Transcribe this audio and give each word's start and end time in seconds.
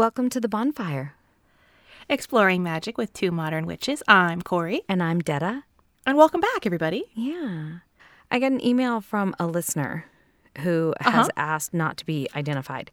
Welcome 0.00 0.30
to 0.30 0.40
the 0.40 0.48
bonfire. 0.48 1.12
Exploring 2.08 2.62
Magic 2.62 2.96
with 2.96 3.12
Two 3.12 3.30
Modern 3.30 3.66
Witches. 3.66 4.02
I'm 4.08 4.40
Corey. 4.40 4.80
And 4.88 5.02
I'm 5.02 5.18
Detta. 5.18 5.64
And 6.06 6.16
welcome 6.16 6.40
back, 6.40 6.64
everybody. 6.64 7.04
Yeah. 7.12 7.80
I 8.30 8.38
got 8.38 8.50
an 8.50 8.64
email 8.64 9.02
from 9.02 9.34
a 9.38 9.46
listener 9.46 10.06
who 10.62 10.94
has 11.00 11.28
Uh-huh. 11.28 11.32
asked 11.36 11.74
not 11.74 11.98
to 11.98 12.06
be 12.06 12.28
identified, 12.34 12.90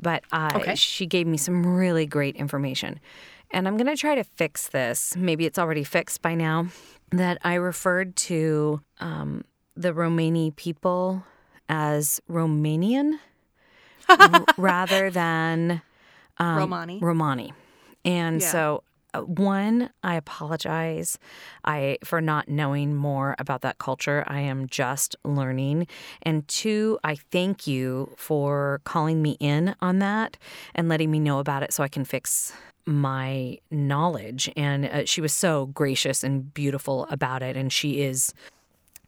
but 0.00 0.24
uh, 0.32 0.50
Okay. 0.56 0.74
she 0.74 1.06
gave 1.06 1.28
me 1.28 1.36
some 1.36 1.64
really 1.64 2.06
great 2.06 2.34
information. 2.34 2.98
And 3.52 3.68
I'm 3.68 3.76
going 3.76 3.86
to 3.86 3.96
try 3.96 4.16
to 4.16 4.24
fix 4.24 4.66
this. 4.66 5.14
Maybe 5.16 5.46
it's 5.46 5.60
already 5.60 5.84
fixed 5.84 6.22
by 6.22 6.34
now. 6.34 6.66
That 7.12 7.38
I 7.44 7.54
referred 7.54 8.16
to 8.16 8.80
um, 8.98 9.44
the 9.76 9.94
Romani 9.94 10.50
people 10.50 11.22
as 11.68 12.20
Romanian 12.28 13.20
r- 14.08 14.44
rather 14.56 15.08
than 15.08 15.82
um, 16.38 16.56
Romani. 16.58 16.98
Romani. 17.00 17.52
And 18.04 18.40
Yeah. 18.40 18.50
so 18.50 18.84
uh, 19.14 19.20
one, 19.22 19.90
I 20.02 20.16
apologize 20.16 21.18
I 21.64 21.98
for 22.04 22.20
not 22.20 22.48
knowing 22.48 22.94
more 22.94 23.34
about 23.38 23.62
that 23.62 23.78
culture. 23.78 24.22
I 24.26 24.40
am 24.40 24.66
just 24.68 25.16
learning. 25.24 25.86
And 26.22 26.46
two, 26.46 26.98
I 27.02 27.14
thank 27.16 27.66
you 27.66 28.12
for 28.16 28.80
calling 28.84 29.22
me 29.22 29.36
in 29.40 29.74
on 29.80 29.98
that 30.00 30.36
and 30.74 30.88
letting 30.88 31.10
me 31.10 31.20
know 31.20 31.38
about 31.38 31.62
it 31.62 31.72
so 31.72 31.82
I 31.82 31.88
can 31.88 32.04
fix 32.04 32.52
my 32.84 33.58
knowledge. 33.70 34.50
And 34.56 34.86
uh, 34.86 35.04
she 35.06 35.20
was 35.20 35.32
so 35.32 35.66
gracious 35.66 36.22
and 36.22 36.52
beautiful 36.52 37.06
about 37.10 37.42
it. 37.42 37.56
And 37.56 37.72
she 37.72 38.00
is 38.02 38.32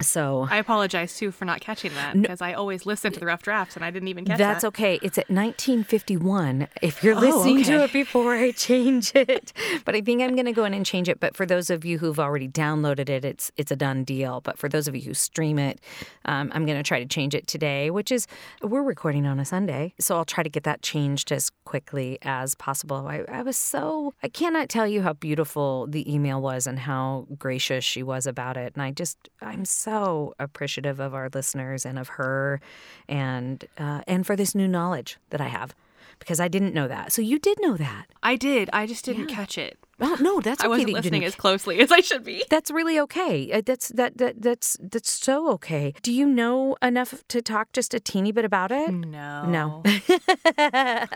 so. 0.03 0.47
I 0.51 0.57
apologize 0.57 1.17
too 1.17 1.31
for 1.31 1.45
not 1.45 1.61
catching 1.61 1.93
that 1.95 2.21
because 2.21 2.41
I 2.41 2.53
always 2.55 2.87
listen 2.87 3.13
to 3.13 3.21
the 3.21 3.27
rough 3.27 3.43
drafts 3.43 3.77
and 3.77 3.85
I 3.85 3.91
didn't 3.91 4.09
even 4.09 4.25
catch 4.25 4.39
That's 4.39 4.63
that. 4.63 4.69
okay. 4.69 4.99
It's 5.03 5.19
at 5.19 5.29
1951 5.31 6.69
if 6.83 7.03
you're 7.05 7.17
Oh, 7.17 7.21
listening 7.21 7.63
to 7.65 7.85
it 7.85 7.93
before 7.93 8.35
I 8.35 8.53
change 8.53 9.13
it. 9.15 9.53
but 9.85 9.95
I 9.95 10.01
think 10.01 10.23
I'm 10.23 10.35
going 10.35 10.47
to 10.47 10.53
go 10.53 10.65
in 10.65 10.75
and 10.75 10.87
change 10.87 11.09
it. 11.09 11.21
But 11.21 11.37
for 11.37 11.45
those 11.47 11.71
of 11.71 11.85
you 11.85 11.99
who've 11.99 12.19
already 12.21 12.49
downloaded 12.49 13.09
it, 13.09 13.25
it's 13.25 13.51
it's 13.57 13.71
a 13.71 13.77
done 13.77 14.05
deal. 14.05 14.41
But 14.41 14.59
for 14.59 14.69
those 14.69 14.87
of 14.89 14.95
you 14.95 15.03
who 15.03 15.15
stream 15.15 15.59
it, 15.59 15.81
um, 16.25 16.51
I'm 16.55 16.65
going 16.67 16.79
to 16.79 16.83
try 16.83 17.01
to 17.01 17.07
change 17.07 17.35
it 17.35 17.47
today, 17.47 17.91
which 17.91 18.11
is 18.13 18.27
we're 18.63 18.83
recording 18.83 19.27
on 19.27 19.39
a 19.41 19.45
Sunday. 19.45 19.95
So 19.99 20.17
I'll 20.17 20.25
try 20.25 20.43
to 20.43 20.51
get 20.51 20.65
that 20.65 20.83
changed 20.83 21.33
as 21.33 21.51
quickly 21.65 22.19
as 22.23 22.55
possible. 22.55 23.07
I, 23.09 23.25
I 23.29 23.43
was 23.43 23.57
so, 23.57 24.15
I 24.23 24.29
cannot 24.29 24.69
tell 24.69 24.87
you 24.87 25.03
how 25.03 25.13
beautiful 25.15 25.87
the 25.89 26.13
email 26.13 26.41
was 26.41 26.67
and 26.67 26.79
how 26.81 27.27
gracious 27.39 27.85
she 27.85 28.03
was 28.03 28.27
about 28.27 28.57
it. 28.57 28.73
And 28.75 28.83
I 28.83 28.91
just, 28.93 29.29
I'm 29.41 29.65
so 29.65 29.90
appreciative 30.39 31.01
of 31.01 31.15
our 31.15 31.29
listeners 31.33 31.85
and 31.85 31.99
of 31.99 32.09
her 32.09 32.61
and 33.09 33.65
uh, 33.79 34.03
and 34.07 34.27
for 34.27 34.37
this 34.37 34.55
new 34.55 34.69
knowledge 34.69 35.19
that 35.31 35.41
I 35.41 35.49
have 35.49 35.75
because 36.19 36.39
I 36.39 36.49
didn't 36.49 36.75
know 36.75 36.87
that. 36.87 37.13
So 37.13 37.23
you 37.23 37.39
did 37.39 37.59
know 37.61 37.77
that. 37.77 38.07
I 38.23 38.37
did. 38.37 38.71
I 38.73 38.87
just 38.87 39.05
didn't 39.05 39.27
catch 39.27 39.59
it. 39.59 39.79
Oh 40.01 40.17
no, 40.21 40.41
that's 40.41 40.61
okay 40.65 40.67
I 40.67 40.69
wasn't 40.69 40.89
that 40.89 40.95
listening 40.95 41.25
as 41.25 41.35
closely 41.35 41.81
as 41.81 41.91
I 41.91 42.01
should 42.01 42.25
be. 42.25 42.45
That's 42.51 42.71
really 42.71 42.99
okay. 43.01 43.51
Uh, 43.53 43.63
That's 43.65 43.89
that, 43.89 44.17
that 44.19 44.41
that's 44.41 44.77
that's 44.81 45.11
so 45.11 45.51
okay. 45.53 45.93
Do 46.03 46.13
you 46.13 46.27
know 46.27 46.77
enough 46.83 47.23
to 47.29 47.43
talk 47.43 47.73
just 47.73 47.93
a 47.95 48.01
teeny 48.01 48.33
bit 48.33 48.45
about 48.45 48.71
it? 48.73 48.91
No. 48.91 49.47
No. 49.47 49.83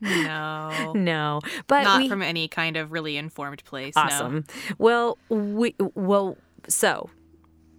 no. 0.00 0.92
No, 0.94 1.40
but 1.66 1.82
Not 1.82 2.02
we, 2.02 2.08
from 2.08 2.22
any 2.22 2.48
kind 2.48 2.76
of 2.76 2.92
really 2.92 3.16
informed 3.16 3.64
place. 3.64 3.94
awesome. 3.96 4.44
Well, 4.78 5.18
we 5.28 5.74
well 5.94 6.36
so 6.68 7.10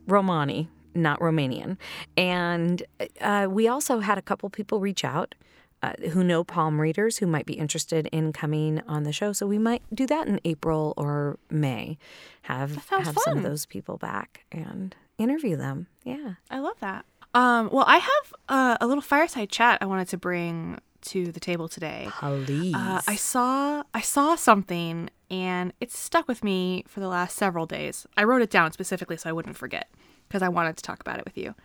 Romani, 0.07 0.69
not 0.93 1.19
Romanian, 1.19 1.77
and 2.16 2.83
uh, 3.21 3.47
we 3.49 3.67
also 3.67 3.99
had 3.99 4.17
a 4.17 4.21
couple 4.21 4.49
people 4.49 4.79
reach 4.79 5.03
out. 5.03 5.35
Uh, 5.83 5.93
who 6.13 6.23
know 6.23 6.43
palm 6.43 6.81
readers 6.81 7.17
who 7.19 7.27
might 7.27 7.45
be 7.45 7.53
interested 7.53 8.07
in 8.07 8.33
coming 8.33 8.81
on 8.88 9.03
the 9.03 9.11
show? 9.11 9.31
So 9.33 9.45
we 9.45 9.59
might 9.59 9.83
do 9.93 10.07
that 10.07 10.25
in 10.25 10.39
April 10.43 10.95
or 10.97 11.38
May. 11.51 11.99
Have 12.43 12.88
have 12.89 13.16
some 13.19 13.38
of 13.38 13.43
those 13.43 13.67
people 13.67 13.97
back 13.97 14.45
and 14.51 14.95
interview 15.19 15.55
them. 15.55 15.85
Yeah. 16.03 16.35
I 16.49 16.59
love 16.59 16.79
that. 16.79 17.05
Um, 17.35 17.69
well, 17.72 17.83
I 17.85 17.97
have 17.97 18.33
uh, 18.47 18.77
a 18.81 18.87
little 18.87 19.01
fireside 19.01 19.49
chat 19.49 19.77
I 19.81 19.85
wanted 19.85 20.07
to 20.07 20.17
bring 20.17 20.79
to 21.01 21.31
the 21.31 21.39
table 21.39 21.67
today. 21.67 22.07
Please. 22.19 22.73
Uh, 22.73 23.01
I 23.07 23.16
saw 23.16 23.83
I 23.93 24.01
saw 24.01 24.35
something 24.35 25.09
and 25.30 25.74
it's 25.80 25.97
stuck 25.97 26.28
with 26.28 26.44
me 26.44 26.84
for 26.88 27.00
the 27.00 27.08
last 27.08 27.36
several 27.36 27.66
days. 27.66 28.06
I 28.16 28.24
wrote 28.24 28.41
it 28.41 28.50
down 28.50 28.72
specifically 28.72 29.18
so 29.18 29.30
I 29.30 29.34
wouldn't 29.34 29.58
forget 29.58 29.90
because 30.28 30.41
I 30.41 30.50
wanted 30.50 30.78
to 30.78 30.84
talk 30.84 31.02
about 31.02 31.19
it 31.19 31.25
with 31.25 31.38
you. 31.38 31.56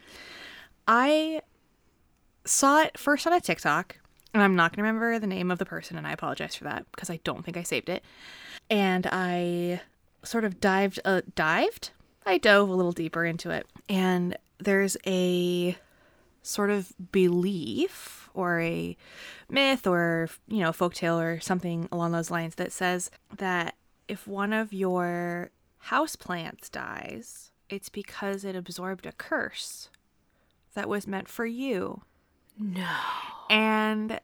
I 0.86 1.42
saw 2.44 2.82
it 2.82 2.98
first 2.98 3.26
on 3.26 3.32
a 3.32 3.40
TikTok, 3.40 3.96
and 4.34 4.42
I'm 4.42 4.56
not 4.56 4.72
going 4.72 4.84
to 4.84 4.88
remember 4.88 5.18
the 5.18 5.26
name 5.26 5.50
of 5.50 5.58
the 5.58 5.64
person, 5.64 5.96
and 5.96 6.06
I 6.06 6.12
apologize 6.12 6.54
for 6.54 6.64
that 6.64 6.84
because 6.92 7.10
I 7.10 7.20
don't 7.24 7.44
think 7.44 7.56
I 7.56 7.62
saved 7.62 7.88
it. 7.88 8.04
And 8.68 9.06
I 9.10 9.80
sort 10.22 10.44
of 10.44 10.60
dived, 10.60 11.00
uh, 11.04 11.22
dived. 11.34 11.90
I 12.26 12.38
dove 12.38 12.68
a 12.68 12.74
little 12.74 12.92
deeper 12.92 13.24
into 13.24 13.50
it, 13.50 13.66
and 13.88 14.36
there's 14.58 14.96
a 15.06 15.76
sort 16.42 16.70
of 16.70 16.92
belief 17.12 18.19
or 18.34 18.60
a 18.60 18.96
myth 19.48 19.86
or 19.86 20.28
you 20.48 20.58
know 20.58 20.70
a 20.70 20.72
folktale 20.72 21.20
or 21.22 21.40
something 21.40 21.88
along 21.90 22.12
those 22.12 22.30
lines 22.30 22.54
that 22.56 22.72
says 22.72 23.10
that 23.36 23.74
if 24.08 24.26
one 24.26 24.52
of 24.52 24.72
your 24.72 25.50
house 25.78 26.16
plants 26.16 26.68
dies, 26.68 27.52
it's 27.68 27.88
because 27.88 28.44
it 28.44 28.56
absorbed 28.56 29.06
a 29.06 29.12
curse 29.12 29.88
that 30.74 30.88
was 30.88 31.06
meant 31.06 31.28
for 31.28 31.46
you. 31.46 32.02
no. 32.58 32.86
And 33.48 34.20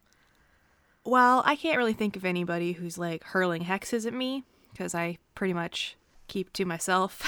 well, 1.04 1.42
I 1.44 1.54
can't 1.56 1.78
really 1.78 1.92
think 1.92 2.16
of 2.16 2.24
anybody 2.24 2.72
who's 2.72 2.98
like 2.98 3.22
hurling 3.24 3.64
hexes 3.64 4.06
at 4.06 4.12
me 4.12 4.44
because 4.72 4.94
I 4.94 5.18
pretty 5.34 5.54
much 5.54 5.96
keep 6.26 6.52
to 6.54 6.64
myself. 6.64 7.22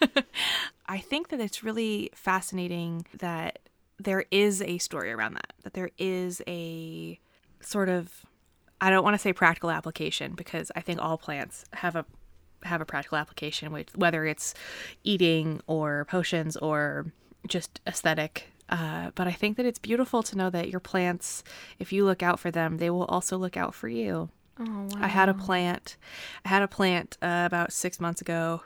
I 0.86 0.98
think 0.98 1.28
that 1.28 1.40
it's 1.40 1.62
really 1.62 2.10
fascinating 2.14 3.06
that 3.18 3.58
there 4.04 4.24
is 4.30 4.62
a 4.62 4.78
story 4.78 5.12
around 5.12 5.34
that, 5.34 5.52
that 5.62 5.74
there 5.74 5.90
is 5.98 6.42
a 6.46 7.18
sort 7.60 7.88
of 7.88 8.24
I 8.80 8.90
don't 8.90 9.04
want 9.04 9.14
to 9.14 9.18
say 9.18 9.32
practical 9.32 9.70
application 9.70 10.32
because 10.34 10.72
I 10.74 10.80
think 10.80 11.00
all 11.00 11.18
plants 11.18 11.64
have 11.74 11.96
a 11.96 12.04
have 12.62 12.80
a 12.80 12.84
practical 12.84 13.18
application, 13.18 13.72
which 13.72 13.88
whether 13.94 14.24
it's 14.26 14.54
eating 15.04 15.60
or 15.66 16.06
potions 16.06 16.56
or 16.56 17.12
just 17.46 17.80
aesthetic. 17.86 18.48
Uh, 18.68 19.10
but 19.14 19.26
I 19.26 19.32
think 19.32 19.56
that 19.56 19.66
it's 19.66 19.78
beautiful 19.78 20.22
to 20.22 20.36
know 20.36 20.48
that 20.50 20.68
your 20.68 20.80
plants, 20.80 21.42
if 21.78 21.92
you 21.92 22.04
look 22.04 22.22
out 22.22 22.38
for 22.38 22.50
them, 22.50 22.76
they 22.76 22.88
will 22.88 23.06
also 23.06 23.36
look 23.36 23.56
out 23.56 23.74
for 23.74 23.88
you. 23.88 24.30
Oh, 24.60 24.64
wow. 24.64 24.88
I 25.00 25.08
had 25.08 25.28
a 25.28 25.34
plant. 25.34 25.96
I 26.44 26.48
had 26.48 26.62
a 26.62 26.68
plant 26.68 27.18
uh, 27.20 27.42
about 27.46 27.72
six 27.72 27.98
months 27.98 28.20
ago. 28.20 28.62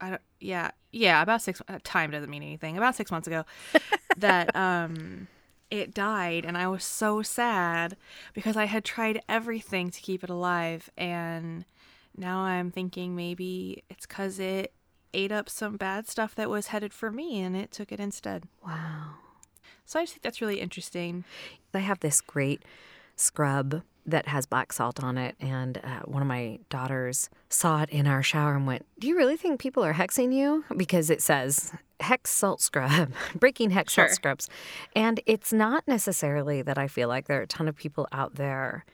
I 0.00 0.10
don't. 0.10 0.22
Yeah, 0.40 0.70
yeah. 0.92 1.22
About 1.22 1.42
six. 1.42 1.60
Uh, 1.68 1.78
time 1.84 2.10
doesn't 2.10 2.30
mean 2.30 2.42
anything. 2.42 2.76
About 2.76 2.96
six 2.96 3.10
months 3.10 3.26
ago, 3.26 3.44
that 4.16 4.54
um, 4.56 5.28
it 5.70 5.94
died, 5.94 6.44
and 6.44 6.56
I 6.56 6.68
was 6.68 6.84
so 6.84 7.22
sad 7.22 7.96
because 8.34 8.56
I 8.56 8.64
had 8.64 8.84
tried 8.84 9.20
everything 9.28 9.90
to 9.90 10.00
keep 10.00 10.24
it 10.24 10.30
alive, 10.30 10.90
and 10.96 11.64
now 12.16 12.40
I'm 12.40 12.70
thinking 12.70 13.14
maybe 13.14 13.84
it's 13.90 14.06
because 14.06 14.38
it 14.38 14.72
ate 15.14 15.32
up 15.32 15.48
some 15.48 15.76
bad 15.76 16.06
stuff 16.06 16.34
that 16.34 16.50
was 16.50 16.68
headed 16.68 16.92
for 16.92 17.10
me, 17.10 17.40
and 17.40 17.56
it 17.56 17.72
took 17.72 17.92
it 17.92 18.00
instead. 18.00 18.44
Wow. 18.64 19.14
So 19.84 19.98
I 19.98 20.02
just 20.02 20.14
think 20.14 20.22
that's 20.22 20.40
really 20.40 20.60
interesting. 20.60 21.24
I 21.72 21.78
have 21.78 22.00
this 22.00 22.20
great 22.20 22.62
scrub 23.20 23.82
that 24.06 24.26
has 24.28 24.46
black 24.46 24.72
salt 24.72 25.02
on 25.04 25.18
it, 25.18 25.36
and 25.38 25.78
uh, 25.84 26.00
one 26.06 26.22
of 26.22 26.28
my 26.28 26.58
daughters 26.70 27.28
saw 27.50 27.82
it 27.82 27.90
in 27.90 28.06
our 28.06 28.22
shower 28.22 28.54
and 28.54 28.66
went, 28.66 28.86
"Do 28.98 29.06
you 29.06 29.16
really 29.16 29.36
think 29.36 29.60
people 29.60 29.84
are 29.84 29.94
hexing 29.94 30.32
you?" 30.32 30.64
Because 30.76 31.10
it 31.10 31.20
says 31.20 31.72
hex 32.00 32.30
salt 32.30 32.60
scrub, 32.62 33.12
breaking 33.34 33.70
hex 33.70 33.92
Sure. 33.92 34.06
salt 34.06 34.14
scrubs, 34.14 34.48
and 34.96 35.20
it's 35.26 35.52
not 35.52 35.86
necessarily 35.86 36.62
that 36.62 36.78
I 36.78 36.88
feel 36.88 37.08
like 37.08 37.26
there 37.26 37.38
are 37.40 37.42
a 37.42 37.46
ton 37.46 37.68
of 37.68 37.76
people 37.76 38.08
out 38.12 38.36
there 38.36 38.84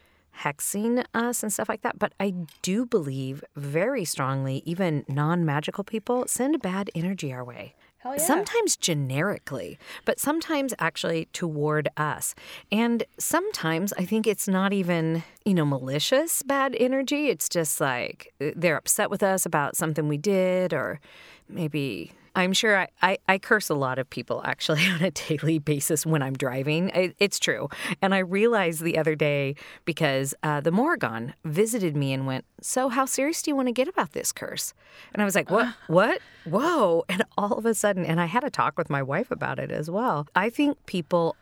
hexing 0.40 1.04
us 1.14 1.44
and 1.44 1.52
stuff 1.52 1.68
like 1.68 1.82
that, 1.82 1.96
but 1.96 2.12
I 2.18 2.34
do 2.62 2.84
believe 2.84 3.44
very 3.54 4.04
strongly, 4.04 4.62
even 4.66 5.04
non 5.06 5.44
magical 5.44 5.84
people 5.84 6.24
send 6.26 6.60
bad 6.60 6.90
energy 6.92 7.32
our 7.32 7.44
way. 7.44 7.74
Yeah. 8.04 8.18
Sometimes 8.18 8.76
generically, 8.76 9.78
but 10.04 10.20
sometimes 10.20 10.74
actually 10.78 11.26
toward 11.32 11.88
us. 11.96 12.34
And 12.70 13.04
sometimes 13.18 13.92
I 13.94 14.04
think 14.04 14.26
it's 14.26 14.46
not 14.46 14.72
even, 14.72 15.22
you 15.44 15.54
know, 15.54 15.64
malicious 15.64 16.42
bad 16.42 16.76
energy. 16.78 17.28
It's 17.28 17.48
just 17.48 17.80
like 17.80 18.32
uh, 18.40 18.50
they're 18.54 18.76
upset 18.76 19.10
with 19.10 19.22
us 19.22 19.46
about 19.46 19.76
something 19.76 20.06
we 20.06 20.18
did, 20.18 20.72
or 20.72 21.00
maybe 21.48 22.12
I'm 22.36 22.52
sure 22.52 22.76
I, 22.76 22.88
I, 23.00 23.18
I, 23.28 23.38
curse 23.38 23.68
a 23.70 23.74
lot 23.74 23.98
of 23.98 24.10
people 24.10 24.42
actually 24.44 24.86
on 24.88 25.02
a 25.02 25.10
daily 25.10 25.58
basis 25.58 26.04
when 26.04 26.22
I'm 26.22 26.34
driving. 26.34 26.88
It, 26.90 27.14
it's 27.18 27.38
true. 27.38 27.68
And 28.02 28.14
I 28.14 28.18
realized 28.18 28.82
the 28.82 28.98
other 28.98 29.14
day 29.14 29.54
because 29.84 30.34
uh, 30.42 30.60
the 30.60 30.72
Morrigan 30.72 31.34
visited 31.44 31.96
me 31.96 32.12
and 32.12 32.26
went, 32.26 32.44
So, 32.60 32.88
how 32.88 33.04
serious 33.04 33.42
do 33.42 33.50
you 33.50 33.56
want 33.56 33.68
to 33.68 33.72
get 33.72 33.88
about 33.88 34.12
this 34.12 34.32
curse? 34.32 34.74
And 35.12 35.22
I 35.22 35.24
was 35.24 35.34
like, 35.34 35.50
What? 35.50 35.74
what? 35.86 36.20
Whoa. 36.44 37.04
And 37.08 37.24
all 37.38 37.52
of 37.52 37.66
a 37.66 37.74
sudden, 37.74 38.04
and 38.04 38.20
I 38.20 38.26
had 38.26 38.44
a 38.44 38.50
talk 38.50 38.76
with 38.76 38.90
my 38.90 39.02
wife 39.02 39.30
about 39.30 39.58
it 39.58 39.70
as 39.70 39.90
well. 39.90 40.26
I 40.34 40.50
think 40.50 40.84
people, 40.86 41.36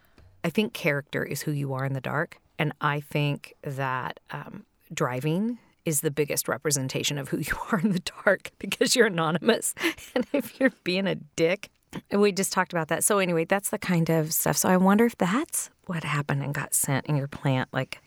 I 0.45 0.51
think 0.51 0.73
character 0.73 1.25
is 1.25 1.43
who 1.43 1.53
you 1.53 1.73
are 1.73 1.85
in 1.85 1.95
the 1.95 2.01
dark. 2.01 2.39
And 2.59 2.73
I 2.81 3.01
think 3.01 3.55
that 3.63 4.21
um, 4.31 4.65
driving 4.93 5.59
is 5.85 6.01
the 6.01 6.11
biggest 6.11 6.49
representation 6.49 7.19
of 7.19 7.29
who 7.29 7.39
you 7.39 7.55
are 7.73 7.81
in 7.81 7.93
the 7.93 8.03
dark 8.25 8.51
because 8.59 8.95
you're 8.97 9.07
anonymous. 9.07 9.75
And 10.15 10.27
if 10.33 10.61
you're 10.61 10.73
being 10.85 11.07
a 11.07 11.15
dick, 11.15 11.71
and 12.11 12.21
we 12.21 12.33
just 12.33 12.53
talked 12.53 12.73
about 12.73 12.89
that. 12.89 13.05
So, 13.05 13.19
anyway, 13.19 13.45
that's 13.45 13.71
the 13.71 13.79
kind 13.79 14.11
of 14.11 14.33
stuff. 14.33 14.57
So, 14.57 14.69
I 14.69 14.77
wonder 14.77 15.07
if 15.07 15.17
that's 15.17 15.71
what 15.87 16.05
happened 16.05 16.43
and 16.43 16.55
got 16.55 16.75
sent 16.75 17.07
and 17.09 17.17
your 17.17 17.29
plant, 17.29 17.69
like, 17.73 18.01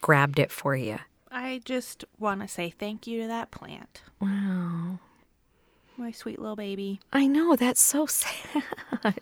grabbed 0.00 0.38
it 0.38 0.50
for 0.52 0.76
you. 0.76 0.98
I 1.30 1.60
just 1.64 2.04
want 2.18 2.40
to 2.42 2.48
say 2.48 2.70
thank 2.70 3.06
you 3.06 3.22
to 3.22 3.28
that 3.28 3.50
plant. 3.50 4.02
Wow. 4.20 4.98
My 5.96 6.12
sweet 6.12 6.38
little 6.38 6.56
baby. 6.56 7.00
I 7.12 7.26
know, 7.26 7.56
that's 7.56 7.80
so 7.80 8.06
sad. 8.06 9.17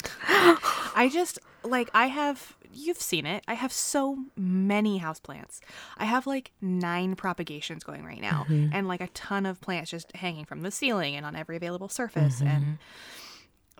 I 0.94 1.10
just, 1.12 1.38
like, 1.64 1.90
I 1.94 2.06
have 2.06 2.56
you've 2.76 3.00
seen 3.00 3.26
it. 3.26 3.44
I 3.48 3.54
have 3.54 3.72
so 3.72 4.18
many 4.36 5.00
houseplants. 5.00 5.60
I 5.96 6.04
have 6.04 6.26
like 6.26 6.52
nine 6.60 7.16
propagations 7.16 7.84
going 7.84 8.04
right 8.04 8.20
now 8.20 8.46
mm-hmm. 8.48 8.72
and 8.72 8.86
like 8.86 9.00
a 9.00 9.08
ton 9.08 9.46
of 9.46 9.60
plants 9.60 9.90
just 9.90 10.14
hanging 10.14 10.44
from 10.44 10.62
the 10.62 10.70
ceiling 10.70 11.16
and 11.16 11.24
on 11.24 11.34
every 11.34 11.56
available 11.56 11.88
surface. 11.88 12.36
Mm-hmm. 12.36 12.48
And 12.48 12.78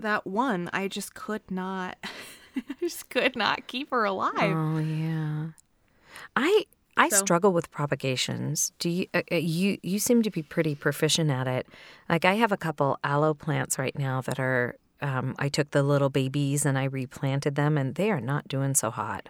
that 0.01 0.27
one, 0.27 0.71
I 0.73 0.89
just 0.89 1.15
could 1.15 1.49
not, 1.51 1.97
I 2.03 2.61
just 2.81 3.09
could 3.11 3.37
not 3.37 3.67
keep 3.67 3.91
her 3.91 4.05
alive. 4.05 4.35
Oh, 4.37 4.79
yeah. 4.79 5.47
I. 6.35 6.65
I 6.99 7.11
so. 7.11 7.17
struggle 7.19 7.53
with 7.53 7.71
propagations. 7.71 8.73
Do 8.79 8.89
you 8.89 9.07
uh, 9.12 9.21
uh, 9.31 9.35
you 9.35 9.77
you 9.83 9.99
seem 9.99 10.23
to 10.23 10.31
be 10.31 10.41
pretty 10.41 10.75
proficient 10.75 11.31
at 11.31 11.47
it? 11.47 11.67
Like 12.09 12.25
I 12.25 12.37
have 12.37 12.53
a 12.53 12.57
couple 12.57 12.99
aloe 13.05 13.35
plants 13.35 13.79
right 13.79 13.95
now 13.99 14.23
that 14.23 14.41
are 14.41 14.77
um, 15.01 15.35
I 15.39 15.49
took 15.49 15.71
the 15.71 15.83
little 15.83 16.11
babies 16.11 16.65
and 16.65 16.79
I 16.79 16.85
replanted 16.85 17.55
them, 17.55 17.77
and 17.77 17.95
they 17.95 18.11
are 18.11 18.21
not 18.21 18.49
doing 18.49 18.75
so 18.75 18.91
hot. 18.91 19.29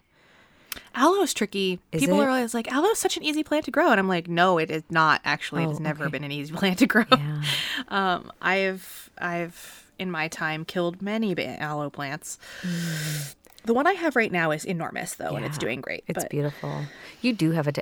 Aloe 0.95 1.23
is 1.23 1.35
tricky. 1.35 1.79
Is 1.93 2.01
People 2.01 2.21
it? 2.21 2.25
are 2.25 2.31
always 2.31 2.55
like, 2.55 2.71
aloe 2.73 2.91
is 2.91 2.99
such 2.99 3.17
an 3.17 3.23
easy 3.23 3.43
plant 3.43 3.65
to 3.67 3.71
grow. 3.71 3.91
And 3.91 4.01
I'm 4.01 4.09
like, 4.09 4.29
no, 4.29 4.59
it 4.59 4.71
is 4.71 4.83
not 4.91 5.21
actually. 5.25 5.63
Oh, 5.65 5.67
it 5.67 5.71
has 5.71 5.81
never 5.81 6.05
okay. 6.05 6.13
been 6.13 6.25
an 6.25 6.33
easy 6.33 6.53
plant 6.57 6.79
to 6.81 6.87
grow. 6.87 7.05
Yeah. 7.11 7.43
Um, 7.89 8.33
I've, 8.41 9.11
I've, 9.19 9.91
in 9.99 10.11
my 10.11 10.29
time, 10.29 10.65
killed 10.65 11.03
many 11.03 11.37
aloe 11.39 11.91
plants. 11.91 12.39
Mm. 12.63 13.35
The 13.65 13.75
one 13.75 13.87
I 13.87 13.93
have 13.93 14.17
right 14.17 14.33
now 14.33 14.51
is 14.51 14.65
enormous, 14.65 15.15
though, 15.15 15.31
yeah. 15.31 15.37
and 15.37 15.47
it's 15.47 15.59
doing 15.59 15.83
great. 15.83 16.03
It's 16.09 16.25
but... 16.25 16.31
beautiful. 16.31 16.87
You 17.21 17.33
do 17.33 17.51
have 17.53 17.69
a. 17.69 17.73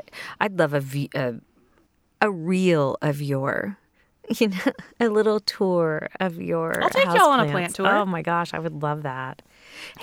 I'd 0.41 0.59
love 0.59 0.75
a, 0.75 0.81
v- 0.81 1.11
a, 1.15 1.35
a 2.21 2.31
reel 2.31 2.99
of 3.01 3.23
your 3.23 3.79
you 4.39 4.49
know, 4.49 4.73
a 5.01 5.09
little 5.09 5.41
tour 5.41 6.09
of 6.21 6.41
your. 6.41 6.83
I'll 6.83 6.91
take 6.91 7.07
y'all 7.07 7.31
on 7.31 7.41
a 7.41 7.51
plant 7.51 7.75
tour. 7.75 7.89
Oh 7.89 8.07
my 8.07 8.23
gosh, 8.23 8.55
I 8.55 8.59
would 8.59 8.83
love 8.83 9.03
that. 9.03 9.43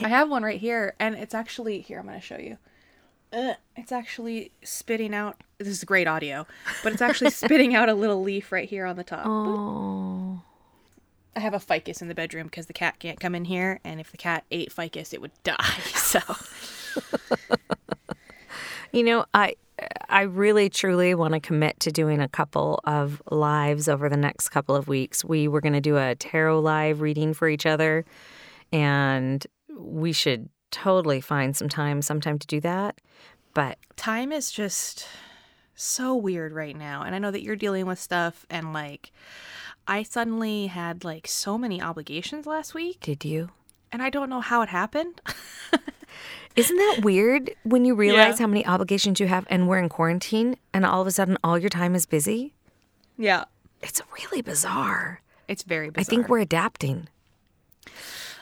I 0.02 0.10
have 0.10 0.30
one 0.30 0.44
right 0.44 0.60
here, 0.60 0.96
and 1.00 1.16
it's 1.16 1.34
actually 1.34 1.82
here. 1.82 2.00
I'm 2.00 2.06
going 2.06 2.20
to 2.20 2.26
show 2.26 2.38
you. 2.38 2.58
Uh, 3.34 3.54
it's 3.76 3.92
actually 3.92 4.52
spitting 4.64 5.14
out. 5.14 5.42
This 5.58 5.70
is 5.70 5.84
great 5.84 6.08
audio, 6.08 6.46
but 6.84 6.94
it's 6.94 7.02
actually 7.02 7.32
spitting 7.32 7.76
out 7.76 7.90
a 7.90 7.94
little 7.94 8.22
leaf 8.22 8.52
right 8.52 8.68
here 8.68 8.86
on 8.86 8.96
the 8.96 9.04
top. 9.04 9.26
Oh. 9.26 10.42
I 11.34 11.40
have 11.40 11.54
a 11.54 11.60
ficus 11.60 12.02
in 12.02 12.10
the 12.10 12.16
bedroom 12.16 12.48
because 12.48 12.66
the 12.66 12.74
cat 12.74 13.00
can't 13.00 13.20
come 13.20 13.34
in 13.36 13.46
here, 13.46 13.80
and 13.86 14.02
if 14.02 14.12
the 14.12 14.18
cat 14.18 14.44
ate 14.52 14.72
ficus, 14.72 15.14
it 15.14 15.22
would 15.22 15.32
die. 15.44 15.56
So. 15.94 16.20
you 18.92 19.04
know, 19.04 19.26
I 19.34 19.56
I 20.10 20.22
really 20.24 20.70
truly 20.70 21.16
want 21.16 21.34
to 21.34 21.40
commit 21.40 21.80
to 21.82 21.92
doing 21.92 22.20
a 22.20 22.28
couple 22.28 22.80
of 22.84 23.22
lives 23.32 23.88
over 23.88 24.10
the 24.10 24.18
next 24.18 24.50
couple 24.50 24.76
of 24.76 24.88
weeks. 24.88 25.24
We 25.24 25.48
were 25.48 25.62
going 25.62 25.74
to 25.74 25.82
do 25.82 25.98
a 25.98 26.16
tarot 26.16 26.60
live 26.60 27.02
reading 27.02 27.34
for 27.34 27.48
each 27.48 27.66
other, 27.66 28.06
and 28.72 29.46
we 29.76 30.12
should 30.12 30.50
totally 30.72 31.22
find 31.22 31.56
some 31.56 31.70
time 31.70 32.02
sometime 32.02 32.40
to 32.40 32.48
do 32.48 32.60
that. 32.62 33.00
But 33.54 33.78
time 33.96 34.32
is 34.32 34.52
just 34.52 35.08
so 35.76 36.16
weird 36.16 36.54
right 36.54 36.76
now. 36.76 37.04
And 37.04 37.16
I 37.16 37.20
know 37.20 37.32
that 37.32 37.44
you're 37.44 37.56
dealing 37.56 37.86
with 37.86 38.00
stuff, 38.00 38.46
and 38.50 38.74
like, 38.74 39.12
I 39.88 40.04
suddenly 40.04 40.68
had 40.68 41.04
like 41.04 41.28
so 41.28 41.58
many 41.58 41.82
obligations 41.82 42.46
last 42.46 42.74
week. 42.74 43.00
Did 43.02 43.26
you? 43.26 43.50
And 43.92 44.02
I 44.02 44.10
don't 44.10 44.30
know 44.30 44.42
how 44.42 44.62
it 44.62 44.70
happened. 44.70 45.22
Isn't 46.56 46.78
that 46.78 47.00
weird 47.04 47.52
when 47.64 47.86
you 47.86 47.96
realize 47.96 48.40
yeah. 48.40 48.44
how 48.44 48.48
many 48.48 48.66
obligations 48.66 49.20
you 49.20 49.28
have 49.28 49.48
and 49.50 49.68
we're 49.68 49.80
in 49.80 49.90
quarantine 49.90 50.58
and 50.74 50.86
all 50.86 51.02
of 51.02 51.08
a 51.08 51.12
sudden 51.12 51.38
all 51.44 51.58
your 51.58 51.70
time 51.70 51.96
is 51.96 52.06
busy? 52.06 52.54
Yeah. 53.18 53.46
It's 53.82 54.02
really 54.18 54.42
bizarre. 54.42 55.22
It's 55.48 55.64
very 55.64 55.90
bizarre. 55.90 56.02
I 56.02 56.04
think 56.04 56.30
we're 56.30 56.40
adapting. 56.40 57.08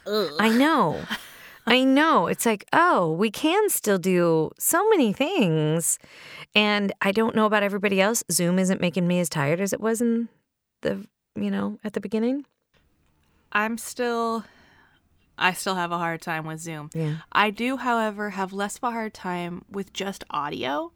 Ugh. 0.08 0.32
I 0.40 0.50
know. 0.50 1.02
I 1.68 1.84
know. 1.84 2.26
It's 2.28 2.46
like, 2.46 2.66
oh, 2.74 3.12
we 3.14 3.30
can 3.30 3.70
still 3.70 4.00
do 4.00 4.52
so 4.58 4.90
many 4.90 5.14
things. 5.14 6.00
And 6.56 6.92
I 7.02 7.12
don't 7.12 7.36
know 7.36 7.46
about 7.46 7.62
everybody 7.62 8.02
else. 8.02 8.24
Zoom 8.32 8.58
isn't 8.58 8.82
making 8.82 9.08
me 9.08 9.20
as 9.20 9.30
tired 9.30 9.62
as 9.62 9.72
it 9.72 9.80
was 9.80 10.02
in 10.02 10.30
the, 10.82 11.06
you 11.36 11.52
know, 11.52 11.78
at 11.84 11.94
the 11.94 12.02
beginning. 12.02 12.46
I'm 13.52 13.78
still 13.78 14.46
I 15.40 15.54
still 15.54 15.76
have 15.76 15.92
a 15.92 15.98
hard 15.98 16.22
time 16.22 16.46
with 16.46 16.60
Zoom. 16.60 16.90
Yeah. 16.94 17.18
I 17.32 17.50
do, 17.50 17.78
however, 17.78 18.32
have 18.32 18.54
less 18.54 18.78
of 18.78 18.84
a 18.84 18.92
hard 18.92 19.14
time 19.14 19.66
with 19.70 19.94
just 19.94 20.24
audio. 20.30 20.92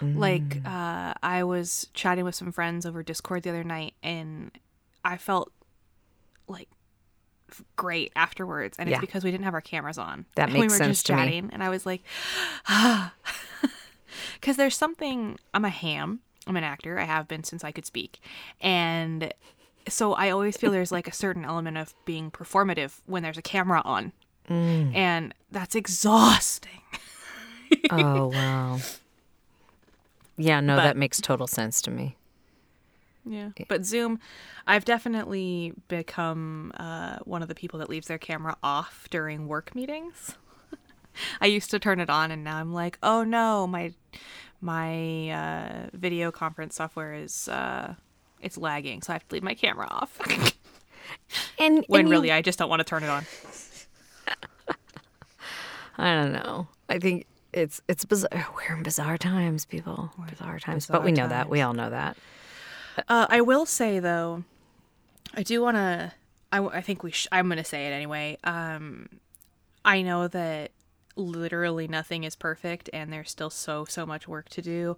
Mm. 0.00 0.18
Like, 0.18 0.66
uh, 0.66 1.14
I 1.22 1.44
was 1.44 1.88
chatting 1.94 2.24
with 2.24 2.34
some 2.34 2.52
friends 2.52 2.84
over 2.84 3.02
Discord 3.02 3.44
the 3.44 3.50
other 3.50 3.64
night, 3.64 3.94
and 4.02 4.50
I 5.04 5.16
felt 5.16 5.52
like 6.48 6.68
great 7.76 8.12
afterwards, 8.14 8.76
and 8.78 8.88
yeah. 8.88 8.96
it's 8.96 9.00
because 9.00 9.24
we 9.24 9.30
didn't 9.30 9.44
have 9.44 9.54
our 9.54 9.62
cameras 9.62 9.96
on. 9.96 10.26
That 10.34 10.50
makes 10.50 10.60
we 10.60 10.66
were 10.66 10.70
sense 10.70 10.98
just 10.98 11.06
to 11.06 11.12
chatting, 11.14 11.46
me. 11.46 11.50
and 11.52 11.62
I 11.62 11.70
was 11.70 11.86
like. 11.86 12.02
Because 14.40 14.56
there's 14.56 14.76
something, 14.76 15.38
I'm 15.54 15.64
a 15.64 15.70
ham. 15.70 16.20
I'm 16.46 16.56
an 16.56 16.64
actor. 16.64 16.98
I 16.98 17.04
have 17.04 17.26
been 17.26 17.42
since 17.42 17.64
I 17.64 17.72
could 17.72 17.86
speak. 17.86 18.20
And 18.60 19.32
so 19.88 20.14
I 20.14 20.30
always 20.30 20.56
feel 20.56 20.70
there's 20.70 20.92
like 20.92 21.08
a 21.08 21.12
certain 21.12 21.44
element 21.44 21.76
of 21.78 21.94
being 22.04 22.30
performative 22.30 23.00
when 23.06 23.22
there's 23.22 23.38
a 23.38 23.42
camera 23.42 23.82
on. 23.84 24.12
Mm. 24.48 24.94
And 24.94 25.34
that's 25.50 25.74
exhausting. 25.74 26.80
oh, 27.90 28.28
wow. 28.28 28.78
Yeah, 30.36 30.60
no, 30.60 30.76
but, 30.76 30.84
that 30.84 30.96
makes 30.96 31.20
total 31.20 31.46
sense 31.46 31.80
to 31.82 31.90
me. 31.90 32.16
Yeah. 33.24 33.50
But 33.68 33.84
Zoom, 33.84 34.20
I've 34.66 34.84
definitely 34.84 35.72
become 35.88 36.72
uh, 36.78 37.18
one 37.24 37.42
of 37.42 37.48
the 37.48 37.54
people 37.54 37.78
that 37.80 37.88
leaves 37.88 38.06
their 38.06 38.18
camera 38.18 38.56
off 38.62 39.08
during 39.10 39.48
work 39.48 39.74
meetings. 39.74 40.36
I 41.40 41.46
used 41.46 41.70
to 41.72 41.78
turn 41.78 41.98
it 41.98 42.08
on 42.08 42.30
and 42.30 42.44
now 42.44 42.58
I'm 42.58 42.72
like, 42.72 42.98
oh 43.02 43.24
no, 43.24 43.66
my 43.66 43.94
my 44.60 45.30
uh, 45.30 45.90
video 45.92 46.30
conference 46.30 46.76
software 46.76 47.14
is 47.14 47.48
uh, 47.48 47.94
it's 48.46 48.56
lagging, 48.56 49.02
so 49.02 49.12
I 49.12 49.14
have 49.14 49.28
to 49.28 49.34
leave 49.34 49.42
my 49.42 49.54
camera 49.54 49.86
off. 49.90 50.18
and 51.58 51.84
when 51.88 52.02
and 52.02 52.10
really 52.10 52.28
you... 52.28 52.34
I 52.34 52.42
just 52.42 52.58
don't 52.58 52.70
want 52.70 52.80
to 52.80 52.84
turn 52.84 53.02
it 53.02 53.10
on. 53.10 53.26
I 55.98 56.14
don't 56.14 56.32
know. 56.32 56.68
I 56.88 56.98
think 56.98 57.26
it's 57.52 57.80
it's 57.88 58.04
bizarre. 58.04 58.46
We're 58.54 58.76
in 58.76 58.82
bizarre 58.82 59.18
times, 59.18 59.64
people. 59.64 60.12
We're 60.18 60.26
bizarre 60.26 60.58
times, 60.58 60.86
bizarre 60.86 61.00
but 61.00 61.04
we 61.04 61.12
know 61.12 61.22
times. 61.22 61.30
that. 61.30 61.48
We 61.48 61.60
all 61.60 61.74
know 61.74 61.90
that. 61.90 62.16
Uh, 63.08 63.26
I 63.28 63.40
will 63.40 63.66
say 63.66 63.98
though, 63.98 64.44
I 65.34 65.42
do 65.42 65.60
want 65.62 65.76
to. 65.76 66.12
I, 66.52 66.64
I 66.64 66.80
think 66.80 67.02
we. 67.02 67.10
Sh- 67.10 67.28
I'm 67.32 67.48
going 67.48 67.58
to 67.58 67.64
say 67.64 67.86
it 67.88 67.90
anyway. 67.90 68.38
Um, 68.44 69.08
I 69.84 70.02
know 70.02 70.28
that 70.28 70.70
literally 71.16 71.88
nothing 71.88 72.24
is 72.24 72.36
perfect, 72.36 72.90
and 72.92 73.12
there's 73.12 73.30
still 73.30 73.50
so 73.50 73.84
so 73.86 74.06
much 74.06 74.28
work 74.28 74.48
to 74.50 74.62
do, 74.62 74.96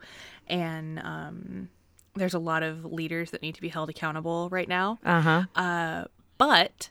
and 0.49 0.99
um, 0.99 1.69
there's 2.19 2.35
a 2.35 2.39
lot 2.39 2.63
of 2.63 2.85
leaders 2.85 3.31
that 3.31 3.43
need 3.43 3.55
to 3.55 3.61
be 3.61 3.69
held 3.69 3.89
accountable 3.89 4.49
right 4.51 4.69
now. 4.69 4.99
Uh-huh. 5.05 5.45
Uh, 5.55 6.05
but 6.37 6.91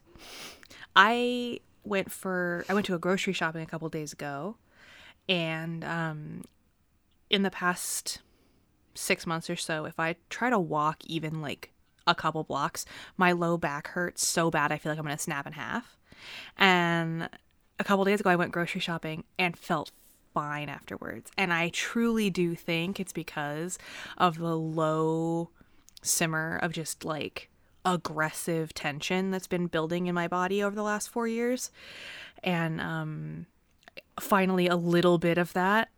I 0.96 1.60
went 1.84 2.12
for 2.12 2.66
I 2.70 2.74
went 2.74 2.86
to 2.88 2.96
a 2.96 3.00
grocery 3.00 3.34
shopping 3.34 3.62
a 3.62 3.66
couple 3.66 3.88
days 3.90 4.14
ago, 4.14 4.58
and 5.30 5.84
um, 5.84 6.44
in 7.30 7.44
the 7.44 7.52
past 7.52 8.20
six 8.94 9.26
months 9.26 9.50
or 9.50 9.56
so, 9.56 9.86
if 9.86 10.00
I 10.00 10.16
try 10.30 10.50
to 10.50 10.60
walk 10.60 11.04
even 11.06 11.42
like 11.42 11.72
a 12.06 12.16
couple 12.16 12.44
blocks, 12.44 12.86
my 13.16 13.32
low 13.32 13.58
back 13.58 13.90
hurts 13.90 14.26
so 14.26 14.50
bad 14.50 14.72
I 14.72 14.78
feel 14.78 14.92
like 14.92 15.00
I'm 15.00 15.06
gonna 15.06 15.18
snap 15.18 15.46
in 15.46 15.54
half. 15.54 15.98
And 16.58 17.30
a 17.80 17.84
couple 17.84 18.06
days 18.06 18.20
ago, 18.20 18.30
I 18.30 18.36
went 18.36 18.52
grocery 18.52 18.82
shopping 18.82 19.24
and 19.38 19.58
felt 19.58 19.92
fine 20.38 20.70
afterwards. 20.70 21.32
And 21.36 21.52
I 21.52 21.70
truly 21.70 22.30
do 22.30 22.54
think 22.54 23.00
it's 23.00 23.12
because 23.12 23.80
of 24.20 24.38
the 24.38 24.56
low 24.56 25.50
simmer 26.04 26.60
of 26.62 26.74
just 26.74 27.04
like 27.04 27.50
aggressive 27.84 28.72
tension 28.76 29.32
that's 29.32 29.48
been 29.48 29.66
building 29.66 30.06
in 30.06 30.14
my 30.14 30.28
body 30.28 30.62
over 30.62 30.76
the 30.76 30.84
last 30.84 31.10
four 31.10 31.28
years. 31.28 31.72
And 32.44 32.80
um, 32.80 33.48
finally, 34.20 34.68
a 34.68 34.76
little 34.76 35.18
bit 35.18 35.40
of 35.40 35.54
that 35.54 35.90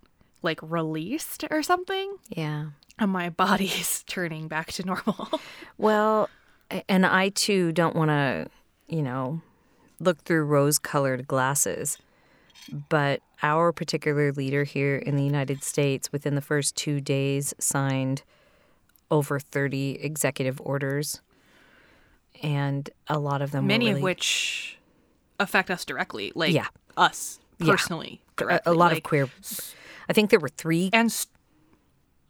like 0.42 0.62
released 0.62 1.44
or 1.52 1.62
something. 1.62 2.16
Yeah. 2.30 2.68
And 2.98 3.12
my 3.12 3.30
body's 3.30 4.04
turning 4.08 4.48
back 4.48 4.72
to 4.74 4.86
normal. 4.86 5.28
Well, 5.78 6.30
and 6.90 7.06
I 7.06 7.30
too 7.30 7.72
don't 7.74 7.96
want 7.96 8.10
to, 8.10 8.48
you 8.88 9.02
know, 9.02 9.42
look 10.00 10.22
through 10.24 10.44
rose 10.44 10.78
colored 10.78 11.26
glasses. 11.28 11.98
But 12.90 13.22
our 13.42 13.72
particular 13.72 14.32
leader 14.32 14.64
here 14.64 14.96
in 14.98 15.16
the 15.16 15.24
United 15.24 15.64
States, 15.64 16.12
within 16.12 16.36
the 16.36 16.42
first 16.42 16.76
two 16.76 17.02
days, 17.02 17.54
signed 17.60 18.24
over 19.12 19.40
30 19.40 20.00
executive 20.02 20.60
orders. 20.62 21.22
And 22.44 22.90
a 23.08 23.20
lot 23.20 23.42
of 23.42 23.52
them 23.52 23.64
were 23.66 23.68
Many 23.70 23.90
of 23.92 24.02
which 24.02 24.78
affect 25.40 25.70
us 25.72 25.84
directly, 25.86 26.32
like 26.36 26.54
Yeah. 26.54 26.68
us 26.96 27.40
Yeah. 27.60 27.72
personally. 27.72 28.22
a, 28.40 28.62
a 28.68 28.74
lot 28.74 28.92
like- 28.94 28.98
of 28.98 29.04
queer. 29.04 29.30
I 30.08 30.14
think 30.14 30.30
there 30.30 30.40
were 30.40 30.50
three. 30.50 30.90
and 30.94 31.12
st- 31.12 31.30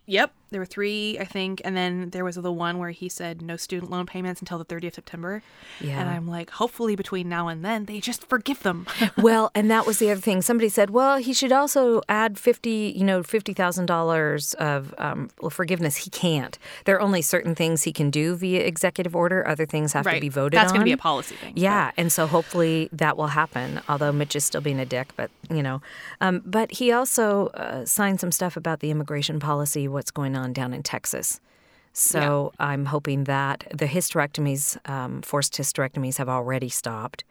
yep 0.05 0.33
there 0.51 0.61
were 0.61 0.65
three 0.65 1.17
i 1.19 1.25
think 1.25 1.61
and 1.63 1.75
then 1.77 2.09
there 2.11 2.25
was 2.25 2.35
the 2.35 2.51
one 2.51 2.77
where 2.77 2.91
he 2.91 3.07
said 3.09 3.41
no 3.41 3.55
student 3.57 3.89
loan 3.91 4.05
payments 4.05 4.41
until 4.41 4.57
the 4.57 4.65
30th 4.65 4.87
of 4.89 4.93
september 4.95 5.41
Yeah. 5.79 5.99
and 5.99 6.09
i'm 6.09 6.27
like 6.27 6.49
hopefully 6.51 6.95
between 6.95 7.29
now 7.29 7.47
and 7.47 7.63
then 7.63 7.85
they 7.85 7.99
just 7.99 8.27
forgive 8.27 8.63
them 8.63 8.85
well, 9.17 9.51
and 9.55 9.69
that 9.71 9.85
was 9.85 9.99
the 9.99 10.09
other 10.11 10.21
thing. 10.21 10.41
Somebody 10.41 10.69
said, 10.69 10.89
well, 10.89 11.17
he 11.17 11.33
should 11.33 11.51
also 11.51 12.01
add 12.09 12.37
fifty, 12.39 12.93
you 12.95 13.03
know, 13.03 13.23
fifty 13.23 13.53
thousand 13.53 13.85
dollars 13.87 14.53
of 14.55 14.93
um, 14.97 15.29
forgiveness. 15.49 15.97
He 15.97 16.09
can't. 16.09 16.57
There 16.85 16.95
are 16.95 17.01
only 17.01 17.21
certain 17.21 17.55
things 17.55 17.83
he 17.83 17.91
can 17.93 18.09
do 18.09 18.35
via 18.35 18.61
executive 18.61 19.15
order. 19.15 19.45
Other 19.47 19.65
things 19.65 19.93
have 19.93 20.05
to 20.05 20.19
be 20.19 20.29
voted 20.29 20.57
that's 20.57 20.71
on. 20.71 20.75
going 20.77 20.81
to 20.81 20.85
be 20.85 20.91
a 20.93 20.97
policy 20.97 21.35
thing 21.35 21.53
Yeah, 21.55 21.91
and 21.97 22.11
so 22.11 22.27
hopefully 22.27 22.89
that 22.93 23.17
will 23.17 23.27
happen. 23.27 23.81
Although 23.89 24.11
Mitch 24.11 24.35
is 24.35 24.43
still 24.45 24.61
being 24.61 24.79
a 24.79 24.85
dick, 24.85 25.09
but 25.15 25.29
you 25.49 25.61
know, 25.63 25.81
um, 26.21 26.41
but 26.45 26.71
he 26.73 26.91
also 26.91 27.47
uh, 27.47 27.85
signed 27.85 28.19
some 28.19 28.31
stuff 28.31 28.55
about 28.57 28.79
the 28.79 28.91
immigration 28.91 29.39
policy, 29.39 29.87
what's 29.87 30.11
going 30.11 30.35
on 30.35 30.38
down 30.53 30.73
in 30.73 30.83
Texas. 30.83 31.39
So 31.93 32.53
I'm 32.59 32.85
hoping 32.85 33.25
that 33.25 33.67
the 33.73 33.85
hysterectomies, 33.85 34.77
um, 34.89 35.21
forced 35.21 35.53
hysterectomies, 35.53 36.17
have 36.17 36.29
already 36.29 36.69
stopped, 36.69 37.23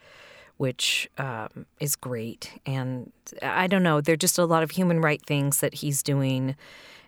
which 0.56 1.08
um, 1.16 1.66
is 1.80 1.96
great. 1.96 2.52
And 2.66 3.12
I 3.42 3.66
don't 3.66 3.82
know, 3.82 4.00
they're 4.00 4.16
just 4.16 4.38
a 4.38 4.44
lot 4.44 4.62
of 4.62 4.72
human 4.72 5.00
right 5.00 5.24
things 5.24 5.60
that 5.60 5.74
he's 5.74 6.02
doing, 6.02 6.56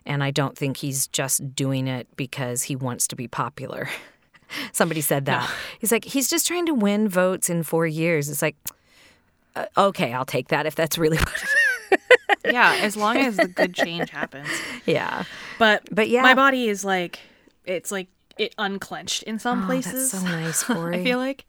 and 0.05 0.23
I 0.23 0.31
don't 0.31 0.57
think 0.57 0.77
he's 0.77 1.07
just 1.07 1.53
doing 1.53 1.87
it 1.87 2.07
because 2.15 2.63
he 2.63 2.75
wants 2.75 3.07
to 3.09 3.15
be 3.15 3.27
popular. 3.27 3.89
Somebody 4.71 5.01
said 5.01 5.25
that. 5.25 5.49
He's 5.79 5.91
like, 5.91 6.05
he's 6.05 6.29
just 6.29 6.47
trying 6.47 6.65
to 6.65 6.73
win 6.73 7.07
votes 7.07 7.49
in 7.49 7.63
four 7.63 7.85
years. 7.85 8.29
It's 8.29 8.41
like, 8.41 8.55
uh, 9.55 9.65
okay, 9.77 10.13
I'll 10.13 10.25
take 10.25 10.47
that 10.49 10.65
if 10.65 10.75
that's 10.75 10.97
really 10.97 11.17
what 11.19 11.29
it 11.29 11.43
is. 11.43 11.55
Yeah 12.45 12.77
as 12.81 12.95
long 12.97 13.17
as 13.17 13.37
the 13.37 13.47
good 13.47 13.73
change 13.83 14.09
happens 14.09 14.47
Yeah. 14.85 15.23
but 15.59 15.83
But 15.91 16.09
yeah. 16.09 16.21
my 16.21 16.33
body 16.33 16.67
is 16.69 16.83
like 16.85 17.19
it's 17.65 17.91
like 17.91 18.07
it 18.37 18.53
unclenched 18.57 19.23
in 19.23 19.37
some 19.39 19.63
Oh, 19.63 19.65
places 19.67 20.11
that's 20.11 20.23
so 20.23 20.29
nice, 20.29 20.63
Corey. 20.63 20.99
i 20.99 21.03
feel 21.03 21.17
like 21.19 21.45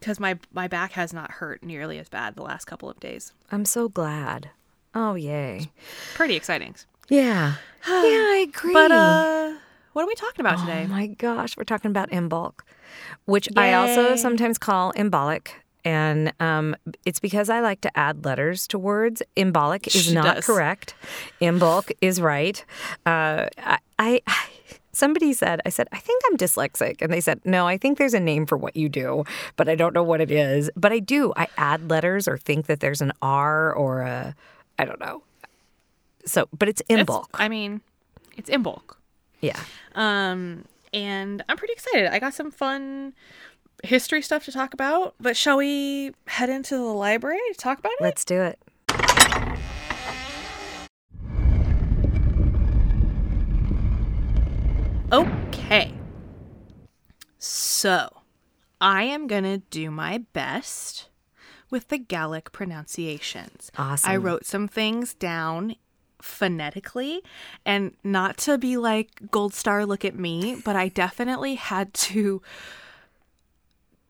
because 0.00 0.18
my 0.20 0.38
my 0.52 0.68
back 0.68 0.92
has 0.92 1.12
not 1.12 1.30
hurt 1.32 1.62
nearly 1.62 1.98
as 1.98 2.08
bad 2.08 2.36
the 2.36 2.42
last 2.42 2.64
couple 2.66 2.88
of 2.88 2.98
days 3.00 3.32
I'm 3.50 3.64
so 3.64 3.88
glad. 3.88 4.50
Oh, 4.94 5.14
yay. 5.16 5.70
pretty 6.14 6.36
exciting 6.36 6.74
Yeah. 7.08 7.54
yeah, 7.88 7.92
I 7.94 8.46
agree. 8.48 8.72
but 8.72 8.90
uh 8.92 9.54
what 9.92 10.02
are 10.02 10.08
we 10.08 10.14
talking 10.14 10.40
about 10.40 10.58
oh 10.58 10.64
today 10.66 10.86
my 10.86 11.06
gosh, 11.08 11.56
we're 11.56 11.64
talking 11.64 11.90
about 11.90 12.10
Imbolc, 12.10 12.60
which 13.26 13.48
I 13.56 13.74
also 13.74 14.16
sometimes 14.16 14.58
call 14.58 14.92
embolic. 14.94 15.48
And 15.84 16.32
um, 16.40 16.76
it's 17.04 17.20
because 17.20 17.50
I 17.50 17.60
like 17.60 17.80
to 17.82 17.98
add 17.98 18.24
letters 18.24 18.66
to 18.68 18.78
words. 18.78 19.22
Embolic 19.36 19.86
is 19.88 20.04
She 20.04 20.14
not 20.14 20.36
does. 20.36 20.46
correct. 20.46 20.94
Imbolc 21.40 21.92
is 22.00 22.20
right. 22.20 22.64
Uh, 23.04 23.48
I, 23.58 23.78
I 23.98 24.20
somebody 24.92 25.32
said, 25.32 25.60
I 25.66 25.68
said, 25.68 25.88
I 25.92 25.98
think 25.98 26.22
I'm 26.26 26.36
dyslexic, 26.36 27.02
and 27.02 27.12
they 27.12 27.20
said, 27.20 27.40
No, 27.44 27.66
I 27.66 27.76
think 27.76 27.98
there's 27.98 28.14
a 28.14 28.20
name 28.20 28.46
for 28.46 28.56
what 28.56 28.76
you 28.76 28.88
do, 28.88 29.24
but 29.56 29.68
I 29.68 29.74
don't 29.74 29.94
know 29.94 30.02
what 30.02 30.20
it 30.20 30.30
is. 30.30 30.70
But 30.76 30.92
I 30.92 31.00
do. 31.00 31.32
I 31.36 31.48
add 31.58 31.90
letters 31.90 32.26
or 32.26 32.38
think 32.38 32.66
that 32.66 32.80
there's 32.80 33.00
an 33.02 33.12
R 33.20 33.72
or 33.72 34.00
a, 34.02 34.34
I 34.78 34.84
don't 34.84 35.00
know. 35.00 35.22
So, 36.26 36.48
but 36.58 36.68
it's 36.70 36.80
Imbolc. 36.88 37.26
i 37.34 37.48
mean 37.48 37.82
it's 38.38 38.48
in 38.48 38.62
bulk 38.62 38.98
yeah. 39.42 39.60
Um, 39.94 40.64
and 40.94 41.44
I'm 41.50 41.56
pretty 41.58 41.74
excited. 41.74 42.06
I 42.06 42.18
got 42.18 42.32
some 42.32 42.50
fun 42.50 43.12
history 43.82 44.22
stuff 44.22 44.44
to 44.44 44.52
talk 44.52 44.74
about. 44.74 45.14
But 45.20 45.36
shall 45.36 45.56
we 45.56 46.12
head 46.26 46.48
into 46.48 46.76
the 46.76 46.82
library 46.82 47.40
to 47.52 47.58
talk 47.58 47.78
about 47.78 47.92
it? 47.92 48.02
Let's 48.02 48.24
do 48.24 48.40
it. 48.42 48.58
Okay. 55.12 55.94
So, 57.38 58.22
I 58.80 59.04
am 59.04 59.26
gonna 59.26 59.58
do 59.58 59.90
my 59.90 60.18
best 60.32 61.08
with 61.70 61.88
the 61.88 61.98
Gaelic 61.98 62.52
pronunciations. 62.52 63.70
Awesome. 63.76 64.10
I 64.10 64.16
wrote 64.16 64.44
some 64.44 64.66
things 64.66 65.14
down 65.14 65.76
phonetically 66.22 67.22
and 67.66 67.94
not 68.02 68.38
to 68.38 68.56
be 68.56 68.78
like 68.78 69.30
gold 69.30 69.52
star 69.52 69.84
look 69.84 70.06
at 70.06 70.18
me 70.18 70.56
but 70.64 70.74
i 70.74 70.88
definitely 70.88 71.54
had 71.54 71.92
to 71.92 72.40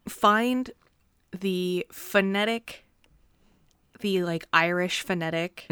find 0.09 0.71
the 1.39 1.87
phonetic 1.91 2.85
the 4.01 4.23
like 4.23 4.45
irish 4.53 5.03
phonetic 5.03 5.67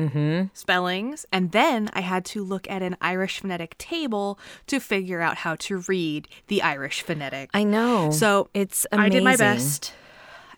spellings 0.55 1.27
and 1.33 1.53
then 1.53 1.91
i 1.93 2.01
had 2.01 2.25
to 2.25 2.43
look 2.43 2.69
at 2.71 2.81
an 2.83 2.97
irish 3.01 3.41
phonetic 3.41 3.77
table 3.79 4.39
to 4.67 4.81
figure 4.81 5.21
out 5.21 5.37
how 5.39 5.55
to 5.57 5.79
read 5.89 6.27
the 6.47 6.63
irish 6.63 7.03
phonetic 7.03 7.51
I 7.53 7.65
know. 7.65 8.11
so 8.11 8.49
it's 8.55 8.87
I 8.93 9.09
did 9.09 9.23
my 9.23 9.37
best. 9.37 9.93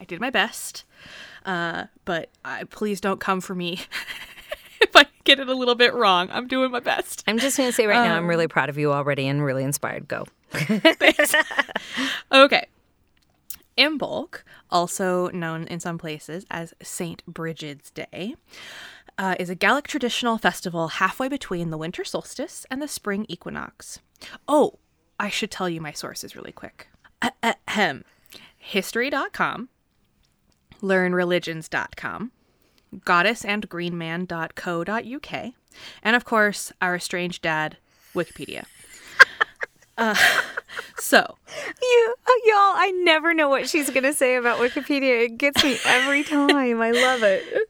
I 0.01 0.05
did 0.05 0.21
my 0.21 0.31
best. 0.31 0.85
Uh, 1.47 1.85
but 2.05 2.31
I, 2.45 2.65
please 2.65 3.01
don't 3.01 3.21
come 3.21 3.41
for 3.41 3.55
me 3.55 3.81
if 4.81 4.95
I 4.97 5.07
get 5.25 5.39
it 5.41 5.49
a 5.49 5.55
little 5.55 5.75
bit 5.75 5.95
wrong. 5.95 6.29
I'm 6.33 6.47
doing 6.49 6.71
my 6.71 6.81
best. 6.81 7.23
I'm 7.27 7.39
just 7.39 7.57
going 7.57 7.69
to 7.69 7.73
say 7.73 7.87
right 7.87 8.03
now, 8.03 8.13
Um, 8.13 8.19
I'm 8.25 8.27
really 8.29 8.49
proud 8.49 8.69
of 8.71 8.79
you 8.79 8.93
already 8.93 9.27
and 9.29 9.45
really 9.45 9.63
inspired. 9.63 10.09
Go. 10.09 10.27
Okay. 12.33 12.67
Imbolc, 13.77 14.43
also 14.71 15.29
known 15.31 15.65
in 15.65 15.81
some 15.81 15.99
places 15.99 16.47
as 16.51 16.73
St. 16.83 17.23
Bridget's 17.27 17.91
Day, 17.91 18.37
uh, 19.19 19.35
is 19.39 19.51
a 19.51 19.55
Gaelic 19.55 19.87
traditional 19.87 20.39
festival 20.39 20.89
halfway 20.89 21.29
between 21.29 21.71
the 21.71 21.79
winter 21.79 22.05
solstice 22.05 22.67
and 22.71 22.83
the 22.83 22.89
spring 22.89 23.27
equinox. 23.29 24.01
Oh, 24.49 24.79
I 25.19 25.29
should 25.29 25.51
tell 25.51 25.69
you 25.69 25.81
my 25.81 25.93
sources 25.93 26.37
really 26.37 26.53
quick. 26.53 26.89
Ahem. 27.69 28.05
History.com, 28.59 29.69
learnreligions.com, 30.81 32.33
goddessandgreenman.co.uk, 32.97 35.53
and 36.03 36.17
of 36.17 36.25
course, 36.25 36.73
our 36.81 36.99
strange 36.99 37.43
dad, 37.43 37.77
Wikipedia. 38.15 38.65
Uh, 39.97 40.15
so, 40.99 41.39
You, 41.83 42.15
y'all, 42.27 42.75
I 42.77 42.93
never 43.05 43.35
know 43.35 43.49
what 43.49 43.69
she's 43.69 43.91
going 43.91 44.05
to 44.05 44.13
say 44.13 44.37
about 44.37 44.59
Wikipedia. 44.59 45.25
It 45.25 45.39
gets 45.39 45.63
me 45.63 45.79
every 45.85 46.25
time. 46.25 46.81
I 46.81 46.91
love 46.91 47.23
it. 47.23 47.69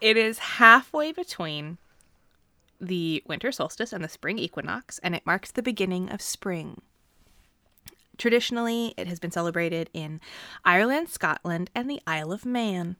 It 0.00 0.16
is 0.16 0.38
halfway 0.38 1.12
between 1.12 1.78
the 2.80 3.22
winter 3.26 3.52
solstice 3.52 3.92
and 3.92 4.02
the 4.02 4.08
spring 4.08 4.38
equinox, 4.38 4.98
and 5.00 5.14
it 5.14 5.26
marks 5.26 5.50
the 5.50 5.62
beginning 5.62 6.08
of 6.08 6.22
spring. 6.22 6.80
Traditionally, 8.16 8.94
it 8.96 9.06
has 9.06 9.18
been 9.18 9.30
celebrated 9.30 9.90
in 9.92 10.20
Ireland, 10.64 11.08
Scotland, 11.08 11.70
and 11.74 11.88
the 11.88 12.00
Isle 12.06 12.32
of 12.32 12.46
Man. 12.46 12.96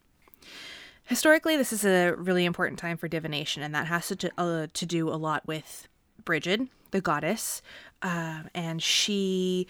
Historically, 1.04 1.56
this 1.56 1.72
is 1.72 1.84
a 1.84 2.12
really 2.12 2.44
important 2.44 2.78
time 2.78 2.96
for 2.96 3.08
divination, 3.08 3.62
and 3.62 3.74
that 3.74 3.86
has 3.86 4.08
to 4.08 4.30
uh, 4.38 4.66
to 4.72 4.86
do 4.86 5.08
a 5.08 5.16
lot 5.16 5.46
with 5.46 5.88
Brigid, 6.24 6.68
the 6.90 7.00
goddess, 7.00 7.62
uh, 8.02 8.42
and 8.54 8.82
she 8.82 9.66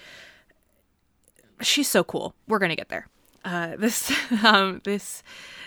she's 1.61 1.89
so 1.89 2.05
cool. 2.05 2.35
We're 2.49 2.59
gonna 2.59 2.77
get 2.77 2.89
there. 2.89 3.09
Uh, 3.45 3.77
this 3.77 4.13
um, 4.45 4.81
this 4.85 5.23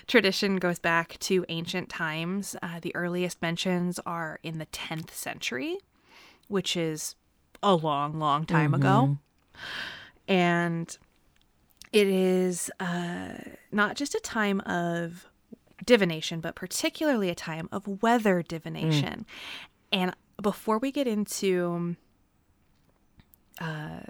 tradition 0.08 0.58
goes 0.58 0.80
back 0.80 1.18
to 1.20 1.46
ancient 1.50 1.90
times. 1.90 2.56
Uh, 2.62 2.80
the 2.82 2.96
earliest 2.96 3.42
mentions 3.42 4.00
are 4.06 4.40
in 4.44 4.58
the 4.58 4.66
10th 4.68 5.12
century, 5.12 5.78
which 6.48 6.76
is 6.76 7.16
a 7.62 7.74
long, 7.76 8.20
long 8.20 8.46
time 8.46 8.74
ago. 8.74 9.18
And 10.28 10.98
it 11.92 12.08
is 12.08 12.70
uh, 12.80 13.30
not 13.72 13.96
just 13.96 14.16
a 14.16 14.20
time 14.20 14.60
of 14.62 15.28
divination, 15.86 16.40
but 16.42 16.56
particularly 16.56 17.30
a 17.30 17.36
time 17.36 17.70
of 17.72 18.02
weather 18.02 18.42
divination. 18.42 19.26
And 19.92 20.16
before 20.42 20.78
we 20.78 20.92
get 20.92 21.08
into 21.08 21.96
uh, 23.60 24.02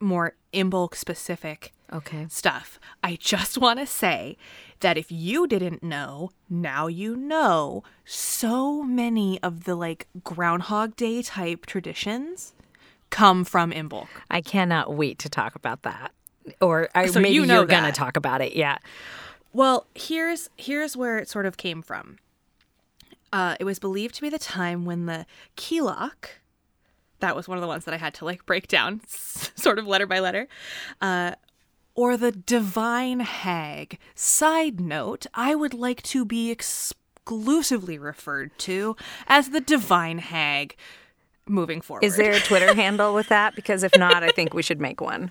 more 0.00 0.34
Imbolc 0.52 0.94
specific 0.94 1.72
Okay. 1.92 2.26
stuff, 2.28 2.80
I 3.02 3.16
just 3.20 3.58
want 3.58 3.78
to 3.78 3.86
say 3.86 4.36
that 4.80 4.96
if 4.98 5.10
you 5.12 5.46
didn't 5.46 5.82
know, 5.82 6.30
now 6.50 6.86
you 6.88 7.16
know. 7.16 7.84
So 8.04 8.82
many 8.82 9.40
of 9.42 9.64
the 9.64 9.74
like 9.76 10.08
Groundhog 10.24 10.96
Day 10.96 11.22
type 11.22 11.64
traditions 11.66 12.54
come 13.10 13.44
from 13.44 13.70
Imbolc 13.70 14.08
I 14.30 14.40
cannot 14.40 14.94
wait 14.94 15.18
to 15.20 15.28
talk 15.28 15.54
about 15.54 15.82
that. 15.82 16.12
Or 16.60 16.88
I, 16.94 17.06
So 17.06 17.20
maybe 17.20 17.34
you 17.34 17.46
know 17.46 17.54
you're 17.54 17.66
going 17.66 17.84
to 17.84 17.92
talk 17.92 18.16
about 18.16 18.40
it. 18.40 18.54
Yeah. 18.56 18.78
Well, 19.52 19.86
here's 19.94 20.50
here's 20.56 20.96
where 20.96 21.18
it 21.18 21.28
sort 21.28 21.46
of 21.46 21.56
came 21.56 21.82
from. 21.82 22.18
Uh, 23.32 23.56
it 23.60 23.64
was 23.64 23.78
believed 23.78 24.14
to 24.16 24.22
be 24.22 24.28
the 24.28 24.38
time 24.38 24.84
when 24.84 25.06
the 25.06 25.26
Cailleach, 25.56 26.26
that 27.20 27.34
was 27.34 27.48
one 27.48 27.58
of 27.58 27.62
the 27.62 27.68
ones 27.68 27.84
that 27.84 27.94
I 27.94 27.96
had 27.96 28.14
to 28.14 28.24
like 28.24 28.46
break 28.46 28.68
down, 28.68 29.00
sort 29.08 29.78
of 29.78 29.86
letter 29.86 30.06
by 30.06 30.20
letter, 30.20 30.48
uh, 31.00 31.32
or 31.94 32.16
the 32.16 32.32
Divine 32.32 33.20
Hag. 33.20 33.98
Side 34.14 34.80
note: 34.80 35.26
I 35.34 35.54
would 35.54 35.74
like 35.74 36.02
to 36.04 36.24
be 36.24 36.50
exclusively 36.50 37.98
referred 37.98 38.56
to 38.60 38.96
as 39.26 39.50
the 39.50 39.60
Divine 39.60 40.18
Hag. 40.18 40.76
Moving 41.48 41.80
forward, 41.80 42.02
Is 42.04 42.16
there 42.16 42.32
a 42.32 42.40
Twitter 42.40 42.74
handle 42.82 43.14
with 43.14 43.28
that? 43.28 43.54
Because 43.54 43.84
if 43.84 43.96
not, 43.96 44.24
I 44.24 44.30
think 44.30 44.52
we 44.52 44.62
should 44.62 44.80
make 44.80 45.00
one. 45.00 45.30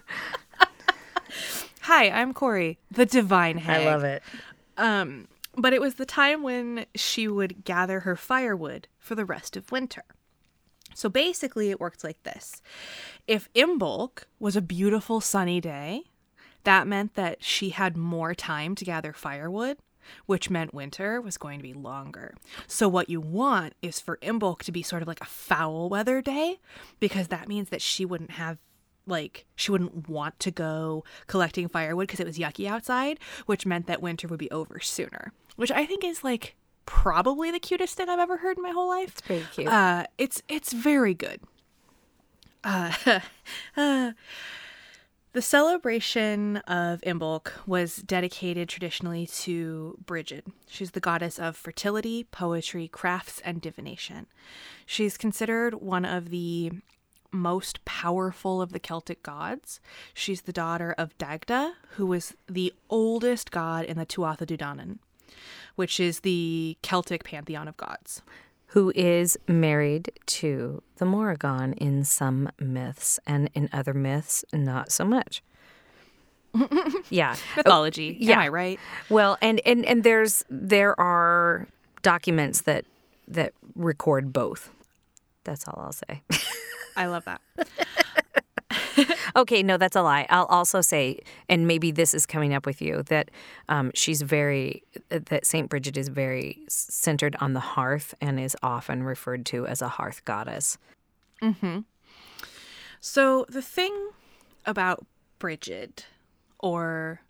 Hi, 1.81 2.09
I'm 2.09 2.33
Corey, 2.33 2.79
the 2.89 3.05
Divine 3.05 3.57
Hag. 3.57 3.85
I 3.85 3.91
love 3.91 4.03
it. 4.03 4.23
Um, 4.77 5.27
but 5.57 5.73
it 5.73 5.81
was 5.81 5.95
the 5.95 6.05
time 6.05 6.43
when 6.43 6.85
she 6.95 7.27
would 7.27 7.63
gather 7.63 8.01
her 8.01 8.15
firewood 8.15 8.87
for 8.97 9.15
the 9.15 9.25
rest 9.25 9.55
of 9.55 9.71
winter. 9.71 10.03
So 10.93 11.09
basically, 11.09 11.71
it 11.71 11.79
worked 11.79 12.03
like 12.03 12.21
this 12.23 12.61
if 13.27 13.51
Imbolc 13.53 14.23
was 14.39 14.55
a 14.55 14.61
beautiful 14.61 15.19
sunny 15.19 15.59
day, 15.59 16.03
that 16.63 16.87
meant 16.87 17.15
that 17.15 17.43
she 17.43 17.69
had 17.69 17.97
more 17.97 18.33
time 18.33 18.75
to 18.75 18.85
gather 18.85 19.13
firewood, 19.13 19.77
which 20.25 20.49
meant 20.49 20.73
winter 20.73 21.19
was 21.19 21.37
going 21.37 21.59
to 21.59 21.63
be 21.63 21.73
longer. 21.73 22.35
So, 22.67 22.87
what 22.87 23.09
you 23.09 23.19
want 23.19 23.73
is 23.81 23.99
for 23.99 24.17
Imbolc 24.17 24.59
to 24.63 24.71
be 24.71 24.83
sort 24.83 25.01
of 25.01 25.07
like 25.07 25.21
a 25.21 25.25
foul 25.25 25.89
weather 25.89 26.21
day, 26.21 26.59
because 26.99 27.27
that 27.27 27.47
means 27.47 27.69
that 27.69 27.81
she 27.81 28.05
wouldn't 28.05 28.31
have 28.31 28.57
like 29.07 29.45
she 29.55 29.71
wouldn't 29.71 30.09
want 30.09 30.39
to 30.39 30.49
go 30.49 31.03
collecting 31.27 31.67
firewood 31.67 32.07
because 32.07 32.19
it 32.19 32.27
was 32.27 32.37
yucky 32.37 32.67
outside, 32.67 33.19
which 33.45 33.65
meant 33.65 33.87
that 33.87 34.01
winter 34.01 34.27
would 34.27 34.39
be 34.39 34.51
over 34.51 34.79
sooner. 34.79 35.31
Which 35.55 35.71
I 35.71 35.85
think 35.85 36.03
is 36.03 36.23
like 36.23 36.55
probably 36.85 37.51
the 37.51 37.59
cutest 37.59 37.95
thing 37.95 38.09
I've 38.09 38.19
ever 38.19 38.37
heard 38.37 38.57
in 38.57 38.63
my 38.63 38.71
whole 38.71 38.89
life. 38.89 39.09
It's 39.09 39.21
pretty 39.21 39.45
cute. 39.53 39.67
Uh, 39.67 40.05
it's 40.17 40.41
it's 40.47 40.73
very 40.73 41.13
good. 41.13 41.41
Uh, 42.63 42.91
uh, 43.77 44.11
the 45.33 45.41
celebration 45.41 46.57
of 46.59 47.01
Imbolc 47.01 47.51
was 47.67 47.97
dedicated 47.97 48.69
traditionally 48.69 49.27
to 49.27 49.97
Brigid. 50.05 50.45
She's 50.67 50.91
the 50.91 51.01
goddess 51.01 51.37
of 51.37 51.57
fertility, 51.57 52.23
poetry, 52.31 52.87
crafts, 52.87 53.41
and 53.43 53.61
divination. 53.61 54.27
She's 54.85 55.17
considered 55.17 55.75
one 55.75 56.05
of 56.05 56.29
the 56.29 56.71
most 57.33 57.83
powerful 57.83 58.61
of 58.61 58.71
the 58.71 58.79
Celtic 58.79 59.23
gods. 59.23 59.81
She's 60.13 60.43
the 60.43 60.53
daughter 60.53 60.95
of 60.97 61.17
Dagda, 61.17 61.73
who 61.97 62.05
was 62.05 62.33
the 62.47 62.73
oldest 62.89 63.51
god 63.51 63.83
in 63.83 63.97
the 63.97 64.05
Tuatha 64.05 64.45
De 64.45 64.57
Danann, 64.57 64.99
which 65.75 65.99
is 65.99 66.21
the 66.21 66.77
Celtic 66.81 67.23
pantheon 67.23 67.67
of 67.67 67.77
gods. 67.77 68.21
Who 68.69 68.91
is 68.93 69.37
married 69.47 70.11
to 70.25 70.81
the 70.97 71.05
Morrigan 71.05 71.73
in 71.73 72.03
some 72.03 72.49
myths, 72.59 73.19
and 73.25 73.49
in 73.53 73.69
other 73.71 73.93
myths, 73.93 74.43
not 74.51 74.91
so 74.91 75.05
much. 75.05 75.41
yeah. 77.09 77.35
Mythology, 77.55 78.17
oh, 78.19 78.25
yeah. 78.25 78.33
am 78.33 78.39
I 78.39 78.47
right? 78.49 78.79
Well, 79.09 79.37
and, 79.41 79.61
and 79.65 79.85
and 79.85 80.03
there's 80.03 80.43
there 80.49 80.99
are 80.99 81.67
documents 82.01 82.61
that 82.61 82.85
that 83.27 83.53
record 83.75 84.33
both. 84.33 84.71
That's 85.43 85.67
all 85.67 85.79
I'll 85.79 85.91
say. 85.91 86.21
I 86.95 87.07
love 87.07 87.25
that. 87.25 87.41
Okay, 89.35 89.61
no, 89.63 89.77
that's 89.77 89.95
a 89.95 90.01
lie. 90.01 90.25
I'll 90.29 90.45
also 90.45 90.79
say, 90.81 91.19
and 91.49 91.67
maybe 91.67 91.91
this 91.91 92.13
is 92.13 92.25
coming 92.25 92.53
up 92.53 92.65
with 92.65 92.81
you, 92.81 93.03
that 93.03 93.29
um, 93.67 93.91
she's 93.93 94.21
very, 94.21 94.83
that 95.09 95.45
St. 95.45 95.69
Bridget 95.69 95.97
is 95.97 96.07
very 96.07 96.63
centered 96.69 97.35
on 97.39 97.53
the 97.53 97.59
hearth 97.59 98.13
and 98.21 98.39
is 98.39 98.55
often 98.63 99.03
referred 99.03 99.45
to 99.47 99.67
as 99.67 99.81
a 99.81 99.89
hearth 99.89 100.23
goddess. 100.25 100.77
So 103.01 103.45
the 103.49 103.61
thing 103.61 104.09
about 104.65 105.05
Bridget, 105.37 106.05
or 106.59 107.21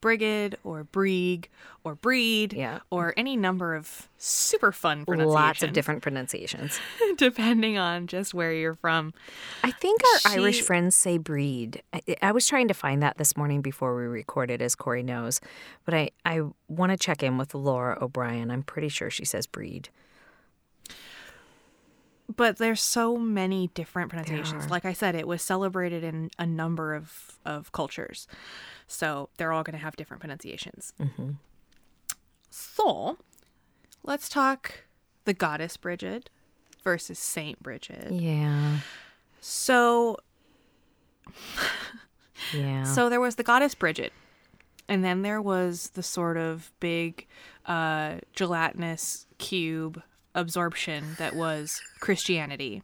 Brigid, 0.00 0.56
or 0.64 0.84
Brieg, 0.84 1.46
or 1.84 1.94
Breed, 1.94 2.52
Yeah. 2.52 2.80
or 2.90 3.14
any 3.16 3.36
number 3.36 3.74
of 3.74 4.08
super 4.16 4.72
fun 4.72 5.04
pronunciations, 5.04 5.34
Lots 5.34 5.62
of 5.62 5.72
different 5.72 6.02
pronunciations. 6.02 6.78
depending 7.16 7.78
on 7.78 8.06
just 8.06 8.34
where 8.34 8.52
you're 8.52 8.74
from. 8.74 9.12
I 9.64 9.70
think 9.70 10.00
our 10.24 10.32
Irish 10.32 10.62
friends 10.62 10.94
say 10.96 11.18
breed. 11.18 11.82
I, 11.92 12.02
I 12.22 12.32
was 12.32 12.46
trying 12.46 12.68
to 12.68 12.74
find 12.74 13.02
that 13.02 13.18
this 13.18 13.36
morning 13.36 13.60
before 13.60 13.96
we 13.96 14.04
recorded, 14.04 14.62
as 14.62 14.74
Corey 14.74 15.02
knows, 15.02 15.40
but 15.84 15.94
I, 15.94 16.10
I 16.24 16.42
want 16.68 16.92
to 16.92 16.96
check 16.98 17.22
in 17.22 17.38
with 17.38 17.54
Laura 17.54 17.98
O'Brien. 18.00 18.50
I'm 18.50 18.62
pretty 18.62 18.88
sure 18.88 19.10
she 19.10 19.24
says 19.24 19.46
breed. 19.46 19.88
But 22.36 22.58
there's 22.58 22.82
so 22.82 23.16
many 23.16 23.68
different 23.72 24.10
pronunciations. 24.10 24.68
Like 24.70 24.84
I 24.84 24.92
said, 24.92 25.14
it 25.14 25.26
was 25.26 25.40
celebrated 25.40 26.04
in 26.04 26.30
a 26.38 26.44
number 26.44 26.94
of, 26.94 27.38
of 27.46 27.72
cultures. 27.72 28.26
So 28.88 29.28
they're 29.36 29.52
all 29.52 29.62
going 29.62 29.76
to 29.78 29.82
have 29.84 29.96
different 29.96 30.20
pronunciations. 30.20 30.92
So 32.50 33.18
let's 34.02 34.28
talk 34.28 34.84
the 35.24 35.34
goddess 35.34 35.76
Bridget 35.76 36.30
versus 36.82 37.18
Saint 37.18 37.62
Bridget. 37.62 38.10
Yeah. 38.12 38.78
So 39.40 40.16
Yeah. 42.54 42.84
So 42.84 43.08
there 43.08 43.20
was 43.20 43.34
the 43.34 43.42
goddess 43.42 43.74
Bridget, 43.74 44.12
and 44.88 45.04
then 45.04 45.22
there 45.22 45.42
was 45.42 45.90
the 45.90 46.02
sort 46.02 46.36
of 46.36 46.72
big 46.80 47.26
uh, 47.66 48.18
gelatinous 48.32 49.26
cube 49.38 50.02
absorption 50.34 51.16
that 51.18 51.34
was 51.34 51.82
Christianity. 52.00 52.82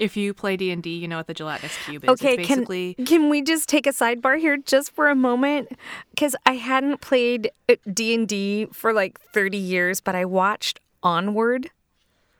If 0.00 0.16
you 0.16 0.34
play 0.34 0.56
D 0.56 0.70
and 0.72 0.82
D, 0.82 0.96
you 0.96 1.06
know 1.06 1.18
what 1.18 1.26
the 1.28 1.34
gelatinous 1.34 1.76
cube 1.84 2.02
is. 2.04 2.10
Okay, 2.10 2.34
it's 2.34 2.46
can 2.48 2.58
basically 2.60 2.94
can 3.06 3.28
we 3.30 3.42
just 3.42 3.68
take 3.68 3.86
a 3.86 3.90
sidebar 3.90 4.38
here 4.40 4.56
just 4.56 4.90
for 4.92 5.08
a 5.08 5.14
moment? 5.14 5.68
Because 6.10 6.34
I 6.46 6.54
hadn't 6.54 7.00
played 7.00 7.50
uh, 7.68 7.76
D 7.92 8.14
and 8.14 8.26
D 8.26 8.66
for 8.72 8.92
like 8.92 9.20
thirty 9.20 9.58
years, 9.58 10.00
but 10.00 10.14
I 10.14 10.24
watched 10.24 10.80
Onward. 11.02 11.70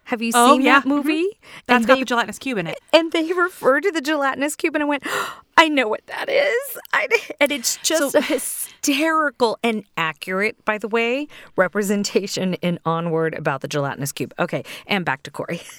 Have 0.04 0.22
you 0.22 0.32
Oh, 0.34 0.54
seen 0.54 0.62
yeah. 0.62 0.80
that 0.80 0.88
movie? 0.88 1.28
that's 1.66 1.76
and 1.82 1.86
got 1.86 1.94
they 1.94 2.00
the 2.00 2.04
gelatinous 2.06 2.38
cube 2.40 2.58
in 2.58 2.66
it. 2.66 2.78
and 2.92 3.12
they 3.12 3.32
refer 3.32 3.80
to 3.80 3.92
the 3.92 4.00
gelatinous 4.00 4.56
cube, 4.56 4.74
and 4.74 4.82
I 4.82 4.86
went, 4.86 5.04
I 5.56 5.68
know 5.68 5.86
what 5.86 6.04
that 6.06 6.28
is. 6.28 6.78
I, 6.92 7.06
and 7.38 7.52
it's 7.52 7.76
just 7.76 8.10
So- 8.12 8.18
a 8.18 8.22
hysterical 8.22 9.58
and 9.62 9.84
accurate, 9.96 10.64
by 10.64 10.78
the 10.78 10.88
way, 10.88 11.28
representation 11.56 12.54
in 12.54 12.80
Onward 12.84 13.34
about 13.34 13.60
the 13.60 13.68
gelatinous 13.68 14.10
cube. 14.10 14.34
Okay, 14.38 14.64
and 14.86 15.04
back 15.04 15.22
to 15.24 15.30
Corey. 15.30 15.60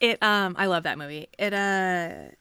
It 0.00 0.22
um 0.22 0.54
I 0.58 0.66
love 0.66 0.84
that 0.84 0.98
movie. 0.98 1.28
It 1.38 1.52
uh 1.52 2.34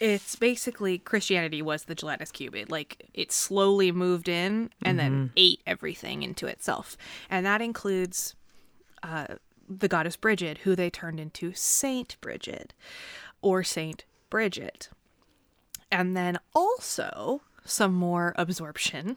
it's 0.00 0.34
basically 0.36 0.98
Christianity 0.98 1.62
was 1.62 1.84
the 1.84 1.94
gelatinous 1.94 2.32
cube. 2.32 2.54
It 2.54 2.70
like 2.70 3.08
it 3.14 3.30
slowly 3.30 3.92
moved 3.92 4.28
in 4.28 4.70
and 4.82 4.98
then 4.98 5.30
ate 5.36 5.60
everything 5.66 6.22
into 6.22 6.46
itself. 6.46 6.96
And 7.30 7.46
that 7.46 7.60
includes 7.62 8.34
uh 9.02 9.36
the 9.68 9.88
goddess 9.88 10.16
Bridget, 10.16 10.58
who 10.58 10.74
they 10.76 10.90
turned 10.90 11.20
into 11.20 11.52
Saint 11.54 12.20
Bridget 12.20 12.74
or 13.40 13.62
Saint 13.62 14.04
Bridget. 14.30 14.88
And 15.90 16.16
then 16.16 16.38
also 16.54 17.42
some 17.64 17.94
more 17.94 18.34
absorption, 18.36 19.16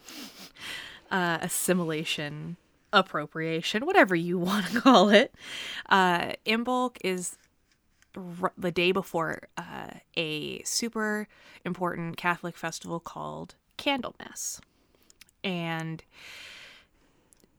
uh, 1.11 1.39
assimilation, 1.41 2.57
appropriation, 2.93 3.85
whatever 3.85 4.15
you 4.15 4.37
want 4.37 4.67
to 4.67 4.81
call 4.81 5.09
it. 5.09 5.33
Uh, 5.89 6.33
Imbolc 6.45 6.97
is 7.03 7.37
r- 8.41 8.53
the 8.57 8.71
day 8.71 8.91
before 8.91 9.47
uh, 9.57 9.91
a 10.15 10.61
super 10.63 11.27
important 11.65 12.17
Catholic 12.17 12.57
festival 12.57 12.99
called 12.99 13.55
Candlemas. 13.77 14.59
And 15.43 16.03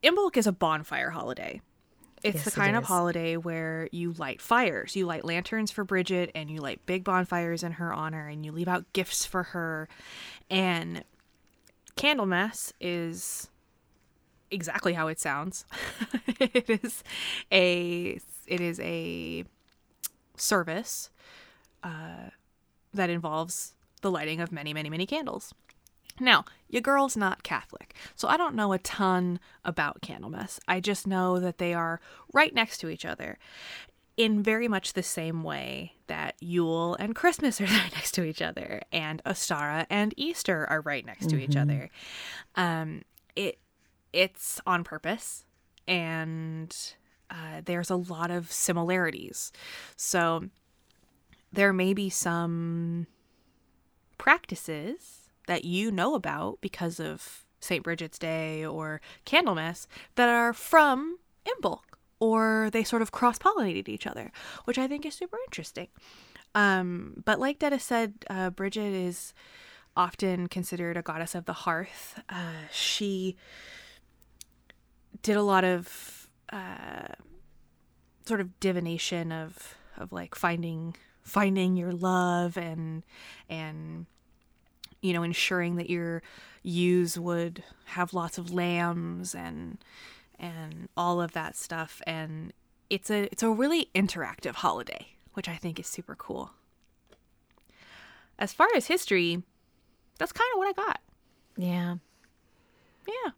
Imbolc 0.02 0.36
is 0.36 0.46
a 0.46 0.52
bonfire 0.52 1.10
holiday. 1.10 1.60
It's 2.22 2.38
Yes, 2.38 2.44
the 2.44 2.50
it 2.50 2.54
kind 2.54 2.76
of 2.76 2.84
holiday 2.84 3.36
where 3.36 3.88
you 3.92 4.12
light 4.12 4.40
fires. 4.42 4.96
You 4.96 5.06
light 5.06 5.24
lanterns 5.24 5.70
for 5.70 5.84
Bridget 5.84 6.30
and 6.34 6.50
you 6.50 6.60
light 6.60 6.84
big 6.86 7.04
bonfires 7.04 7.62
in 7.62 7.72
her 7.72 7.92
honor 7.92 8.26
and 8.28 8.44
you 8.44 8.52
leave 8.52 8.68
out 8.68 8.92
gifts 8.92 9.24
for 9.24 9.44
her. 9.44 9.88
And 10.50 11.04
Candlemas 11.96 12.72
is 12.80 13.48
exactly 14.50 14.94
how 14.94 15.08
it 15.08 15.20
sounds. 15.20 15.64
it 16.40 16.68
is 16.68 17.04
a 17.52 18.20
it 18.46 18.60
is 18.60 18.80
a 18.80 19.44
service 20.40 21.11
uh, 21.83 22.31
that 22.92 23.11
involves 23.11 23.74
the 24.03 24.11
lighting 24.11 24.40
of 24.40 24.53
many, 24.53 24.72
many, 24.72 24.90
many 24.90 25.07
candles. 25.07 25.53
Now, 26.20 26.44
your 26.68 26.83
girl's 26.83 27.16
not 27.16 27.42
Catholic, 27.42 27.94
so 28.16 28.29
I 28.29 28.37
don't 28.37 28.55
know 28.55 28.72
a 28.72 28.79
ton 28.79 29.38
about 29.64 30.01
Candlemas. 30.01 30.59
I 30.66 30.81
just 30.81 31.07
know 31.07 31.38
that 31.38 31.59
they 31.59 31.74
are 31.74 32.01
right 32.33 32.53
next 32.53 32.79
to 32.79 32.88
each 32.88 33.05
other 33.05 33.38
in 34.16 34.42
very 34.42 34.66
much 34.66 34.94
the 34.94 35.03
same 35.03 35.44
way 35.44 35.92
that 36.09 36.35
Yule 36.40 36.96
and 36.96 37.14
Christmas 37.14 37.61
are 37.61 37.64
right 37.66 37.92
next 37.94 38.12
to 38.12 38.24
each 38.24 38.42
other, 38.42 38.83
and 38.92 39.22
Ostara 39.24 39.87
and 39.88 40.12
Easter 40.16 40.66
are 40.68 40.81
right 40.81 41.07
next 41.07 41.31
to 41.31 41.37
each 41.37 41.57
other. 41.57 41.88
Um, 42.57 43.03
it 43.37 43.59
it's 44.12 44.61
on 44.66 44.83
purpose, 44.83 45.44
and 45.87 46.77
uh, 47.30 47.62
there's 47.64 47.90
a 47.90 47.96
lot 47.96 48.30
of 48.30 48.50
similarities. 48.52 49.52
So 49.96 50.48
there 51.52 51.72
may 51.72 51.94
be 51.94 52.10
some 52.10 53.06
practices 54.18 55.30
that 55.46 55.64
you 55.64 55.90
know 55.90 56.14
about 56.14 56.58
because 56.60 57.00
of 57.00 57.44
St. 57.60 57.82
Bridget's 57.82 58.18
Day 58.18 58.64
or 58.64 59.00
Candlemas 59.24 59.86
that 60.14 60.28
are 60.28 60.52
from 60.52 61.18
Imbolc 61.46 61.80
or 62.20 62.68
they 62.72 62.84
sort 62.84 63.02
of 63.02 63.12
cross 63.12 63.38
pollinated 63.38 63.88
each 63.88 64.06
other, 64.06 64.32
which 64.64 64.78
I 64.78 64.86
think 64.86 65.06
is 65.06 65.14
super 65.14 65.38
interesting. 65.46 65.88
Um, 66.54 67.22
but 67.24 67.38
like 67.38 67.58
Detta 67.58 67.78
said, 67.78 68.14
uh, 68.28 68.50
Bridget 68.50 68.92
is 68.92 69.32
often 69.96 70.48
considered 70.48 70.96
a 70.96 71.02
goddess 71.02 71.34
of 71.34 71.44
the 71.44 71.52
hearth. 71.52 72.20
Uh, 72.28 72.66
she 72.72 73.36
did 75.22 75.36
a 75.36 75.42
lot 75.42 75.64
of 75.64 76.17
uh, 76.52 77.14
sort 78.24 78.40
of 78.40 78.58
divination 78.61 79.32
of 79.32 79.74
of 79.96 80.12
like 80.12 80.34
finding 80.34 80.94
finding 81.22 81.76
your 81.76 81.92
love 81.92 82.56
and 82.56 83.02
and 83.48 84.06
you 85.00 85.12
know 85.12 85.22
ensuring 85.22 85.76
that 85.76 85.90
your 85.90 86.22
ewes 86.62 87.18
would 87.18 87.62
have 87.87 88.12
lots 88.14 88.38
of 88.38 88.52
lambs 88.52 89.34
and 89.34 89.78
and 90.38 90.88
all 90.96 91.20
of 91.20 91.32
that 91.32 91.56
stuff. 91.56 92.00
And 92.06 92.52
it's 92.90 93.11
a 93.11 93.24
it's 93.24 93.42
a 93.42 93.50
really 93.50 93.90
interactive 93.94 94.54
holiday 94.56 95.08
which 95.34 95.48
i 95.48 95.56
think 95.56 95.78
is 95.78 95.87
super 95.87 96.14
cool. 96.14 96.50
As 98.38 98.52
far 98.52 98.68
as 98.74 98.87
history 98.87 99.42
that's 100.18 100.32
kind 100.32 100.48
of 100.54 100.58
what 100.58 100.68
i 100.68 100.72
got. 100.72 101.00
Yeah. 101.56 101.96
yeah 103.06 103.30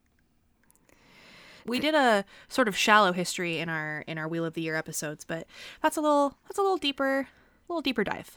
we 1.67 1.79
did 1.81 1.95
a 1.95 2.25
sort 2.49 2.69
of 2.69 2.77
shallow 2.77 3.13
history 3.13 3.59
in 3.59 3.69
our 3.69 4.05
in 4.07 4.19
our 4.19 4.29
wheel 4.29 4.45
of 4.45 4.55
the 4.55 4.63
year 4.63 4.77
episodes 4.77 5.25
but 5.25 5.47
that's 5.83 5.97
a 5.97 6.01
little 6.01 6.35
that's 6.49 6.59
a 6.59 6.63
little 6.63 6.77
deeper 6.77 7.21
a 7.21 7.73
little 7.73 7.83
deeper 7.83 8.05
dive 8.05 8.37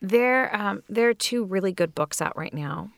There, 0.00 0.54
um, 0.54 0.82
there 0.88 1.08
are 1.08 1.14
two 1.14 1.44
really 1.44 1.72
good 1.72 1.94
books 1.94 2.20
out 2.20 2.36
right 2.36 2.52
now. 2.54 2.90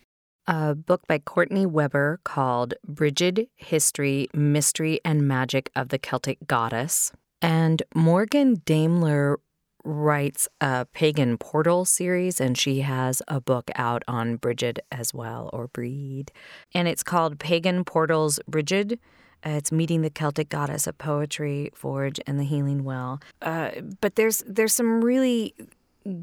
A 0.46 0.74
book 0.74 1.06
by 1.06 1.18
Courtney 1.18 1.66
Weber 1.66 2.20
called 2.24 2.74
Brigid 2.86 3.48
History, 3.56 4.28
Mystery, 4.34 5.00
and 5.04 5.26
Magic 5.26 5.70
of 5.74 5.88
the 5.88 5.98
Celtic 5.98 6.46
Goddess. 6.46 7.12
And 7.42 7.82
Morgan 7.94 8.62
Daimler 8.64 9.38
writes 9.84 10.48
a 10.60 10.86
pagan 10.92 11.36
portal 11.38 11.84
series, 11.84 12.40
and 12.40 12.56
she 12.56 12.80
has 12.80 13.22
a 13.28 13.40
book 13.40 13.70
out 13.76 14.02
on 14.08 14.36
Brigid 14.36 14.80
as 14.90 15.12
well, 15.12 15.50
or 15.52 15.68
Breed. 15.68 16.32
And 16.74 16.88
it's 16.88 17.02
called 17.02 17.38
Pagan 17.38 17.84
Portals 17.84 18.40
Brigid. 18.48 18.98
Uh, 19.46 19.50
it's 19.50 19.70
meeting 19.70 20.00
the 20.02 20.10
Celtic 20.10 20.48
goddess 20.48 20.86
of 20.86 20.96
poetry, 20.96 21.70
forge, 21.74 22.18
and 22.26 22.40
the 22.40 22.44
healing 22.44 22.82
well. 22.82 23.20
Uh, 23.42 23.70
but 24.00 24.16
there's 24.16 24.42
there's 24.46 24.74
some 24.74 25.04
really 25.04 25.54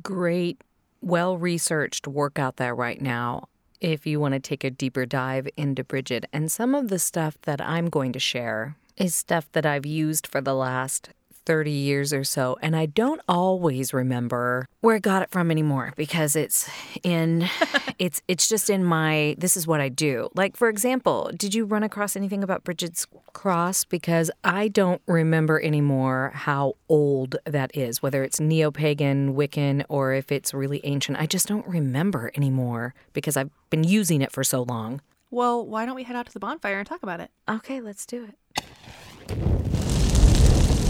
great, 0.01 0.61
well 1.01 1.37
researched 1.37 2.07
work 2.07 2.39
out 2.39 2.57
there 2.57 2.73
right 2.73 3.01
now 3.01 3.47
if 3.79 4.05
you 4.05 4.19
want 4.19 4.33
to 4.33 4.39
take 4.39 4.63
a 4.63 4.69
deeper 4.69 5.05
dive 5.05 5.47
into 5.57 5.83
Bridget. 5.83 6.25
And 6.31 6.51
some 6.51 6.75
of 6.75 6.89
the 6.89 6.99
stuff 6.99 7.37
that 7.43 7.59
I'm 7.61 7.89
going 7.89 8.13
to 8.13 8.19
share 8.19 8.77
is 8.95 9.15
stuff 9.15 9.51
that 9.53 9.65
I've 9.65 9.85
used 9.85 10.27
for 10.27 10.41
the 10.41 10.53
last 10.53 11.09
30 11.51 11.69
years 11.69 12.13
or 12.13 12.23
so. 12.23 12.57
And 12.61 12.77
I 12.77 12.85
don't 12.85 13.19
always 13.27 13.93
remember 13.93 14.69
where 14.79 14.95
I 14.95 14.99
got 14.99 15.21
it 15.21 15.31
from 15.31 15.51
anymore 15.51 15.91
because 15.97 16.33
it's 16.37 16.69
in 17.03 17.49
it's 17.99 18.21
it's 18.29 18.47
just 18.47 18.69
in 18.69 18.85
my 18.85 19.35
this 19.37 19.57
is 19.57 19.67
what 19.67 19.81
I 19.81 19.89
do. 19.89 20.29
Like 20.33 20.55
for 20.55 20.69
example, 20.69 21.29
did 21.35 21.53
you 21.53 21.65
run 21.65 21.83
across 21.83 22.15
anything 22.15 22.41
about 22.41 22.63
Bridget's 22.63 23.05
cross 23.33 23.83
because 23.83 24.31
I 24.45 24.69
don't 24.69 25.01
remember 25.07 25.61
anymore 25.61 26.31
how 26.33 26.75
old 26.87 27.35
that 27.43 27.75
is, 27.75 28.01
whether 28.01 28.23
it's 28.23 28.39
neo-pagan, 28.39 29.35
Wiccan 29.35 29.83
or 29.89 30.13
if 30.13 30.31
it's 30.31 30.53
really 30.53 30.79
ancient. 30.85 31.19
I 31.19 31.25
just 31.25 31.49
don't 31.49 31.67
remember 31.67 32.31
anymore 32.33 32.93
because 33.11 33.35
I've 33.35 33.51
been 33.69 33.83
using 33.83 34.21
it 34.21 34.31
for 34.31 34.45
so 34.45 34.61
long. 34.63 35.01
well 35.31 35.65
why 35.65 35.85
don't 35.85 35.95
we 35.95 36.03
head 36.03 36.15
out 36.15 36.27
to 36.27 36.33
the 36.33 36.39
bonfire 36.39 36.79
and 36.79 36.87
talk 36.87 37.03
about 37.03 37.19
it 37.19 37.29
Okay, 37.49 37.81
let's 37.81 38.05
do 38.05 38.29
it. 38.29 39.60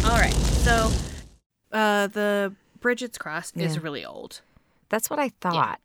All 0.03 0.17
right. 0.17 0.33
So 0.33 0.91
uh 1.71 2.07
the 2.07 2.53
bridget's 2.79 3.17
cross 3.17 3.53
is 3.55 3.79
really 3.79 4.05
old. 4.05 4.41
That's 4.89 5.09
what 5.09 5.19
I 5.19 5.29
thought. 5.41 5.79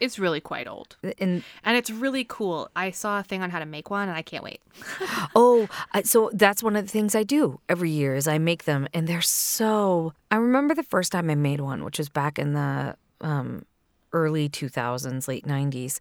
it's 0.00 0.18
really 0.18 0.40
quite 0.40 0.68
old. 0.68 0.96
And 1.18 1.42
and 1.64 1.76
it's 1.76 1.90
really 1.90 2.24
cool. 2.28 2.70
I 2.76 2.90
saw 2.92 3.18
a 3.20 3.22
thing 3.22 3.42
on 3.42 3.50
how 3.50 3.58
to 3.58 3.66
make 3.66 3.90
one 3.90 4.08
and 4.08 4.16
i 4.16 4.22
can't 4.22 4.44
wait. 4.44 4.60
Oh, 5.34 5.68
so 6.04 6.30
that's 6.32 6.62
one 6.62 6.76
of 6.76 6.84
the 6.84 6.90
things 6.90 7.14
I 7.14 7.22
do 7.22 7.60
every 7.68 7.90
year 7.90 8.14
is 8.14 8.28
I 8.28 8.38
make 8.38 8.64
them, 8.64 8.86
and 8.94 9.06
they're 9.08 9.20
so. 9.22 10.12
I 10.30 10.36
remember 10.36 10.74
the 10.74 10.82
first 10.84 11.12
time 11.12 11.30
I 11.30 11.34
made 11.34 11.60
one, 11.60 11.84
which 11.84 11.98
was 11.98 12.08
back 12.08 12.38
in 12.38 12.52
the 12.52 12.96
um, 13.20 13.64
early 14.12 14.48
2000s, 14.48 15.26
late 15.28 15.46
90s, 15.46 15.98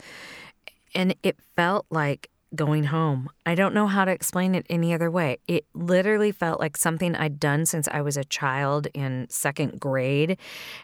and 0.93 1.15
it 1.23 1.37
felt 1.55 1.85
like 1.89 2.29
going 2.55 2.85
home. 2.85 3.29
I 3.45 3.55
don't 3.55 3.73
know 3.73 3.87
how 3.87 4.05
to 4.05 4.11
explain 4.11 4.55
it 4.55 4.65
any 4.69 4.93
other 4.93 5.11
way. 5.11 5.37
It 5.47 5.65
literally 5.73 6.31
felt 6.31 6.59
like 6.59 6.77
something 6.77 7.15
I'd 7.15 7.39
done 7.39 7.65
since 7.65 7.87
I 7.89 8.01
was 8.01 8.15
a 8.17 8.23
child 8.23 8.87
in 8.93 9.27
second 9.29 9.79
grade, 9.79 10.37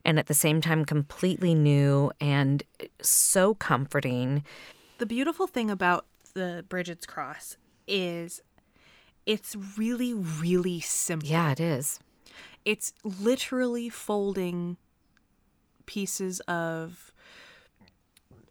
and 0.03 0.19
at 0.19 0.27
the 0.27 0.33
same 0.33 0.59
time, 0.61 0.83
completely 0.85 1.55
new 1.55 2.11
and 2.19 2.63
so 3.01 3.53
comforting. 3.55 4.43
the 4.97 5.05
beautiful 5.05 5.47
thing 5.47 5.71
about 5.71 6.05
the 6.33 6.65
bridget's 6.67 7.05
cross 7.05 7.57
is 7.87 8.41
it's 9.25 9.55
really 9.77 10.13
really 10.13 10.79
simple 10.81 11.29
Yeah, 11.29 11.51
it 11.51 11.59
is. 11.59 11.99
it's 12.65 12.93
literally 13.03 13.87
folding 13.89 14.77
pieces 15.85 16.39
of 16.41 17.12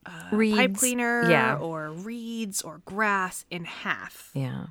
pipe 0.05 0.33
Reeds. 0.33 0.79
cleaner 0.81 1.31
Yeah. 1.31 1.57
or 1.57 1.91
reeds 1.91 2.63
or 2.63 2.79
grass 2.85 3.45
in 3.51 3.65
half. 3.65 4.31
Yeah. 4.35 4.67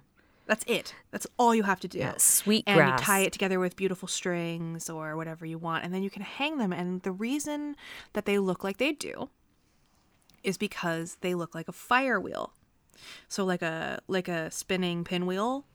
That's 0.47 0.65
it. 0.67 0.93
That's 1.11 1.27
all 1.37 1.55
you 1.55 1.63
have 1.63 1.79
to 1.81 1.87
do. 1.87 1.99
Yeah, 1.99 2.15
sweet 2.17 2.65
and 2.67 2.75
grass. 2.77 2.99
you 2.99 3.05
tie 3.05 3.19
it 3.21 3.31
together 3.31 3.57
with 3.59 3.77
beautiful 3.77 4.07
strings 4.09 4.89
or 4.89 5.15
whatever 5.15 5.45
you 5.45 5.57
want, 5.57 5.85
and 5.85 5.93
then 5.93 6.03
you 6.03 6.09
can 6.09 6.23
hang 6.23 6.57
them. 6.57 6.73
And 6.73 7.01
the 7.03 7.11
reason 7.11 7.75
that 8.13 8.25
they 8.25 8.37
look 8.37 8.61
like 8.63 8.77
they 8.77 8.91
do 8.91 9.29
is 10.43 10.57
because 10.57 11.17
they 11.21 11.35
look 11.35 11.55
like 11.55 11.69
a 11.69 11.71
fire 11.71 12.19
wheel. 12.19 12.53
So 13.29 13.45
like 13.45 13.61
a 13.61 14.01
like 14.07 14.27
a 14.27 14.51
spinning 14.51 15.03
pinwheel. 15.05 15.65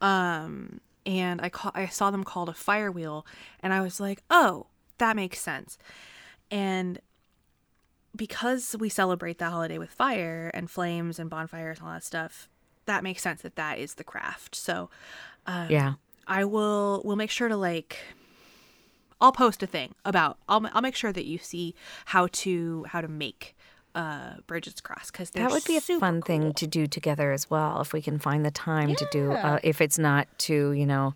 Um, 0.00 0.80
and 1.06 1.40
I 1.40 1.48
ca- 1.50 1.72
I 1.74 1.86
saw 1.86 2.10
them 2.10 2.24
called 2.24 2.48
a 2.48 2.54
fire 2.54 2.90
wheel, 2.90 3.24
and 3.60 3.72
I 3.72 3.80
was 3.82 4.00
like, 4.00 4.22
oh, 4.30 4.66
that 4.98 5.16
makes 5.16 5.40
sense. 5.40 5.78
And 6.50 6.98
because 8.16 8.76
we 8.78 8.88
celebrate 8.88 9.38
the 9.38 9.50
holiday 9.50 9.78
with 9.78 9.90
fire 9.90 10.50
and 10.54 10.70
flames 10.70 11.18
and 11.18 11.28
bonfires 11.28 11.78
and 11.78 11.88
all 11.88 11.94
that 11.94 12.04
stuff, 12.04 12.48
that 12.86 13.02
makes 13.02 13.22
sense 13.22 13.42
that 13.42 13.56
that 13.56 13.78
is 13.78 13.94
the 13.94 14.04
craft. 14.04 14.54
So 14.54 14.90
Yeah. 15.46 15.94
I 16.26 16.44
will 16.44 17.02
we'll 17.04 17.16
make 17.16 17.30
sure 17.30 17.48
to 17.48 17.56
like 17.56 17.98
I'll 19.20 19.32
post 19.32 19.62
a 19.62 19.66
thing 19.66 19.94
about 20.04 20.38
I'll 20.48 20.66
I'll 20.72 20.82
make 20.82 20.96
sure 20.96 21.12
that 21.12 21.24
you 21.24 21.38
see 21.38 21.74
how 22.06 22.28
to 22.32 22.84
how 22.88 23.00
to 23.00 23.08
make 23.08 23.56
uh 23.94 24.34
Bridget's 24.46 24.80
cross 24.80 25.10
cuz 25.10 25.30
That 25.30 25.50
would 25.50 25.64
be 25.64 25.76
a 25.76 25.80
fun 25.80 26.22
thing 26.22 26.52
to 26.54 26.66
do 26.66 26.86
together 26.86 27.32
as 27.32 27.50
well 27.50 27.80
if 27.80 27.92
we 27.92 28.00
can 28.00 28.18
find 28.18 28.44
the 28.44 28.50
time 28.50 28.94
to 28.94 29.08
do 29.10 29.32
uh, 29.32 29.58
if 29.62 29.80
it's 29.80 29.98
not 29.98 30.26
too, 30.38 30.72
you 30.72 30.86
know, 30.86 31.14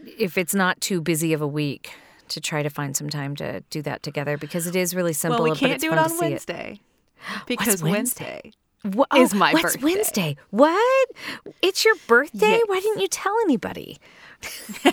if 0.00 0.38
it's 0.38 0.54
not 0.54 0.80
too 0.80 1.00
busy 1.00 1.32
of 1.32 1.42
a 1.42 1.48
week 1.48 1.92
to 2.30 2.40
try 2.40 2.62
to 2.62 2.70
find 2.70 2.96
some 2.96 3.08
time 3.10 3.36
to 3.36 3.60
do 3.70 3.82
that 3.82 4.02
together 4.02 4.36
because 4.36 4.66
it 4.66 4.76
is 4.76 4.94
really 4.94 5.12
simple 5.12 5.44
Well, 5.44 5.52
we 5.52 5.58
can't 5.58 5.72
it's 5.72 5.82
do 5.84 5.92
it 5.92 5.98
on 5.98 6.08
see 6.10 6.16
it. 6.16 6.30
Wednesday. 6.30 6.80
Because 7.46 7.82
Wednesday? 7.82 8.40
Wednesday 8.44 8.52
Wha- 8.84 9.06
oh, 9.10 9.22
is 9.22 9.34
oh, 9.34 9.36
my 9.38 9.52
what's 9.52 9.62
birthday. 9.76 9.82
Wednesday? 9.82 10.36
What? 10.50 11.08
It's 11.62 11.84
your 11.84 11.96
birthday? 12.06 12.58
Yes. 12.58 12.62
Why 12.66 12.80
didn't 12.80 13.00
you 13.00 13.08
tell 13.08 13.34
anybody? 13.42 13.98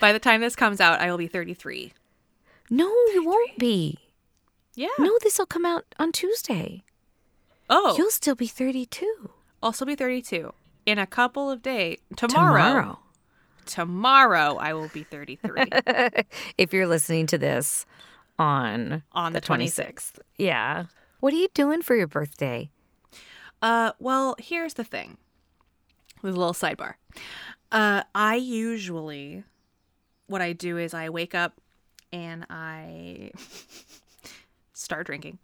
by 0.00 0.12
the 0.12 0.18
time 0.18 0.40
this 0.40 0.56
comes 0.56 0.80
out 0.80 1.00
I 1.00 1.10
will 1.10 1.18
be 1.18 1.26
33. 1.26 1.92
No, 2.70 2.86
you 3.12 3.24
won't 3.24 3.58
be. 3.58 3.98
Yeah. 4.74 4.88
No, 4.98 5.18
this 5.22 5.38
will 5.38 5.46
come 5.46 5.66
out 5.66 5.84
on 5.98 6.10
Tuesday. 6.12 6.82
Oh, 7.68 7.94
You'll 7.96 8.10
still 8.10 8.34
be 8.34 8.46
32 8.46 9.30
I'll 9.62 9.72
still 9.72 9.86
be 9.86 9.94
32 9.94 10.52
in 10.86 10.98
a 10.98 11.06
couple 11.06 11.50
of 11.50 11.62
days. 11.62 11.98
Tomorrow. 12.16 12.62
tomorrow. 12.62 12.98
Tomorrow, 13.66 14.56
I 14.56 14.74
will 14.74 14.88
be 14.88 15.04
33. 15.04 15.64
if 16.58 16.72
you're 16.72 16.86
listening 16.86 17.26
to 17.28 17.38
this 17.38 17.86
on 18.38 19.02
On 19.12 19.32
the 19.32 19.40
26th. 19.40 20.18
Yeah. 20.36 20.86
What 21.20 21.32
are 21.32 21.36
you 21.36 21.48
doing 21.54 21.82
for 21.82 21.96
your 21.96 22.06
birthday? 22.06 22.70
Uh, 23.62 23.92
well, 23.98 24.36
here's 24.38 24.74
the 24.74 24.84
thing. 24.84 25.16
With 26.22 26.34
a 26.34 26.38
little 26.38 26.54
sidebar. 26.54 26.94
Uh, 27.72 28.02
I 28.14 28.36
usually, 28.36 29.44
what 30.26 30.42
I 30.42 30.52
do 30.52 30.78
is 30.78 30.94
I 30.94 31.08
wake 31.08 31.34
up 31.34 31.60
and 32.12 32.46
I 32.48 33.32
start 34.74 35.06
drinking, 35.06 35.38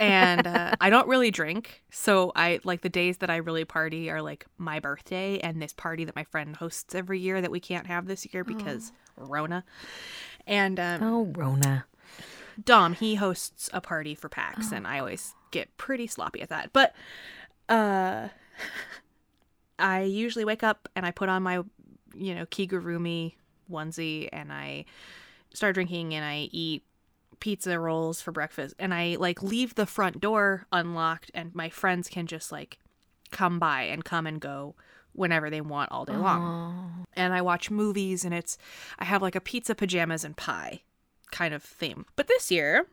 and 0.00 0.46
uh, 0.46 0.74
I 0.80 0.88
don't 0.90 1.06
really 1.08 1.30
drink. 1.30 1.82
So 1.90 2.32
I 2.34 2.60
like 2.64 2.80
the 2.80 2.88
days 2.88 3.18
that 3.18 3.28
I 3.30 3.36
really 3.36 3.64
party 3.64 4.10
are 4.10 4.22
like 4.22 4.46
my 4.56 4.80
birthday 4.80 5.38
and 5.40 5.60
this 5.60 5.72
party 5.72 6.04
that 6.04 6.16
my 6.16 6.24
friend 6.24 6.56
hosts 6.56 6.94
every 6.94 7.20
year 7.20 7.40
that 7.40 7.50
we 7.50 7.60
can't 7.60 7.86
have 7.86 8.06
this 8.06 8.26
year 8.32 8.44
because 8.44 8.92
Rona. 9.16 9.64
And 10.46 10.78
um, 10.80 11.02
Oh, 11.02 11.24
Rona. 11.36 11.84
Dom, 12.64 12.94
he 12.94 13.16
hosts 13.16 13.68
a 13.72 13.80
party 13.82 14.14
for 14.14 14.28
PAX, 14.30 14.72
and 14.72 14.86
I 14.86 14.98
always 15.00 15.34
get 15.50 15.76
pretty 15.76 16.06
sloppy 16.06 16.40
at 16.40 16.48
that. 16.48 16.72
But 16.72 16.94
uh, 17.68 18.28
I 19.78 20.02
usually 20.02 20.44
wake 20.44 20.62
up 20.62 20.88
and 20.96 21.04
I 21.04 21.10
put 21.10 21.28
on 21.28 21.42
my, 21.42 21.62
you 22.14 22.34
know, 22.34 22.46
Kigurumi 22.46 23.34
onesie, 23.70 24.28
and 24.32 24.52
I 24.52 24.86
start 25.52 25.74
drinking, 25.74 26.14
and 26.14 26.24
I 26.24 26.48
eat 26.50 26.82
pizza 27.40 27.78
rolls 27.78 28.20
for 28.20 28.32
breakfast, 28.32 28.74
and 28.78 28.92
I 28.94 29.16
like 29.18 29.42
leave 29.42 29.74
the 29.74 29.86
front 29.86 30.20
door 30.20 30.66
unlocked, 30.72 31.30
and 31.34 31.54
my 31.54 31.68
friends 31.68 32.08
can 32.08 32.26
just 32.26 32.52
like 32.52 32.78
come 33.30 33.58
by 33.58 33.82
and 33.82 34.04
come 34.04 34.26
and 34.26 34.40
go 34.40 34.74
whenever 35.12 35.50
they 35.50 35.60
want 35.60 35.90
all 35.90 36.04
day 36.04 36.14
long. 36.16 37.06
And 37.14 37.32
I 37.34 37.42
watch 37.42 37.70
movies, 37.70 38.24
and 38.24 38.34
it's 38.34 38.58
I 38.98 39.04
have 39.04 39.22
like 39.22 39.34
a 39.34 39.40
pizza, 39.40 39.74
pajamas, 39.74 40.24
and 40.24 40.36
pie 40.36 40.82
kind 41.30 41.54
of 41.54 41.62
theme. 41.62 42.06
But 42.14 42.28
this 42.28 42.50
year, 42.50 42.86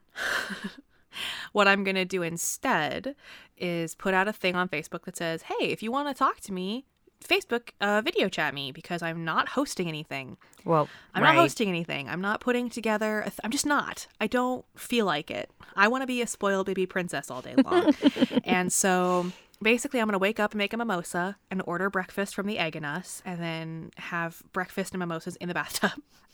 what 1.52 1.68
I'm 1.68 1.84
going 1.84 1.96
to 1.96 2.06
do 2.06 2.22
instead 2.22 3.16
is 3.58 3.96
put 3.96 4.14
out 4.14 4.28
a 4.28 4.34
thing 4.34 4.56
on 4.56 4.70
Facebook 4.70 5.04
that 5.04 5.18
says, 5.18 5.44
hey, 5.44 5.68
if 5.68 5.84
you 5.84 5.92
want 5.92 6.08
to 6.08 6.14
talk 6.14 6.40
to 6.42 6.54
me, 6.54 6.86
Facebook 7.28 7.70
uh, 7.82 8.02
video 8.02 8.30
chat 8.30 8.54
me 8.54 8.72
because 8.72 9.02
I'm 9.02 9.24
not 9.26 9.50
hosting 9.50 9.88
anything. 9.88 10.38
Well, 10.66 10.90
I'm 11.14 11.24
right. 11.24 11.36
not 11.36 11.42
hosting 11.42 11.70
anything. 11.70 12.10
I'm 12.10 12.22
not 12.22 12.40
putting 12.40 12.70
together. 12.70 13.22
A 13.22 13.24
th- 13.26 13.40
I'm 13.44 13.52
just 13.52 13.66
not. 13.66 14.08
I 14.20 14.28
don't 14.28 14.66
feel 14.76 15.06
like 15.06 15.32
it. 15.32 15.50
I 15.76 15.88
want 15.88 16.04
to 16.04 16.08
be 16.08 16.22
a 16.22 16.28
spoiled 16.28 16.66
baby 16.66 16.86
princess 16.86 17.32
all 17.32 17.42
day 17.42 17.56
long. 17.56 17.94
and 18.44 18.72
so 18.72 19.32
basically, 19.62 20.00
I'm 20.00 20.08
going 20.08 20.14
to 20.14 20.20
wake 20.20 20.40
up 20.40 20.52
and 20.52 20.58
make 20.58 20.74
a 20.74 20.78
mimosa 20.78 21.38
and 21.50 21.62
order 21.66 21.90
breakfast 21.90 22.36
from 22.36 22.48
the 22.48 22.60
Egg 22.60 22.76
and 22.76 22.86
Us 22.86 23.22
and 23.26 23.42
then 23.42 23.92
have 23.98 24.44
breakfast 24.54 24.94
and 24.94 25.00
mimosas 25.00 25.36
in 25.38 25.48
the 25.48 25.54
bathtub. 25.54 25.92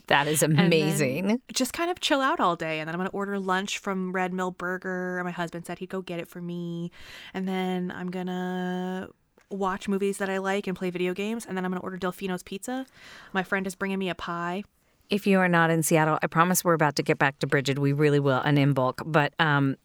That 0.10 0.28
is 0.28 0.42
amazing. 0.42 1.40
just 1.54 1.72
kind 1.72 1.92
of 1.92 2.00
chill 2.00 2.20
out 2.20 2.40
all 2.40 2.56
day. 2.56 2.80
And 2.80 2.88
then 2.88 2.96
I'm 2.96 3.00
going 3.00 3.10
to 3.10 3.16
order 3.16 3.38
lunch 3.38 3.78
from 3.78 4.12
Red 4.12 4.34
Mill 4.34 4.50
Burger. 4.50 5.22
My 5.24 5.30
husband 5.30 5.68
said 5.68 5.78
he'd 5.78 5.90
go 5.90 6.02
get 6.02 6.20
it 6.20 6.28
for 6.28 6.42
me. 6.42 6.92
And 7.36 7.48
then 7.48 7.94
I'm 7.96 8.10
going 8.10 8.26
to 8.26 9.10
watch 9.50 9.88
movies 9.88 10.18
that 10.18 10.30
I 10.30 10.38
like 10.38 10.68
and 10.68 10.76
play 10.78 10.90
video 10.90 11.14
games. 11.14 11.46
And 11.46 11.58
then 11.58 11.66
I'm 11.66 11.72
going 11.72 11.80
to 11.80 11.84
order 11.84 11.98
Delfino's 11.98 12.44
Pizza. 12.44 12.86
My 13.34 13.44
friend 13.44 13.66
is 13.68 13.76
bringing 13.76 14.00
me 14.00 14.10
a 14.10 14.16
pie. 14.16 14.64
If 15.10 15.26
you 15.26 15.40
are 15.40 15.48
not 15.48 15.72
in 15.72 15.82
Seattle, 15.82 16.20
I 16.22 16.28
promise 16.28 16.64
we're 16.64 16.74
about 16.74 16.96
to 16.98 17.04
get 17.04 17.18
back 17.18 17.40
to 17.40 17.48
Bridget. 17.48 17.80
We 17.80 17.94
really 17.94 18.20
will, 18.20 18.42
and 18.46 18.60
Imbolc. 18.60 19.02
But 19.06 19.34
um, 19.40 19.76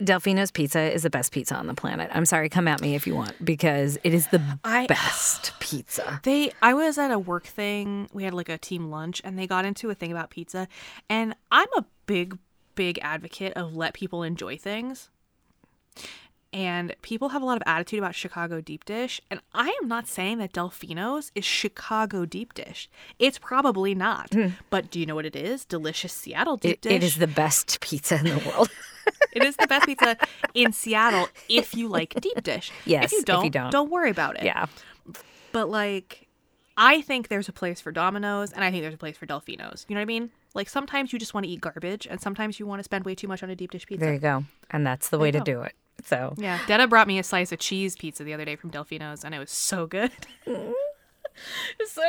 Delfino's 0.00 0.50
Pizza 0.50 0.80
is 0.80 1.02
the 1.02 1.10
best 1.10 1.30
pizza 1.30 1.54
on 1.54 1.66
the 1.66 1.74
planet. 1.74 2.10
I'm 2.14 2.24
sorry, 2.24 2.48
come 2.48 2.66
at 2.66 2.80
me 2.80 2.94
if 2.94 3.06
you 3.06 3.14
want, 3.14 3.44
because 3.44 3.98
it 4.02 4.14
is 4.14 4.28
the 4.28 4.42
I- 4.64 4.86
best 4.86 5.52
pizza. 5.60 6.20
They, 6.22 6.52
I 6.62 6.72
was 6.72 6.96
at 6.96 7.10
a 7.10 7.18
work 7.18 7.44
thing. 7.46 8.08
We 8.14 8.24
had 8.24 8.32
like 8.32 8.48
a 8.48 8.56
team 8.56 8.90
lunch, 8.90 9.20
and 9.24 9.38
they 9.38 9.46
got 9.46 9.64
into 9.64 9.90
a 9.90 9.94
thing 9.94 10.10
about 10.10 10.30
pizza. 10.30 10.68
And 11.10 11.34
I'm 11.50 11.68
a 11.76 11.84
big, 12.06 12.38
big 12.74 12.98
advocate 13.02 13.52
of 13.54 13.76
let 13.76 13.94
people 13.94 14.22
enjoy 14.22 14.56
things. 14.56 15.10
And 16.56 16.94
people 17.02 17.28
have 17.28 17.42
a 17.42 17.44
lot 17.44 17.58
of 17.58 17.62
attitude 17.66 17.98
about 17.98 18.14
Chicago 18.14 18.62
deep 18.62 18.86
dish, 18.86 19.20
and 19.30 19.40
I 19.52 19.76
am 19.82 19.88
not 19.88 20.08
saying 20.08 20.38
that 20.38 20.54
Delfino's 20.54 21.30
is 21.34 21.44
Chicago 21.44 22.24
deep 22.24 22.54
dish. 22.54 22.88
It's 23.18 23.38
probably 23.38 23.94
not. 23.94 24.32
Hmm. 24.32 24.48
But 24.70 24.90
do 24.90 24.98
you 24.98 25.04
know 25.04 25.14
what 25.14 25.26
it 25.26 25.36
is? 25.36 25.66
Delicious 25.66 26.14
Seattle 26.14 26.56
deep 26.56 26.72
It, 26.76 26.80
dish. 26.80 26.92
it 26.92 27.02
is 27.02 27.16
the 27.16 27.26
best 27.26 27.78
pizza 27.80 28.16
in 28.18 28.24
the 28.24 28.42
world. 28.48 28.70
It 29.32 29.44
is 29.44 29.54
the 29.56 29.66
best 29.68 29.84
pizza 29.86 30.16
in 30.54 30.72
Seattle 30.72 31.28
if 31.48 31.74
you 31.76 31.88
like 31.88 32.14
deep 32.20 32.42
dish. 32.42 32.72
Yes, 32.86 33.12
if 33.12 33.18
you 33.18 33.22
don't, 33.22 33.44
you 33.44 33.50
don't. 33.50 33.70
don't 33.70 33.90
worry 33.90 34.10
about 34.10 34.36
it. 34.36 34.44
yeah. 34.44 34.66
But 35.52 35.68
like, 35.68 36.26
I 36.76 37.02
think 37.02 37.28
there's 37.28 37.48
a 37.48 37.52
place 37.52 37.80
for 37.80 37.92
Domino's, 37.92 38.50
and 38.52 38.64
I 38.64 38.70
think 38.70 38.82
there's 38.82 38.94
a 38.94 38.98
place 38.98 39.16
for 39.16 39.26
Delfino's. 39.26 39.84
You 39.88 39.94
know 39.94 40.00
what 40.00 40.02
I 40.02 40.06
mean? 40.06 40.30
Like 40.54 40.68
sometimes 40.70 41.12
you 41.12 41.18
just 41.18 41.34
want 41.34 41.44
to 41.44 41.50
eat 41.52 41.60
garbage, 41.60 42.06
and 42.10 42.18
sometimes 42.20 42.58
you 42.58 42.66
want 42.66 42.80
to 42.80 42.84
spend 42.84 43.04
way 43.04 43.14
too 43.14 43.28
much 43.28 43.42
on 43.42 43.50
a 43.50 43.54
deep 43.54 43.70
dish 43.72 43.86
pizza. 43.86 44.04
There 44.06 44.14
you 44.14 44.18
go. 44.20 44.44
And 44.70 44.86
that's 44.86 45.10
the 45.10 45.18
way 45.18 45.30
to 45.30 45.38
go. 45.38 45.44
do 45.44 45.60
it. 45.62 45.74
So 46.04 46.34
Yeah, 46.36 46.58
Detta 46.66 46.86
brought 46.86 47.08
me 47.08 47.18
a 47.18 47.22
slice 47.22 47.52
of 47.52 47.58
cheese 47.58 47.96
pizza 47.96 48.22
the 48.24 48.34
other 48.34 48.44
day 48.44 48.56
from 48.56 48.70
Delfino's, 48.70 49.24
and 49.24 49.34
it 49.34 49.38
was 49.38 49.50
so 49.50 49.86
good. 49.86 50.10
it's 51.80 51.92
so 51.92 52.02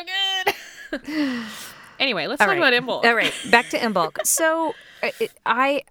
good. 0.91 1.43
anyway, 2.00 2.28
let's 2.28 2.41
All 2.41 2.47
talk 2.47 2.54
right. 2.54 2.58
about 2.60 2.73
Impulse. 2.73 3.06
All 3.06 3.15
right, 3.15 3.34
back 3.52 3.69
to 3.69 3.84
in 3.84 3.93
bulk. 3.93 4.19
So, 4.26 4.73
uh, 5.04 5.10
it- 5.19 5.32
I, 5.45 5.82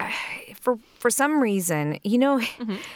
for 0.61 0.79
for 0.99 1.11
some 1.11 1.41
reason, 1.41 1.99
you 2.03 2.19
know, 2.19 2.41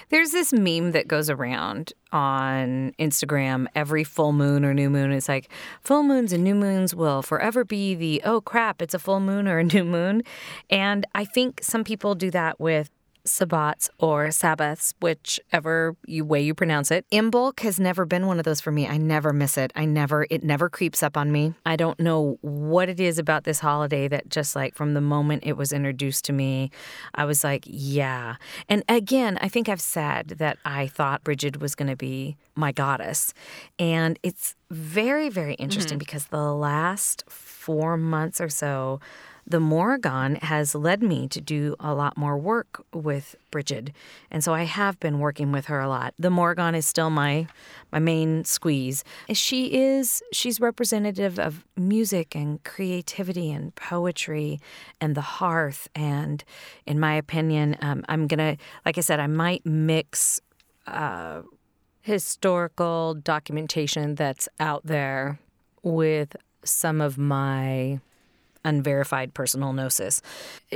there's 0.08 0.30
this 0.32 0.52
meme 0.52 0.92
that 0.92 1.06
goes 1.08 1.28
around 1.30 1.92
on 2.12 2.92
Instagram 2.98 3.66
every 3.74 4.02
full 4.04 4.32
moon 4.32 4.64
or 4.64 4.74
new 4.74 4.90
moon. 4.90 5.12
It's 5.12 5.28
like 5.28 5.48
full 5.82 6.02
moons 6.02 6.32
and 6.32 6.42
new 6.42 6.54
moons 6.54 6.94
will 6.94 7.22
forever 7.22 7.64
be 7.64 7.94
the 7.94 8.22
oh 8.24 8.40
crap, 8.40 8.80
it's 8.82 8.94
a 8.94 8.98
full 8.98 9.20
moon 9.20 9.46
or 9.46 9.58
a 9.58 9.64
new 9.64 9.84
moon, 9.84 10.22
and 10.68 11.06
I 11.14 11.24
think 11.24 11.60
some 11.62 11.84
people 11.84 12.14
do 12.14 12.30
that 12.32 12.58
with 12.60 12.90
sabbats 13.24 13.88
or 13.98 14.30
sabbaths, 14.30 14.94
whichever 15.00 15.96
you 16.06 16.24
way 16.24 16.40
you 16.40 16.54
pronounce 16.54 16.90
it. 16.90 17.04
Imbolc 17.12 17.60
has 17.60 17.78
never 17.78 18.04
been 18.04 18.26
one 18.26 18.38
of 18.38 18.44
those 18.44 18.60
for 18.60 18.70
me. 18.70 18.86
I 18.86 18.96
never 18.96 19.32
miss 19.32 19.58
it. 19.58 19.72
I 19.74 19.84
never 19.84 20.26
it 20.30 20.42
never 20.42 20.68
creeps 20.68 21.02
up 21.02 21.16
on 21.16 21.30
me. 21.30 21.54
I 21.66 21.76
don't 21.76 22.00
know 22.00 22.38
what 22.40 22.88
it 22.88 23.00
is 23.00 23.18
about 23.18 23.44
this 23.44 23.60
holiday 23.60 24.08
that 24.08 24.28
just 24.28 24.56
like 24.56 24.74
from 24.74 24.94
the 24.94 25.00
moment 25.00 25.44
it 25.46 25.56
was 25.56 25.72
introduced 25.72 26.24
to 26.26 26.32
me, 26.32 26.70
I 27.14 27.24
was 27.24 27.44
like, 27.44 27.64
yeah. 27.66 28.36
And 28.68 28.82
again, 28.88 29.38
I 29.40 29.48
think 29.48 29.68
I've 29.68 29.80
said 29.80 30.28
that 30.38 30.58
I 30.64 30.86
thought 30.86 31.24
Bridget 31.24 31.60
was 31.60 31.74
going 31.74 31.90
to 31.90 31.96
be 31.96 32.36
my 32.54 32.72
goddess. 32.72 33.32
And 33.78 34.18
it's 34.22 34.54
very 34.70 35.28
very 35.28 35.54
mm-hmm. 35.54 35.64
interesting 35.64 35.98
because 35.98 36.26
the 36.26 36.52
last 36.52 37.24
4 37.28 37.96
months 37.96 38.40
or 38.40 38.48
so 38.48 39.00
the 39.50 39.60
Morrigan 39.60 40.36
has 40.36 40.76
led 40.76 41.02
me 41.02 41.26
to 41.26 41.40
do 41.40 41.74
a 41.80 41.92
lot 41.92 42.16
more 42.16 42.38
work 42.38 42.84
with 42.94 43.34
Bridget. 43.50 43.90
And 44.30 44.44
so 44.44 44.54
I 44.54 44.62
have 44.62 45.00
been 45.00 45.18
working 45.18 45.50
with 45.50 45.66
her 45.66 45.80
a 45.80 45.88
lot. 45.88 46.14
The 46.18 46.30
Morrigan 46.30 46.76
is 46.76 46.86
still 46.86 47.10
my 47.10 47.48
my 47.90 47.98
main 47.98 48.44
squeeze. 48.44 49.02
She 49.32 49.74
is 49.74 50.22
she's 50.32 50.60
representative 50.60 51.40
of 51.40 51.64
music 51.76 52.36
and 52.36 52.62
creativity 52.62 53.50
and 53.50 53.74
poetry 53.74 54.60
and 55.00 55.16
the 55.16 55.20
hearth 55.20 55.88
and 55.96 56.44
in 56.86 57.00
my 57.00 57.14
opinion 57.14 57.76
um, 57.82 58.04
I'm 58.08 58.28
going 58.28 58.56
to 58.56 58.62
like 58.86 58.98
I 58.98 59.00
said 59.00 59.18
I 59.18 59.26
might 59.26 59.66
mix 59.66 60.40
uh, 60.86 61.42
historical 62.02 63.14
documentation 63.14 64.14
that's 64.14 64.48
out 64.60 64.82
there 64.84 65.40
with 65.82 66.36
some 66.62 67.00
of 67.00 67.18
my 67.18 68.00
unverified 68.64 69.34
personal 69.34 69.72
gnosis. 69.72 70.22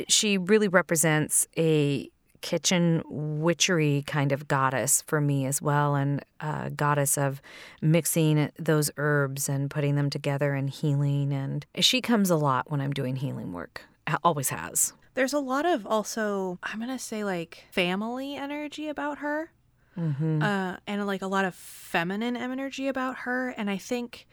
She 0.08 0.38
really 0.38 0.68
represents 0.68 1.46
a 1.56 2.10
kitchen 2.40 3.02
witchery 3.08 4.04
kind 4.06 4.30
of 4.30 4.46
goddess 4.46 5.00
for 5.06 5.18
me 5.18 5.46
as 5.46 5.62
well, 5.62 5.94
and 5.94 6.22
a 6.40 6.68
goddess 6.68 7.16
of 7.16 7.40
mixing 7.80 8.50
those 8.58 8.90
herbs 8.98 9.48
and 9.48 9.70
putting 9.70 9.94
them 9.94 10.10
together 10.10 10.52
and 10.52 10.68
healing. 10.68 11.32
And 11.32 11.64
she 11.78 12.02
comes 12.02 12.28
a 12.28 12.36
lot 12.36 12.70
when 12.70 12.82
I'm 12.82 12.92
doing 12.92 13.16
healing 13.16 13.54
work, 13.54 13.82
always 14.22 14.50
has. 14.50 14.92
There's 15.14 15.32
a 15.32 15.38
lot 15.38 15.64
of 15.64 15.86
also, 15.86 16.58
I'm 16.62 16.80
gonna 16.80 16.98
say 16.98 17.24
like 17.24 17.64
family 17.70 18.36
energy 18.36 18.88
about 18.88 19.18
her, 19.18 19.50
uh, 19.96 20.76
and 20.86 21.06
like 21.06 21.22
a 21.22 21.28
lot 21.28 21.46
of 21.46 21.54
feminine 21.54 22.36
energy 22.36 22.88
about 22.88 23.18
her, 23.20 23.50
and 23.50 23.70
I 23.70 23.78
think 23.78 24.26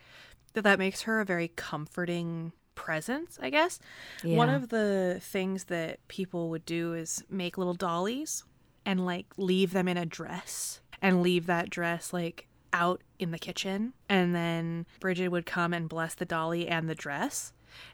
that 0.52 0.64
that 0.64 0.80
makes 0.80 1.04
her 1.04 1.22
a 1.22 1.26
very 1.26 1.48
comforting 1.48 2.52
presence. 2.76 3.38
I 3.42 3.50
guess 3.50 3.80
one 4.24 4.50
of 4.50 4.70
the 4.70 5.20
things 5.22 5.66
that 5.66 6.06
people 6.08 6.50
would 6.50 6.66
do 6.66 6.94
is 6.94 7.24
make 7.30 7.58
little 7.58 7.74
dollies 7.74 8.44
and 8.86 9.06
like 9.06 9.28
leave 9.38 9.74
them 9.74 9.88
in 9.88 9.98
a 9.98 10.06
dress 10.06 10.82
and 11.02 11.22
leave 11.22 11.46
that 11.48 11.70
dress 11.70 12.14
like 12.14 12.48
out 12.74 13.02
in 13.20 13.32
the 13.32 13.40
kitchen, 13.40 13.94
and 14.08 14.34
then 14.34 14.86
Bridget 15.00 15.28
would 15.30 15.46
come 15.46 15.74
and 15.74 15.90
bless 15.90 16.16
the 16.16 16.26
dolly 16.26 16.68
and 16.68 16.90
the 16.90 16.96
dress. 16.96 17.54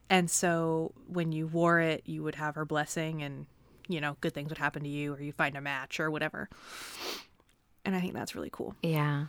And 0.09 0.29
so 0.29 0.93
when 1.07 1.31
you 1.31 1.47
wore 1.47 1.79
it, 1.79 2.03
you 2.05 2.23
would 2.23 2.35
have 2.35 2.55
her 2.55 2.65
blessing 2.65 3.21
and 3.21 3.47
you 3.87 4.01
know, 4.01 4.17
good 4.21 4.33
things 4.33 4.49
would 4.49 4.57
happen 4.57 4.83
to 4.83 4.89
you 4.89 5.13
or 5.13 5.21
you 5.21 5.31
find 5.31 5.55
a 5.55 5.61
match 5.61 5.99
or 5.99 6.11
whatever. 6.11 6.49
And 7.85 7.95
I 7.95 8.01
think 8.01 8.13
that's 8.13 8.35
really 8.35 8.49
cool. 8.51 8.75
Yeah. 8.83 9.27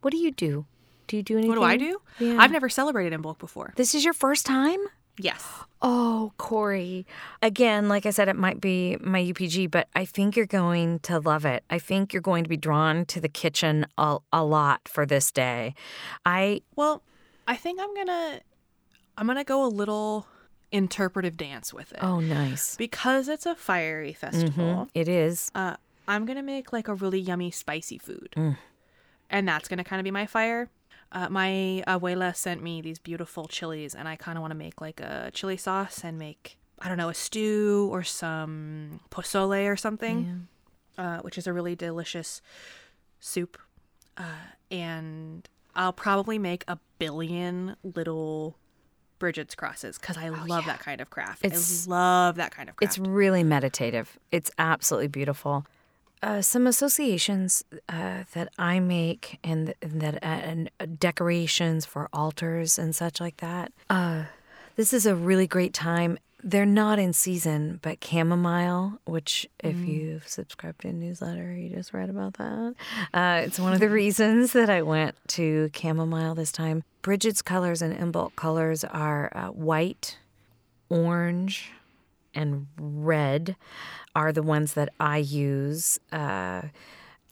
What 0.00 0.12
do 0.12 0.18
you 0.18 0.30
do? 0.30 0.66
Do 1.08 1.16
you 1.16 1.22
do 1.24 1.34
anything? 1.34 1.48
What 1.50 1.56
do 1.56 1.64
I 1.64 1.76
do? 1.76 2.00
Yeah. 2.20 2.36
I've 2.38 2.52
never 2.52 2.68
celebrated 2.68 3.18
Imbolc 3.18 3.38
before. 3.38 3.72
This 3.76 3.94
is 3.94 4.04
your 4.04 4.14
first 4.14 4.46
time? 4.46 4.78
Yes. 5.20 5.44
Oh, 5.82 6.32
Corey. 6.36 7.04
Again, 7.42 7.88
like 7.88 8.06
I 8.06 8.10
said, 8.10 8.28
it 8.28 8.36
might 8.36 8.60
be 8.60 8.96
my 9.00 9.20
UPG, 9.20 9.68
but 9.68 9.88
I 9.96 10.04
think 10.04 10.36
you're 10.36 10.46
going 10.46 11.00
to 11.00 11.18
love 11.18 11.44
it. 11.44 11.64
I 11.70 11.80
think 11.80 12.12
you're 12.12 12.22
going 12.22 12.44
to 12.44 12.48
be 12.48 12.56
drawn 12.56 13.04
to 13.06 13.20
the 13.20 13.28
kitchen 13.28 13.86
a, 13.98 14.18
a 14.32 14.44
lot 14.44 14.86
for 14.86 15.04
this 15.04 15.32
day. 15.32 15.74
I 16.24 16.60
Well, 16.76 17.02
I 17.48 17.56
think 17.56 17.80
I'm 17.80 17.92
gonna 17.96 18.40
I'm 19.16 19.26
gonna 19.26 19.42
go 19.42 19.64
a 19.64 19.68
little 19.68 20.26
interpretive 20.70 21.36
dance 21.36 21.72
with 21.74 21.90
it. 21.92 21.98
oh 22.02 22.20
nice. 22.20 22.76
Because 22.76 23.26
it's 23.26 23.46
a 23.46 23.54
fiery 23.56 24.12
festival, 24.12 24.88
It 24.94 25.08
is. 25.08 25.50
uh, 25.54 25.76
I'm 26.06 26.26
gonna 26.26 26.42
make 26.44 26.72
like 26.72 26.86
a 26.88 26.94
really 26.94 27.18
yummy 27.18 27.50
spicy 27.50 27.98
food. 27.98 28.34
Mm. 28.36 28.56
And 29.30 29.48
that's 29.48 29.66
gonna 29.68 29.82
kind 29.84 29.98
of 29.98 30.04
be 30.04 30.10
my 30.12 30.26
fire. 30.26 30.70
Uh, 31.10 31.28
my 31.30 31.82
abuela 31.86 32.34
sent 32.36 32.62
me 32.62 32.80
these 32.82 32.98
beautiful 32.98 33.46
chilies, 33.48 33.94
and 33.94 34.06
I 34.08 34.16
kind 34.16 34.36
of 34.36 34.42
want 34.42 34.50
to 34.50 34.56
make 34.58 34.80
like 34.80 35.00
a 35.00 35.30
chili 35.32 35.56
sauce 35.56 36.04
and 36.04 36.18
make, 36.18 36.58
I 36.80 36.88
don't 36.88 36.98
know, 36.98 37.08
a 37.08 37.14
stew 37.14 37.88
or 37.90 38.02
some 38.02 39.00
pozole 39.10 39.66
or 39.70 39.76
something, 39.76 40.48
uh, 40.98 41.18
which 41.20 41.38
is 41.38 41.46
a 41.46 41.52
really 41.52 41.74
delicious 41.74 42.42
soup. 43.20 43.56
Uh, 44.16 44.22
and 44.70 45.48
I'll 45.74 45.92
probably 45.92 46.38
make 46.38 46.64
a 46.68 46.78
billion 46.98 47.76
little 47.82 48.56
Bridget's 49.18 49.54
crosses 49.54 49.98
because 49.98 50.16
I 50.16 50.28
love 50.28 50.66
that 50.66 50.78
kind 50.80 51.00
of 51.00 51.10
craft. 51.10 51.40
Oh, 51.44 51.46
It's- 51.46 51.86
I 51.86 51.90
love 51.90 52.36
that 52.36 52.52
kind 52.52 52.68
of 52.68 52.76
craft. 52.76 52.98
It's 52.98 52.98
really 52.98 53.42
meditative. 53.42 54.18
It's 54.30 54.50
absolutely 54.58 55.08
beautiful. 55.08 55.66
Uh, 56.22 56.42
some 56.42 56.66
associations 56.66 57.64
uh, 57.88 58.24
that 58.34 58.48
I 58.58 58.80
make 58.80 59.38
and, 59.44 59.74
and 59.80 60.00
that 60.00 60.16
uh, 60.16 60.26
and 60.26 60.70
uh, 60.80 60.86
decorations 60.98 61.86
for 61.86 62.08
altars 62.12 62.78
and 62.78 62.94
such 62.94 63.20
like 63.20 63.36
that. 63.38 63.72
Uh, 63.88 64.24
this 64.76 64.92
is 64.92 65.06
a 65.06 65.14
really 65.14 65.46
great 65.46 65.72
time. 65.72 66.18
They're 66.42 66.66
not 66.66 67.00
in 67.00 67.12
season, 67.12 67.80
but 67.82 68.02
chamomile, 68.02 69.00
which 69.04 69.48
if 69.58 69.76
you've 69.76 70.26
subscribed 70.28 70.82
to 70.82 70.88
a 70.88 70.92
newsletter, 70.92 71.52
you 71.52 71.68
just 71.68 71.92
read 71.92 72.10
about 72.10 72.34
that. 72.34 72.74
Uh, 73.12 73.42
it's 73.44 73.58
one 73.58 73.72
of 73.72 73.80
the 73.80 73.88
reasons 74.02 74.52
that 74.52 74.70
I 74.70 74.82
went 74.82 75.16
to 75.28 75.68
chamomile 75.74 76.36
this 76.36 76.52
time. 76.52 76.84
Bridget's 77.02 77.42
colors 77.42 77.82
and 77.82 77.92
Imbolc 77.96 78.36
colors 78.36 78.84
are 78.84 79.32
uh, 79.34 79.48
white, 79.48 80.18
orange, 80.88 81.72
and 82.38 82.66
red 82.78 83.56
are 84.14 84.32
the 84.32 84.42
ones 84.42 84.74
that 84.74 84.88
I 85.00 85.18
use. 85.18 85.98
Uh, 86.12 86.62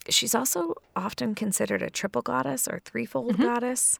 she's 0.09 0.35
also 0.35 0.75
often 0.95 1.35
considered 1.35 1.83
a 1.83 1.91
triple 1.91 2.23
goddess 2.23 2.69
or 2.69 2.81
threefold 2.85 3.39
goddess. 3.39 3.99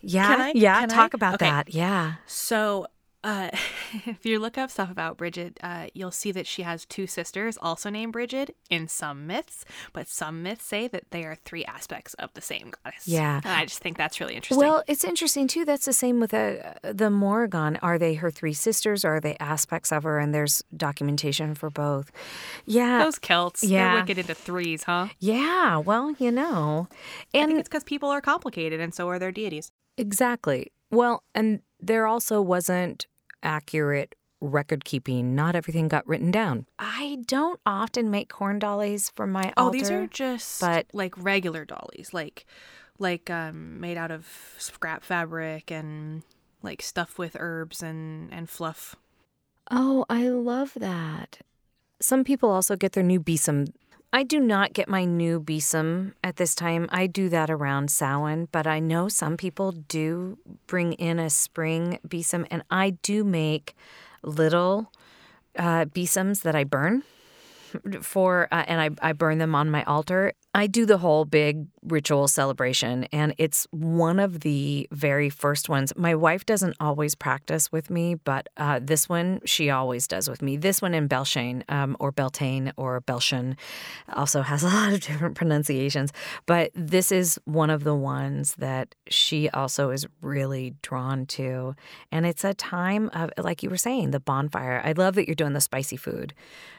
Yeah, 0.00 0.28
Can 0.28 0.40
I- 0.40 0.52
yeah. 0.54 0.86
talk 0.86 1.12
I? 1.14 1.16
about 1.16 1.34
Okay. 1.34 1.46
that. 1.50 1.74
Yeah. 1.74 2.14
So, 2.26 2.86
uh, 3.22 3.50
if 4.06 4.24
you 4.24 4.38
look 4.38 4.56
up 4.56 4.70
stuff 4.70 4.90
about 4.90 5.16
Bridget, 5.16 5.58
uh, 5.62 5.86
you'll 5.94 6.10
see 6.10 6.32
that 6.32 6.46
she 6.46 6.62
has 6.62 6.84
two 6.86 7.06
sisters, 7.06 7.58
also 7.60 7.90
named 7.90 8.12
Bridget, 8.12 8.56
in 8.68 8.88
some 8.88 9.26
myths. 9.26 9.64
But 9.92 10.08
some 10.08 10.42
myths 10.42 10.64
say 10.64 10.88
that 10.88 11.10
they 11.10 11.24
are 11.24 11.34
three 11.34 11.64
aspects 11.64 12.14
of 12.14 12.32
the 12.34 12.40
same 12.40 12.72
goddess. 12.84 13.06
Yeah. 13.06 13.40
and 13.44 13.52
I 13.52 13.64
just 13.64 13.80
think 13.80 13.96
that's 13.96 14.20
really 14.20 14.34
interesting. 14.34 14.66
Well, 14.66 14.82
it's 14.86 15.04
interesting 15.04 15.48
too. 15.48 15.64
That's 15.64 15.84
the 15.84 15.92
same 15.92 16.20
with 16.20 16.32
uh, 16.32 16.74
the 16.82 17.10
Morrigan. 17.10 17.76
Are 17.82 17.98
they 17.98 18.14
her 18.14 18.30
three 18.30 18.54
sisters? 18.54 19.04
Or 19.04 19.16
are 19.16 19.20
they 19.20 19.36
aspects 19.38 19.92
of 19.92 20.04
her? 20.04 20.18
And 20.18 20.34
there's 20.34 20.62
documentation 20.76 21.54
for 21.54 21.70
both. 21.70 22.10
Yeah. 22.66 23.04
those 23.04 23.18
Celts, 23.18 23.62
yeah. 23.62 23.94
they're 23.94 24.02
wicked 24.02 24.18
into 24.18 24.34
threes, 24.34 24.84
huh? 24.84 25.08
yeah. 25.18 25.76
Well, 25.76 26.14
you 26.18 26.30
know, 26.30 26.88
I 27.34 27.38
and 27.38 27.48
think 27.48 27.60
it's 27.60 27.68
because 27.68 27.84
people 27.84 28.08
are 28.08 28.20
complicated, 28.20 28.80
and 28.80 28.94
so 28.94 29.08
are 29.08 29.18
their 29.18 29.32
deities. 29.32 29.72
Exactly. 29.96 30.72
Well, 30.90 31.22
and 31.34 31.60
there 31.78 32.06
also 32.06 32.40
wasn't 32.40 33.06
accurate 33.42 34.14
record 34.40 34.84
keeping. 34.84 35.34
Not 35.34 35.54
everything 35.54 35.88
got 35.88 36.06
written 36.08 36.30
down. 36.30 36.66
I 36.78 37.18
don't 37.26 37.60
often 37.66 38.10
make 38.10 38.28
corn 38.30 38.58
dollies 38.58 39.10
for 39.14 39.26
my 39.26 39.52
Oh, 39.56 39.66
altar. 39.66 39.78
these 39.78 39.90
are 39.90 40.06
just 40.06 40.60
but- 40.60 40.86
like 40.92 41.14
regular 41.16 41.64
dollies, 41.64 42.10
like 42.12 42.46
like 42.98 43.30
um, 43.30 43.80
made 43.80 43.96
out 43.96 44.10
of 44.10 44.26
scrap 44.58 45.02
fabric 45.04 45.70
and 45.70 46.22
like 46.62 46.82
stuff 46.82 47.18
with 47.18 47.36
herbs 47.38 47.82
and 47.82 48.32
and 48.32 48.48
fluff. 48.48 48.96
Oh, 49.70 50.04
I 50.10 50.28
love 50.28 50.72
that. 50.76 51.38
Some 52.00 52.24
people 52.24 52.50
also 52.50 52.76
get 52.76 52.92
their 52.92 53.02
new 53.04 53.20
besom. 53.20 53.66
I 54.12 54.24
do 54.24 54.40
not 54.40 54.72
get 54.72 54.88
my 54.88 55.04
new 55.04 55.38
besom 55.38 56.14
at 56.24 56.36
this 56.36 56.56
time. 56.56 56.88
I 56.90 57.06
do 57.06 57.28
that 57.28 57.48
around 57.48 57.90
Samhain, 57.92 58.48
but 58.50 58.66
I 58.66 58.80
know 58.80 59.08
some 59.08 59.36
people 59.36 59.70
do 59.70 60.36
bring 60.66 60.94
in 60.94 61.20
a 61.20 61.30
spring 61.30 62.00
besom, 62.06 62.44
and 62.50 62.64
I 62.70 62.90
do 62.90 63.22
make 63.22 63.76
little 64.24 64.90
uh, 65.56 65.84
besoms 65.84 66.40
that 66.40 66.56
I 66.56 66.64
burn 66.64 67.04
for, 68.02 68.48
uh, 68.50 68.64
and 68.66 68.80
I, 68.80 69.10
I 69.10 69.12
burn 69.12 69.38
them 69.38 69.54
on 69.54 69.70
my 69.70 69.84
altar. 69.84 70.32
I 70.52 70.66
do 70.66 70.84
the 70.84 70.98
whole 70.98 71.24
big 71.24 71.66
ritual 71.82 72.26
celebration, 72.26 73.04
and 73.12 73.34
it's 73.38 73.68
one 73.70 74.18
of 74.18 74.40
the 74.40 74.88
very 74.90 75.30
first 75.30 75.68
ones. 75.68 75.92
My 75.96 76.14
wife 76.16 76.44
doesn't 76.44 76.76
always 76.80 77.14
practice 77.14 77.70
with 77.70 77.88
me, 77.88 78.16
but 78.16 78.48
uh, 78.56 78.80
this 78.82 79.08
one 79.08 79.40
she 79.44 79.70
always 79.70 80.08
does 80.08 80.28
with 80.28 80.42
me. 80.42 80.56
This 80.56 80.82
one 80.82 80.92
in 80.92 81.08
Belshane 81.08 81.62
um, 81.68 81.96
or 82.00 82.10
Beltane 82.10 82.72
or 82.76 83.00
Belshane 83.00 83.56
also 84.12 84.42
has 84.42 84.62
a 84.64 84.66
lot 84.66 84.92
of 84.92 85.00
different 85.00 85.36
pronunciations, 85.36 86.12
but 86.46 86.72
this 86.74 87.12
is 87.12 87.38
one 87.44 87.70
of 87.70 87.84
the 87.84 87.94
ones 87.94 88.56
that 88.56 88.96
she 89.08 89.48
also 89.50 89.90
is 89.90 90.04
really 90.20 90.74
drawn 90.82 91.26
to. 91.26 91.76
And 92.10 92.26
it's 92.26 92.42
a 92.42 92.54
time 92.54 93.08
of, 93.12 93.30
like 93.38 93.62
you 93.62 93.70
were 93.70 93.76
saying, 93.76 94.10
the 94.10 94.20
bonfire. 94.20 94.82
I 94.84 94.92
love 94.92 95.14
that 95.14 95.28
you're 95.28 95.36
doing 95.36 95.52
the 95.52 95.60
spicy 95.60 95.96
food. 95.96 96.34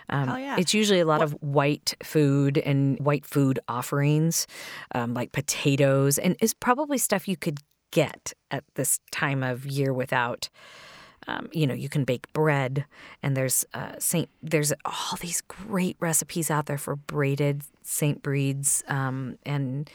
Um, 0.10 0.28
Hell 0.28 0.40
yeah. 0.40 0.56
It's 0.60 0.74
usually 0.74 1.00
a 1.00 1.06
lot 1.06 1.22
of 1.22 1.32
white 1.42 1.96
food 2.04 2.58
and 2.58 3.00
white 3.00 3.26
food 3.26 3.60
offerings, 3.68 4.48
um, 4.96 5.14
like 5.14 5.32
potatoes, 5.32 6.18
and 6.18 6.36
is 6.42 6.54
probably 6.54 6.98
stuff 6.98 7.28
you 7.28 7.38
could 7.38 7.60
get 7.92 8.34
at 8.50 8.64
this 8.76 9.00
time 9.12 9.44
of 9.44 9.66
year 9.66 9.94
without. 9.94 10.50
Um, 11.28 11.50
you 11.52 11.68
know, 11.68 11.76
you 11.76 11.88
can 11.88 12.04
bake 12.04 12.34
bread, 12.34 12.86
and 13.22 13.38
there's 13.38 13.64
uh, 13.76 13.94
Saint. 14.00 14.28
There's 14.42 14.74
all 14.86 15.18
these 15.20 15.42
great 15.42 15.96
recipes 16.00 16.50
out 16.50 16.66
there 16.66 16.80
for 16.80 16.96
braided 16.96 17.64
Saint 17.84 18.24
breeds 18.24 18.84
um, 18.88 19.38
and 19.46 19.88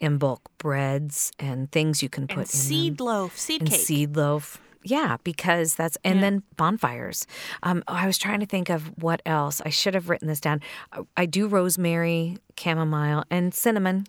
Imbolc 0.00 0.38
breads 0.56 1.30
and 1.38 1.70
things 1.70 2.02
you 2.02 2.08
can 2.08 2.26
put 2.26 2.38
And 2.38 2.40
in 2.44 2.46
seed 2.46 2.98
them 2.98 3.06
loaf, 3.06 3.38
seed 3.38 3.60
and 3.60 3.70
cake. 3.70 3.80
seed 3.80 4.16
loaf. 4.16 4.60
Yeah, 4.84 5.16
because 5.22 5.74
that's 5.76 5.96
and 6.04 6.22
then 6.22 6.42
bonfires. 6.56 7.26
Um, 7.62 7.84
I 7.86 8.06
was 8.06 8.18
trying 8.18 8.40
to 8.40 8.46
think 8.46 8.68
of 8.68 8.88
what 9.02 9.22
else. 9.24 9.60
I 9.64 9.68
should 9.70 9.94
have 9.94 10.08
written 10.08 10.28
this 10.28 10.40
down. 10.40 10.60
I, 10.92 11.00
I 11.16 11.26
do 11.26 11.46
rosemary, 11.46 12.38
chamomile, 12.58 13.24
and 13.30 13.54
cinnamon. 13.54 14.06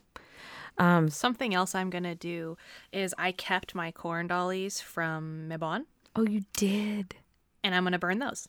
Something 1.10 1.54
else 1.54 1.76
I'm 1.76 1.90
gonna 1.90 2.16
do 2.16 2.58
is 2.92 3.14
I 3.18 3.32
kept 3.32 3.76
my 3.76 3.92
corn 3.92 4.28
dollies 4.28 4.82
from 4.82 5.48
Mabon. 5.50 5.86
Oh, 6.16 6.24
you 6.24 6.44
did. 6.58 7.16
and 7.64 7.74
I'm 7.76 7.84
gonna 7.84 8.00
burn 8.00 8.20
those. 8.20 8.48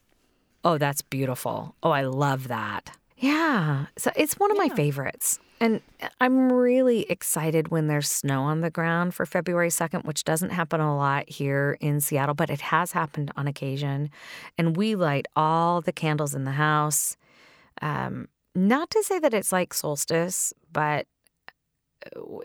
Oh, 0.65 0.79
that's 0.79 1.03
beautiful. 1.03 1.77
Oh, 1.83 1.91
I 1.91 2.03
love 2.03 2.49
that. 2.49 2.97
Yeah. 3.19 3.87
So 3.99 4.11
it's 4.17 4.39
one 4.39 4.51
of 4.51 4.57
my 4.57 4.71
favorites. 4.71 5.39
And 5.61 5.81
I'm 6.21 6.53
really 6.53 7.03
excited 7.11 7.69
when 7.69 7.87
there's 7.87 8.09
snow 8.09 8.43
on 8.43 8.61
the 8.61 8.71
ground 8.71 9.15
for 9.15 9.25
February 9.25 9.69
2nd, 9.69 10.05
which 10.05 10.25
doesn't 10.25 10.51
happen 10.51 10.81
a 10.81 10.97
lot 10.97 11.29
here 11.29 11.79
in 11.81 12.01
Seattle, 12.01 12.35
but 12.35 12.51
it 12.51 12.61
has 12.61 12.93
happened 12.93 13.31
on 13.37 13.47
occasion. 13.47 14.11
And 14.59 14.77
we 14.77 14.95
light 14.95 15.27
all 15.37 15.81
the 15.81 15.93
candles 15.93 16.35
in 16.35 16.45
the 16.45 16.53
house. 16.53 17.17
Um, 17.81 18.29
not 18.55 18.91
to 18.91 19.03
say 19.03 19.19
that 19.19 19.35
it's 19.35 19.53
like 19.53 19.73
solstice, 19.75 20.53
but 20.73 21.07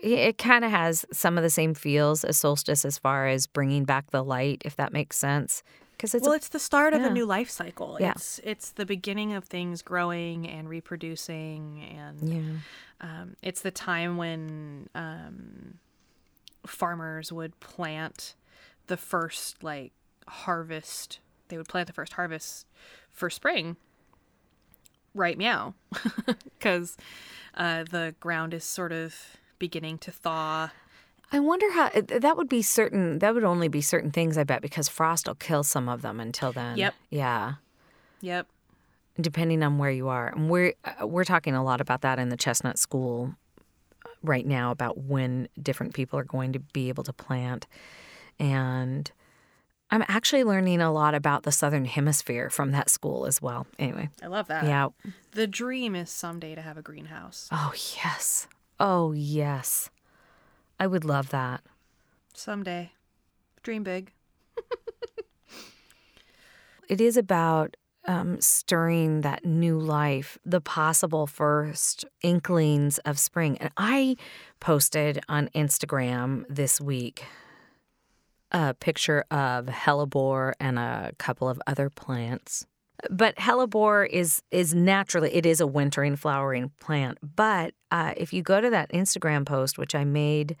it, 0.02 0.12
it 0.12 0.38
kind 0.38 0.64
of 0.64 0.70
has 0.70 1.04
some 1.12 1.36
of 1.36 1.42
the 1.42 1.50
same 1.50 1.74
feels 1.74 2.24
as 2.24 2.36
solstice 2.36 2.84
as 2.84 2.98
far 2.98 3.26
as 3.26 3.46
bringing 3.46 3.84
back 3.84 4.10
the 4.10 4.24
light, 4.24 4.62
if 4.64 4.76
that 4.76 4.92
makes 4.92 5.16
sense. 5.16 5.62
Because 5.92 6.14
it's 6.14 6.22
well, 6.22 6.32
a 6.32 6.36
it's 6.36 6.48
the 6.48 6.58
start 6.58 6.94
of 6.94 7.02
yeah. 7.02 7.08
a 7.08 7.10
new 7.10 7.26
life 7.26 7.50
cycle. 7.50 7.98
Yeah. 8.00 8.12
It's 8.12 8.40
it's 8.42 8.70
the 8.70 8.86
beginning 8.86 9.34
of 9.34 9.44
things 9.44 9.82
growing 9.82 10.48
and 10.48 10.66
reproducing, 10.66 11.84
and 11.94 12.28
yeah. 12.28 12.60
Um, 13.00 13.36
it's 13.42 13.62
the 13.62 13.70
time 13.70 14.16
when 14.16 14.88
um, 14.94 15.78
farmers 16.66 17.32
would 17.32 17.58
plant 17.60 18.34
the 18.86 18.96
first 18.96 19.62
like 19.62 19.92
harvest. 20.26 21.20
They 21.48 21.56
would 21.56 21.68
plant 21.68 21.86
the 21.86 21.92
first 21.92 22.14
harvest 22.14 22.66
for 23.12 23.30
spring. 23.30 23.76
Right 25.12 25.36
meow, 25.36 25.74
because 26.58 26.96
uh, 27.54 27.82
the 27.82 28.14
ground 28.20 28.54
is 28.54 28.62
sort 28.62 28.92
of 28.92 29.16
beginning 29.58 29.98
to 29.98 30.12
thaw. 30.12 30.70
I 31.32 31.40
wonder 31.40 31.72
how 31.72 31.90
that 31.90 32.36
would 32.36 32.48
be 32.48 32.62
certain. 32.62 33.18
That 33.18 33.34
would 33.34 33.42
only 33.42 33.66
be 33.66 33.80
certain 33.80 34.12
things, 34.12 34.38
I 34.38 34.44
bet, 34.44 34.62
because 34.62 34.88
frost 34.88 35.26
will 35.26 35.34
kill 35.34 35.64
some 35.64 35.88
of 35.88 36.02
them 36.02 36.20
until 36.20 36.52
then. 36.52 36.76
Yep. 36.76 36.94
Yeah. 37.10 37.54
Yep. 38.20 38.46
Depending 39.22 39.62
on 39.62 39.78
where 39.78 39.90
you 39.90 40.08
are. 40.08 40.28
And 40.28 40.48
we're 40.48 40.74
uh, 40.84 41.06
we're 41.06 41.24
talking 41.24 41.54
a 41.54 41.64
lot 41.64 41.80
about 41.80 42.02
that 42.02 42.18
in 42.18 42.28
the 42.28 42.36
Chestnut 42.36 42.78
School 42.78 43.34
right 44.22 44.46
now 44.46 44.70
about 44.70 44.98
when 44.98 45.48
different 45.60 45.94
people 45.94 46.18
are 46.18 46.24
going 46.24 46.52
to 46.52 46.60
be 46.60 46.88
able 46.88 47.04
to 47.04 47.12
plant. 47.12 47.66
And 48.38 49.10
I'm 49.90 50.04
actually 50.08 50.44
learning 50.44 50.80
a 50.80 50.92
lot 50.92 51.14
about 51.14 51.42
the 51.42 51.52
southern 51.52 51.84
hemisphere 51.84 52.50
from 52.50 52.70
that 52.72 52.88
school 52.88 53.26
as 53.26 53.42
well. 53.42 53.66
Anyway, 53.78 54.08
I 54.22 54.28
love 54.28 54.46
that. 54.48 54.64
yeah. 54.64 54.88
The 55.32 55.46
dream 55.46 55.96
is 55.96 56.10
someday 56.10 56.54
to 56.54 56.62
have 56.62 56.78
a 56.78 56.82
greenhouse. 56.82 57.48
Oh, 57.50 57.72
yes. 58.04 58.46
Oh, 58.78 59.12
yes. 59.12 59.90
I 60.78 60.86
would 60.86 61.04
love 61.04 61.30
that. 61.30 61.62
Someday. 62.34 62.92
Dream 63.62 63.82
big. 63.82 64.12
it 66.88 67.00
is 67.00 67.16
about 67.16 67.76
um, 68.06 68.40
stirring 68.40 69.20
that 69.20 69.44
new 69.44 69.78
life, 69.78 70.38
the 70.44 70.60
possible 70.60 71.26
first 71.26 72.04
inklings 72.22 72.98
of 72.98 73.18
spring. 73.18 73.58
And 73.58 73.70
I 73.76 74.16
posted 74.58 75.20
on 75.28 75.48
Instagram 75.54 76.44
this 76.48 76.80
week 76.80 77.24
a 78.52 78.74
picture 78.74 79.24
of 79.30 79.66
hellebore 79.66 80.54
and 80.58 80.78
a 80.78 81.12
couple 81.18 81.48
of 81.48 81.60
other 81.66 81.88
plants. 81.88 82.66
But 83.08 83.36
hellebore 83.36 84.08
is 84.08 84.42
is 84.50 84.74
naturally 84.74 85.34
it 85.34 85.46
is 85.46 85.60
a 85.60 85.66
wintering 85.66 86.16
flowering 86.16 86.70
plant. 86.80 87.18
But 87.36 87.74
uh, 87.90 88.12
if 88.16 88.32
you 88.32 88.42
go 88.42 88.60
to 88.60 88.68
that 88.70 88.92
Instagram 88.92 89.46
post, 89.46 89.78
which 89.78 89.94
I 89.94 90.04
made 90.04 90.56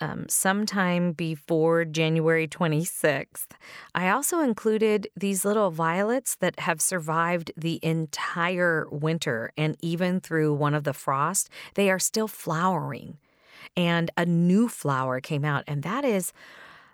um, 0.00 0.26
sometime 0.28 1.12
before 1.12 1.84
January 1.84 2.46
26th. 2.46 3.48
I 3.94 4.08
also 4.10 4.40
included 4.40 5.08
these 5.16 5.44
little 5.44 5.70
violets 5.70 6.36
that 6.36 6.60
have 6.60 6.80
survived 6.80 7.52
the 7.56 7.80
entire 7.82 8.86
winter 8.90 9.52
and 9.56 9.76
even 9.80 10.20
through 10.20 10.54
one 10.54 10.74
of 10.74 10.84
the 10.84 10.92
frost, 10.92 11.50
they 11.74 11.90
are 11.90 11.98
still 11.98 12.28
flowering. 12.28 13.18
And 13.76 14.10
a 14.16 14.24
new 14.24 14.68
flower 14.68 15.20
came 15.20 15.44
out, 15.44 15.64
and 15.66 15.82
that 15.82 16.04
is, 16.04 16.32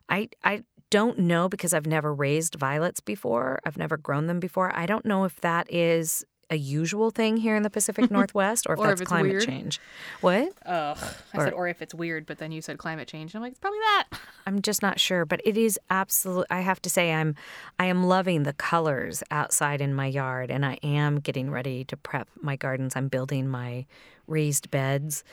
I, 0.08 0.28
I 0.42 0.64
don't 0.90 1.18
know 1.18 1.48
because 1.48 1.74
I've 1.74 1.86
never 1.86 2.14
raised 2.14 2.54
violets 2.54 3.00
before. 3.00 3.60
I've 3.64 3.78
never 3.78 3.96
grown 3.96 4.26
them 4.26 4.40
before. 4.40 4.74
I 4.76 4.86
don't 4.86 5.04
know 5.04 5.24
if 5.24 5.40
that 5.40 5.66
is 5.72 6.24
a 6.50 6.56
usual 6.56 7.10
thing 7.10 7.36
here 7.38 7.56
in 7.56 7.62
the 7.62 7.70
Pacific 7.70 8.10
Northwest 8.10 8.66
or 8.68 8.74
if 8.74 8.78
Or 8.80 8.84
if 8.84 8.88
that's 8.90 9.00
it's 9.02 9.08
climate 9.08 9.32
weird. 9.32 9.44
change. 9.44 9.80
What? 10.20 10.52
Ugh. 10.66 10.98
I 11.32 11.36
Or- 11.38 11.44
said, 11.44 11.52
or 11.52 11.68
if 11.68 11.82
it's 11.82 11.94
weird, 11.94 12.26
but 12.26 12.38
then 12.38 12.52
you 12.52 12.60
said 12.62 12.78
climate 12.78 13.08
change. 13.08 13.32
And 13.32 13.36
I'm 13.38 13.42
like, 13.42 13.52
it's 13.52 13.60
probably 13.60 13.78
that. 13.80 14.04
I'm 14.46 14.60
just 14.62 14.82
not 14.82 15.00
sure, 15.00 15.24
but 15.24 15.40
it 15.44 15.56
is 15.56 15.78
absolute. 15.90 16.46
I 16.50 16.60
have 16.60 16.80
to 16.82 16.90
say, 16.90 17.12
I'm, 17.12 17.34
I 17.78 17.86
am 17.86 18.04
loving 18.04 18.42
the 18.42 18.52
colors 18.52 19.22
outside 19.30 19.80
in 19.80 19.94
my 19.94 20.06
yard, 20.06 20.50
and 20.50 20.64
I 20.66 20.78
am 20.82 21.20
getting 21.20 21.50
ready 21.50 21.84
to 21.84 21.96
prep 21.96 22.28
my 22.40 22.56
gardens. 22.56 22.94
I'm 22.96 23.08
building 23.08 23.48
my 23.48 23.86
raised 24.26 24.70
beds. 24.70 25.24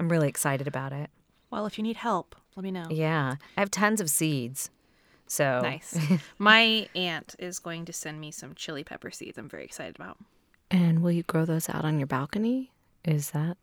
I'm 0.00 0.08
really 0.08 0.28
excited 0.28 0.66
about 0.66 0.92
it. 0.92 1.10
Well, 1.50 1.66
if 1.66 1.78
you 1.78 1.84
need 1.84 1.96
help, 1.96 2.34
let 2.56 2.64
me 2.64 2.70
know. 2.70 2.86
Yeah, 2.90 3.36
I 3.56 3.60
have 3.60 3.70
tons 3.70 4.00
of 4.00 4.10
seeds, 4.10 4.70
so 5.26 5.60
Nice. 5.62 5.98
My 6.38 6.88
aunt 6.94 7.34
is 7.38 7.58
going 7.58 7.84
to 7.86 7.92
send 7.92 8.20
me 8.20 8.30
some 8.30 8.54
chili 8.54 8.84
pepper 8.84 9.10
seeds. 9.10 9.38
I'm 9.38 9.48
very 9.48 9.64
excited 9.64 9.96
about. 9.96 10.18
And 10.70 11.02
will 11.02 11.12
you 11.12 11.22
grow 11.22 11.44
those 11.44 11.68
out 11.68 11.84
on 11.84 11.98
your 11.98 12.06
balcony? 12.06 12.72
Is 13.04 13.30
that 13.30 13.56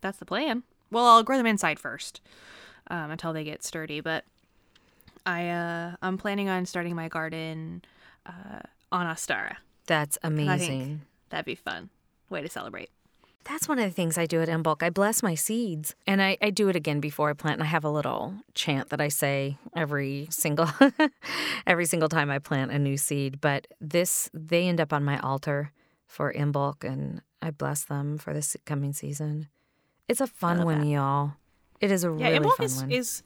That's 0.00 0.18
the 0.18 0.24
plan. 0.24 0.62
Well, 0.90 1.04
I'll 1.06 1.22
grow 1.22 1.36
them 1.36 1.46
inside 1.46 1.78
first 1.80 2.20
um, 2.88 3.10
until 3.10 3.32
they 3.32 3.42
get 3.44 3.64
sturdy. 3.64 4.00
But 4.00 4.24
I 5.26 5.48
uh, 5.48 5.96
I'm 6.02 6.18
planning 6.18 6.48
on 6.48 6.66
starting 6.66 6.94
my 6.94 7.08
garden 7.08 7.82
uh, 8.26 8.60
on 8.92 9.06
Ostara. 9.06 9.56
that's 9.86 10.16
And 10.22 10.48
I 10.50 10.58
think 10.58 10.70
amazing? 10.72 11.00
that'd 11.30 11.44
be 11.46 11.54
fun. 11.54 11.90
Way 12.30 12.42
to 12.42 12.48
celebrate. 12.48 12.90
That's 13.44 13.68
one 13.68 13.78
of 13.78 13.84
the 13.84 13.90
things 13.90 14.16
I 14.16 14.26
do 14.26 14.40
at 14.40 14.62
Bulk. 14.62 14.82
I 14.82 14.90
bless 14.90 15.22
my 15.22 15.34
seeds. 15.34 15.94
And 16.06 16.22
I, 16.22 16.38
I 16.40 16.50
do 16.50 16.68
it 16.68 16.76
again 16.76 17.00
before 17.00 17.30
I 17.30 17.34
plant. 17.34 17.56
And 17.56 17.62
I 17.62 17.66
have 17.66 17.84
a 17.84 17.90
little 17.90 18.34
chant 18.54 18.88
that 18.90 19.00
I 19.00 19.08
say 19.08 19.58
every 19.76 20.26
single 20.30 20.68
every 21.66 21.86
single 21.86 22.08
time 22.08 22.30
I 22.30 22.38
plant 22.38 22.70
a 22.72 22.78
new 22.78 22.96
seed. 22.96 23.40
But 23.40 23.66
this 23.80 24.30
they 24.32 24.66
end 24.66 24.80
up 24.80 24.92
on 24.92 25.04
my 25.04 25.18
altar 25.18 25.72
for 26.06 26.32
Bulk, 26.52 26.84
and 26.84 27.22
I 27.42 27.50
bless 27.50 27.84
them 27.84 28.18
for 28.18 28.32
this 28.32 28.56
coming 28.64 28.92
season. 28.92 29.48
It's 30.08 30.20
a 30.20 30.26
fun 30.26 30.64
one, 30.64 30.80
that. 30.80 30.86
y'all. 30.86 31.32
It 31.80 31.90
is 31.90 32.04
a 32.04 32.08
Yeah, 32.08 32.28
really 32.28 32.38
Imbolc 32.38 32.56
fun 32.56 32.66
is, 32.66 32.76
one. 32.76 32.90
is 32.92 33.22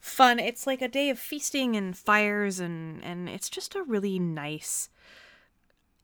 fun. 0.00 0.38
It's 0.38 0.66
like 0.66 0.82
a 0.82 0.88
day 0.88 1.10
of 1.10 1.18
feasting 1.18 1.76
and 1.76 1.96
fires, 1.96 2.58
and 2.60 3.04
and 3.04 3.28
it's 3.28 3.48
just 3.50 3.74
a 3.74 3.82
really 3.82 4.18
nice. 4.18 4.88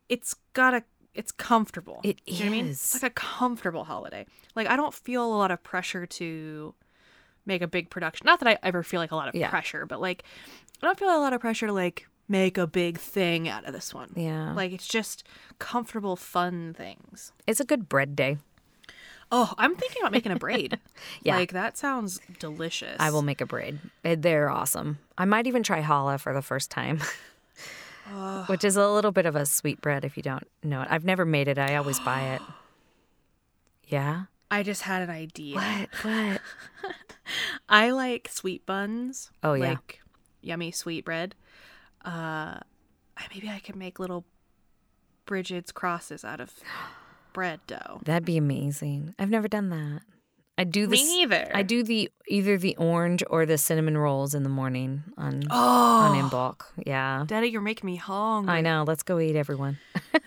It's 0.09 0.35
got 0.53 0.75
a. 0.75 0.85
It's 1.17 1.33
comfortable. 1.33 2.01
It 2.05 2.21
Do 2.27 2.35
you 2.35 2.45
know 2.45 2.47
I 2.47 2.51
mean? 2.51 2.67
It's 2.69 2.95
like 2.95 3.11
a 3.11 3.15
comfortable 3.15 3.85
holiday. 3.85 4.27
Like 4.55 4.69
I 4.69 4.77
don't 4.77 4.95
feel 4.95 5.25
a 5.25 5.35
lot 5.37 5.51
of 5.51 5.63
pressure 5.63 6.07
to 6.07 6.75
make 7.47 7.63
a 7.63 7.67
big 7.67 7.91
production. 7.91 8.25
Not 8.27 8.41
that 8.41 8.49
I 8.49 8.59
ever 8.63 8.83
feel 8.83 9.01
like 9.01 9.11
a 9.13 9.17
lot 9.17 9.29
of 9.29 9.35
Yeah. 9.35 9.49
pressure, 9.51 9.87
but 9.87 10.01
like 10.01 10.23
I 10.83 10.87
don't 10.87 10.99
feel 10.99 11.09
a 11.09 11.19
lot 11.21 11.33
of 11.33 11.41
pressure 11.41 11.67
to 11.67 11.73
like 11.73 12.07
make 12.29 12.59
a 12.59 12.67
big 12.67 12.99
thing 12.99 13.49
out 13.49 13.65
of 13.65 13.73
this 13.73 13.95
one. 13.95 14.13
yeah, 14.17 14.53
Like 14.53 14.73
it's 14.73 14.87
just 14.89 15.25
comfortable, 15.59 16.17
fun 16.17 16.75
things. 16.77 17.33
it's 17.47 17.61
a 17.61 17.65
good 17.65 17.89
bread 17.89 18.15
day. 18.17 18.39
Oh, 19.33 19.53
I'm 19.59 19.75
thinking 19.75 20.03
about 20.03 20.13
making 20.13 20.33
a 20.33 20.37
braid. 20.37 20.79
Yeah. 21.23 21.37
Like 21.37 21.53
that 21.53 21.77
sounds 21.77 22.21
delicious. 22.39 22.97
I 23.01 23.11
will 23.11 23.23
make 23.23 23.41
a 23.41 23.47
braid. 23.47 23.79
Eh, 24.05 24.17
They're 24.19 24.49
awesome. 24.51 24.99
I 25.19 25.25
might 25.25 25.47
even 25.47 25.63
try 25.63 25.83
challah 25.83 26.21
for 26.21 26.33
the 26.35 26.43
first 26.43 26.71
time, 26.71 27.01
which 28.47 28.65
is 28.65 28.77
a 28.77 28.89
little 28.89 29.13
bit 29.13 29.27
of 29.27 29.37
a 29.37 29.47
sweet 29.47 29.81
bread 29.81 30.05
if 30.05 30.17
you 30.17 30.23
don't 30.23 30.47
know 30.63 30.83
it. 30.83 30.89
I've 30.91 31.05
never 31.05 31.25
made 31.25 31.49
it. 31.49 31.59
I 31.59 31.77
always 31.77 32.01
buy 32.01 32.35
it. 32.35 32.43
Yeah. 33.89 34.25
I 34.51 34.65
just 34.65 34.83
had 34.83 35.03
an 35.03 35.11
idea. 35.11 35.55
What? 35.55 35.89
What? 36.03 36.41
I 37.69 37.91
like 37.93 38.29
sweet 38.29 38.67
buns. 38.67 39.31
Oh, 39.45 39.55
yeah. 39.55 39.69
Like 39.71 40.01
yummy 40.43 40.73
sweet 40.73 41.05
bread. 41.05 41.37
Uh 42.05 42.59
maybe 43.33 43.49
I 43.49 43.61
could 43.61 43.77
make 43.77 44.01
little 44.01 44.25
Bridget's 45.25 45.71
crosses 45.71 46.25
out 46.25 46.41
of 46.41 46.53
bread 47.33 47.61
dough. 47.69 48.01
That'd 48.05 48.25
be 48.25 48.37
amazing. 48.37 49.15
I've 49.21 49.31
never 49.31 49.47
done 49.47 49.69
that. 49.71 50.03
I 50.59 50.65
do 50.65 50.87
Me 50.89 50.97
this. 50.97 51.07
neither. 51.09 51.51
I 51.55 51.63
do 51.63 51.83
the 51.83 52.11
either 52.29 52.57
the 52.57 52.77
orange 52.77 53.23
or 53.29 53.45
the 53.45 53.59
cinnamon 53.59 53.99
rolls 53.99 54.35
in 54.35 54.43
the 54.43 54.49
morning 54.49 55.03
on 55.19 55.43
Oh, 55.51 55.57
on 55.57 56.17
Imbolc. 56.31 56.63
Yeah. 56.87 57.25
Daddy, 57.27 57.49
you're 57.49 57.61
making 57.61 57.87
me 57.87 57.97
hungry. 57.97 58.55
I 58.55 58.61
know. 58.63 58.85
Let's 58.87 59.03
go 59.03 59.19
eat, 59.21 59.37
everyone. 59.37 59.79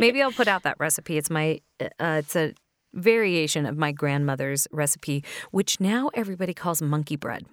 Maybe 0.00 0.22
I'll 0.22 0.32
put 0.32 0.48
out 0.48 0.62
that 0.64 0.76
recipe. 0.78 1.16
It's 1.18 1.30
my. 1.30 1.60
Uh, 1.80 2.20
it's 2.24 2.34
a 2.36 2.54
variation 2.94 3.66
of 3.66 3.76
my 3.76 3.92
grandmother's 3.92 4.66
recipe, 4.72 5.22
which 5.50 5.80
now 5.80 6.10
everybody 6.14 6.54
calls 6.54 6.80
monkey 6.82 7.16
bread. 7.16 7.46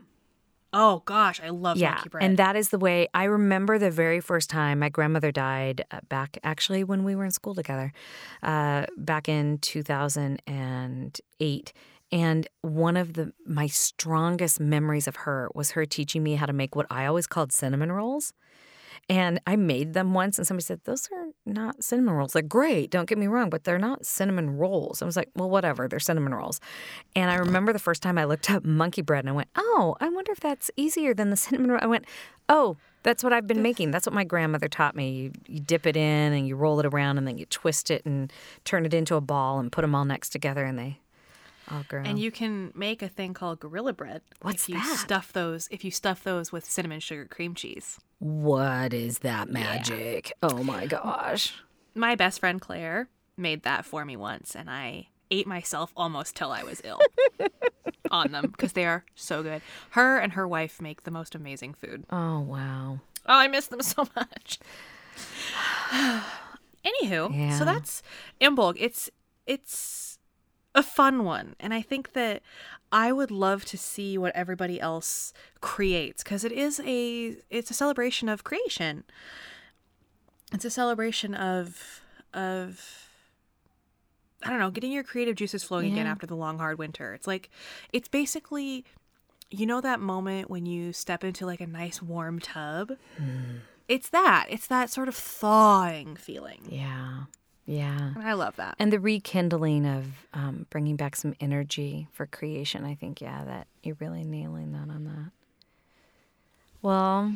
Oh 0.73 1.03
gosh, 1.05 1.39
I 1.39 1.49
love 1.49 1.77
yeah, 1.77 2.03
bread. 2.09 2.23
and 2.23 2.37
that 2.37 2.55
is 2.55 2.69
the 2.69 2.79
way 2.79 3.07
I 3.13 3.25
remember 3.25 3.77
the 3.77 3.91
very 3.91 4.19
first 4.19 4.49
time 4.49 4.79
my 4.79 4.89
grandmother 4.89 5.31
died 5.31 5.85
uh, 5.91 5.99
back 6.09 6.37
actually 6.43 6.83
when 6.83 7.03
we 7.03 7.15
were 7.15 7.25
in 7.25 7.31
school 7.31 7.53
together, 7.53 7.93
uh, 8.41 8.87
back 8.97 9.29
in 9.29 9.59
two 9.59 9.83
thousand 9.83 10.41
and 10.47 11.19
eight. 11.39 11.73
And 12.11 12.47
one 12.61 12.97
of 12.97 13.13
the 13.13 13.33
my 13.45 13.67
strongest 13.67 14.59
memories 14.59 15.07
of 15.07 15.15
her 15.17 15.49
was 15.53 15.71
her 15.71 15.85
teaching 15.85 16.23
me 16.23 16.35
how 16.35 16.47
to 16.47 16.53
make 16.53 16.75
what 16.75 16.87
I 16.89 17.05
always 17.05 17.27
called 17.27 17.51
cinnamon 17.51 17.91
rolls. 17.91 18.33
And 19.09 19.41
I 19.45 19.57
made 19.57 19.93
them 19.93 20.13
once, 20.13 20.37
and 20.37 20.47
somebody 20.47 20.63
said, 20.63 20.81
Those 20.85 21.09
are 21.11 21.27
not 21.45 21.83
cinnamon 21.83 22.13
rolls. 22.13 22.33
They're 22.33 22.41
great, 22.41 22.89
don't 22.89 23.07
get 23.07 23.17
me 23.17 23.27
wrong, 23.27 23.49
but 23.49 23.65
they're 23.65 23.77
not 23.77 24.05
cinnamon 24.05 24.57
rolls. 24.57 25.01
I 25.01 25.05
was 25.05 25.17
like, 25.17 25.29
Well, 25.35 25.49
whatever, 25.49 25.87
they're 25.87 25.99
cinnamon 25.99 26.33
rolls. 26.33 26.61
And 27.15 27.29
I 27.29 27.35
uh-huh. 27.35 27.43
remember 27.43 27.73
the 27.73 27.79
first 27.79 28.01
time 28.01 28.17
I 28.17 28.23
looked 28.23 28.49
up 28.49 28.63
monkey 28.63 29.01
bread 29.01 29.19
and 29.19 29.29
I 29.29 29.33
went, 29.33 29.49
Oh, 29.55 29.95
I 29.99 30.07
wonder 30.07 30.31
if 30.31 30.39
that's 30.39 30.71
easier 30.77 31.13
than 31.13 31.29
the 31.29 31.37
cinnamon 31.37 31.71
roll. 31.71 31.79
I 31.81 31.87
went, 31.87 32.05
Oh, 32.47 32.77
that's 33.03 33.23
what 33.23 33.33
I've 33.33 33.47
been 33.47 33.61
making. 33.61 33.91
That's 33.91 34.07
what 34.07 34.13
my 34.13 34.23
grandmother 34.23 34.69
taught 34.69 34.95
me. 34.95 35.11
You, 35.11 35.31
you 35.47 35.59
dip 35.59 35.85
it 35.85 35.97
in 35.97 36.33
and 36.33 36.47
you 36.47 36.55
roll 36.55 36.79
it 36.79 36.85
around 36.85 37.17
and 37.17 37.27
then 37.27 37.37
you 37.37 37.45
twist 37.45 37.91
it 37.91 38.05
and 38.05 38.31
turn 38.63 38.85
it 38.85 38.93
into 38.93 39.15
a 39.15 39.21
ball 39.21 39.59
and 39.59 39.71
put 39.71 39.81
them 39.81 39.93
all 39.93 40.05
next 40.05 40.29
together 40.29 40.63
and 40.63 40.79
they 40.79 40.99
all 41.71 41.83
grow. 41.87 42.01
and 42.03 42.19
you 42.19 42.31
can 42.31 42.71
make 42.75 43.01
a 43.01 43.07
thing 43.07 43.33
called 43.33 43.59
gorilla 43.59 43.93
bread. 43.93 44.21
What's 44.41 44.63
if 44.63 44.69
you 44.69 44.75
that? 44.75 44.97
stuff 44.99 45.33
those 45.33 45.67
if 45.71 45.83
you 45.83 45.91
stuff 45.91 46.23
those 46.23 46.51
with 46.51 46.65
cinnamon 46.65 46.99
sugar 46.99 47.25
cream 47.25 47.55
cheese. 47.55 47.99
what 48.19 48.93
is 48.93 49.19
that 49.19 49.49
magic? 49.49 50.31
Oh 50.41 50.63
my 50.63 50.85
gosh. 50.85 51.53
My 51.95 52.15
best 52.15 52.39
friend 52.39 52.59
Claire 52.61 53.09
made 53.37 53.63
that 53.63 53.85
for 53.85 54.03
me 54.05 54.15
once 54.17 54.55
and 54.55 54.69
I 54.69 55.07
ate 55.31 55.47
myself 55.47 55.91
almost 55.97 56.35
till 56.35 56.51
I 56.51 56.63
was 56.63 56.81
ill 56.83 56.99
on 58.11 58.31
them 58.31 58.51
because 58.51 58.73
they 58.73 58.85
are 58.85 59.03
so 59.15 59.41
good. 59.41 59.61
Her 59.91 60.17
and 60.19 60.33
her 60.33 60.47
wife 60.47 60.81
make 60.81 61.03
the 61.03 61.11
most 61.11 61.33
amazing 61.35 61.73
food. 61.73 62.05
Oh 62.11 62.39
wow. 62.39 62.99
Oh, 63.25 63.37
I 63.37 63.47
miss 63.47 63.67
them 63.67 63.81
so 63.81 64.05
much. 64.15 64.59
Anywho, 66.85 67.33
Yeah. 67.33 67.57
so 67.57 67.63
that's 67.65 68.03
Imbolc. 68.41 68.75
It's 68.77 69.09
it's 69.45 70.12
a 70.75 70.83
fun 70.83 71.23
one, 71.23 71.55
and 71.59 71.73
I 71.73 71.81
think 71.81 72.13
that 72.13 72.41
I 72.91 73.11
would 73.11 73.31
love 73.31 73.65
to 73.65 73.77
see 73.77 74.17
what 74.17 74.35
everybody 74.35 74.79
else 74.79 75.33
creates 75.61 76.23
because 76.23 76.43
it 76.43 76.51
is 76.51 76.79
a 76.85 77.37
it's 77.49 77.71
a 77.71 77.73
celebration 77.73 78.29
of 78.29 78.43
creation. 78.43 79.03
it's 80.51 80.65
a 80.65 80.69
celebration 80.69 81.33
of 81.33 82.01
of 82.33 83.09
I 84.43 84.49
don't 84.49 84.59
know, 84.59 84.71
getting 84.71 84.91
your 84.91 85.03
creative 85.03 85.35
juices 85.35 85.63
flowing 85.63 85.91
again 85.93 86.05
after 86.05 86.27
the 86.27 86.35
long 86.35 86.57
hard 86.57 86.77
winter. 86.77 87.13
It's 87.13 87.27
like 87.27 87.49
it's 87.91 88.09
basically 88.09 88.85
you 89.49 89.65
know 89.65 89.81
that 89.81 89.99
moment 89.99 90.49
when 90.49 90.65
you 90.65 90.93
step 90.93 91.23
into 91.23 91.45
like 91.45 91.61
a 91.61 91.67
nice 91.67 92.01
warm 92.01 92.39
tub? 92.39 92.93
Mm. 93.21 93.59
It's 93.87 94.09
that. 94.09 94.47
It's 94.49 94.67
that 94.67 94.89
sort 94.89 95.07
of 95.07 95.15
thawing 95.15 96.15
feeling. 96.15 96.61
Yeah. 96.69 97.25
Yeah. 97.65 98.11
And 98.15 98.23
I 98.23 98.33
love 98.33 98.57
that. 98.57 98.75
And 98.77 98.91
the 98.91 98.99
rekindling 98.99 99.85
of 99.85 100.05
um, 100.33 100.65
bringing 100.69 100.95
back 100.95 101.15
some 101.15 101.33
energy 101.39 102.07
for 102.11 102.25
creation. 102.25 102.83
I 102.83 102.95
think, 102.95 103.21
yeah, 103.21 103.43
that 103.45 103.67
you're 103.83 103.97
really 103.99 104.23
nailing 104.23 104.73
that 104.73 104.89
on 104.93 105.05
that. 105.05 105.31
Well, 106.81 107.33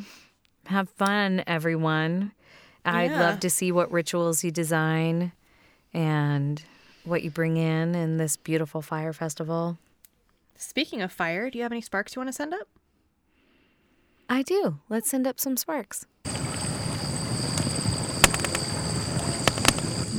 have 0.66 0.90
fun, 0.90 1.42
everyone. 1.46 2.32
I'd 2.84 3.12
love 3.12 3.40
to 3.40 3.50
see 3.50 3.72
what 3.72 3.90
rituals 3.90 4.44
you 4.44 4.50
design 4.50 5.32
and 5.92 6.62
what 7.04 7.22
you 7.22 7.30
bring 7.30 7.56
in 7.56 7.94
in 7.94 8.18
this 8.18 8.36
beautiful 8.36 8.82
fire 8.82 9.12
festival. 9.12 9.78
Speaking 10.56 11.02
of 11.02 11.12
fire, 11.12 11.50
do 11.50 11.58
you 11.58 11.62
have 11.62 11.72
any 11.72 11.80
sparks 11.80 12.14
you 12.14 12.20
want 12.20 12.28
to 12.28 12.32
send 12.32 12.52
up? 12.52 12.68
I 14.28 14.42
do. 14.42 14.78
Let's 14.88 15.08
send 15.08 15.26
up 15.26 15.40
some 15.40 15.56
sparks. 15.56 16.06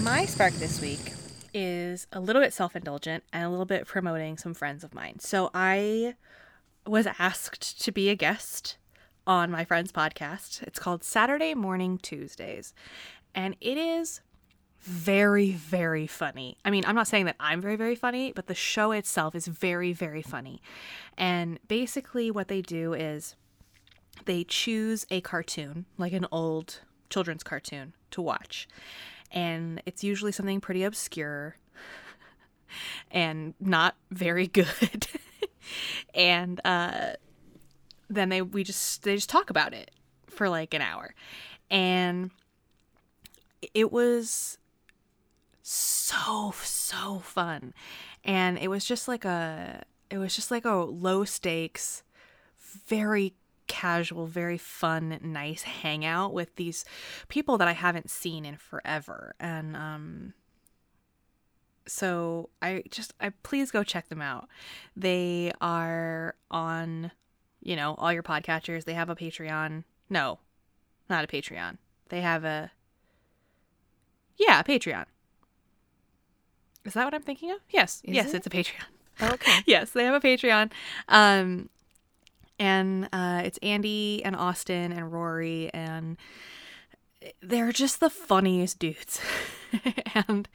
My 0.09 0.25
spark 0.25 0.53
this 0.53 0.81
week 0.81 1.13
is 1.53 2.07
a 2.11 2.19
little 2.19 2.41
bit 2.41 2.51
self 2.51 2.75
indulgent 2.75 3.23
and 3.31 3.45
a 3.45 3.49
little 3.49 3.63
bit 3.63 3.85
promoting 3.85 4.39
some 4.39 4.55
friends 4.55 4.83
of 4.83 4.91
mine. 4.91 5.19
So 5.19 5.51
I 5.53 6.15
was 6.87 7.07
asked 7.19 7.79
to 7.83 7.91
be 7.91 8.09
a 8.09 8.15
guest 8.15 8.77
on 9.27 9.51
my 9.51 9.63
friend's 9.63 9.91
podcast. 9.91 10.63
It's 10.63 10.79
called 10.79 11.03
Saturday 11.03 11.53
Morning 11.53 11.99
Tuesdays. 11.99 12.73
And 13.35 13.55
it 13.61 13.77
is 13.77 14.21
very, 14.81 15.51
very 15.51 16.07
funny. 16.07 16.57
I 16.65 16.71
mean, 16.71 16.85
I'm 16.87 16.95
not 16.95 17.07
saying 17.07 17.25
that 17.25 17.35
I'm 17.39 17.61
very, 17.61 17.75
very 17.75 17.95
funny, 17.95 18.31
but 18.31 18.47
the 18.47 18.55
show 18.55 18.91
itself 18.91 19.35
is 19.35 19.45
very, 19.45 19.93
very 19.93 20.23
funny. 20.23 20.59
And 21.19 21.59
basically, 21.67 22.31
what 22.31 22.47
they 22.47 22.63
do 22.63 22.95
is 22.95 23.35
they 24.25 24.43
choose 24.43 25.05
a 25.11 25.21
cartoon, 25.21 25.85
like 25.99 26.13
an 26.13 26.25
old 26.31 26.79
children's 27.11 27.43
cartoon, 27.43 27.93
to 28.09 28.23
watch. 28.23 28.67
And 29.31 29.81
it's 29.85 30.03
usually 30.03 30.31
something 30.31 30.59
pretty 30.59 30.83
obscure 30.83 31.55
and 33.11 33.53
not 33.59 33.95
very 34.11 34.47
good. 34.47 35.07
and 36.13 36.59
uh, 36.65 37.13
then 38.09 38.29
they 38.29 38.41
we 38.41 38.63
just 38.63 39.03
they 39.03 39.15
just 39.15 39.29
talk 39.29 39.49
about 39.49 39.73
it 39.73 39.91
for 40.27 40.49
like 40.49 40.73
an 40.73 40.81
hour. 40.81 41.13
And 41.69 42.31
it 43.73 43.91
was 43.91 44.57
so 45.61 46.53
so 46.63 47.19
fun. 47.19 47.73
And 48.23 48.57
it 48.57 48.69
was 48.69 48.85
just 48.85 49.07
like 49.07 49.25
a 49.25 49.83
it 50.09 50.17
was 50.17 50.35
just 50.35 50.49
like 50.51 50.65
a 50.65 50.73
low 50.73 51.23
stakes 51.23 52.03
very 52.87 53.33
casual, 53.69 54.25
very 54.25 54.57
fun, 54.57 55.17
nice 55.23 55.61
hangout 55.61 56.33
with 56.33 56.53
these 56.57 56.83
people 57.29 57.57
that 57.59 57.69
I 57.69 57.71
haven't 57.71 58.09
seen 58.09 58.43
in 58.43 58.57
forever. 58.57 59.33
And 59.39 59.77
um 59.77 60.33
so 61.87 62.49
I 62.61 62.83
just 62.91 63.13
I 63.21 63.29
please 63.43 63.71
go 63.71 63.83
check 63.83 64.09
them 64.09 64.21
out. 64.21 64.49
They 64.97 65.53
are 65.61 66.35
on, 66.51 67.11
you 67.61 67.77
know, 67.77 67.95
all 67.97 68.11
your 68.11 68.23
podcatchers. 68.23 68.83
They 68.83 68.93
have 68.95 69.09
a 69.09 69.15
Patreon. 69.15 69.85
No, 70.09 70.39
not 71.09 71.23
a 71.23 71.27
Patreon. 71.27 71.77
They 72.09 72.21
have 72.21 72.43
a 72.43 72.71
Yeah, 74.35 74.59
a 74.59 74.63
Patreon. 74.63 75.05
Is 76.85 76.93
that 76.93 77.05
what 77.05 77.13
I'm 77.13 77.21
thinking 77.21 77.51
of? 77.51 77.59
Yes. 77.69 78.01
Is 78.03 78.15
yes, 78.15 78.33
it? 78.33 78.37
it's 78.37 78.47
a 78.47 78.49
Patreon. 78.49 79.33
Okay. 79.33 79.59
yes, 79.65 79.91
they 79.91 80.05
have 80.05 80.15
a 80.15 80.25
Patreon. 80.25 80.71
Um, 81.07 81.69
and 82.59 83.09
uh, 83.13 83.41
it's 83.43 83.57
Andy 83.63 84.21
and 84.23 84.35
Austin 84.35 84.91
and 84.91 85.11
Rory, 85.11 85.69
and 85.73 86.17
they're 87.41 87.71
just 87.71 87.99
the 87.99 88.09
funniest 88.09 88.79
dudes. 88.79 89.19
and 90.27 90.47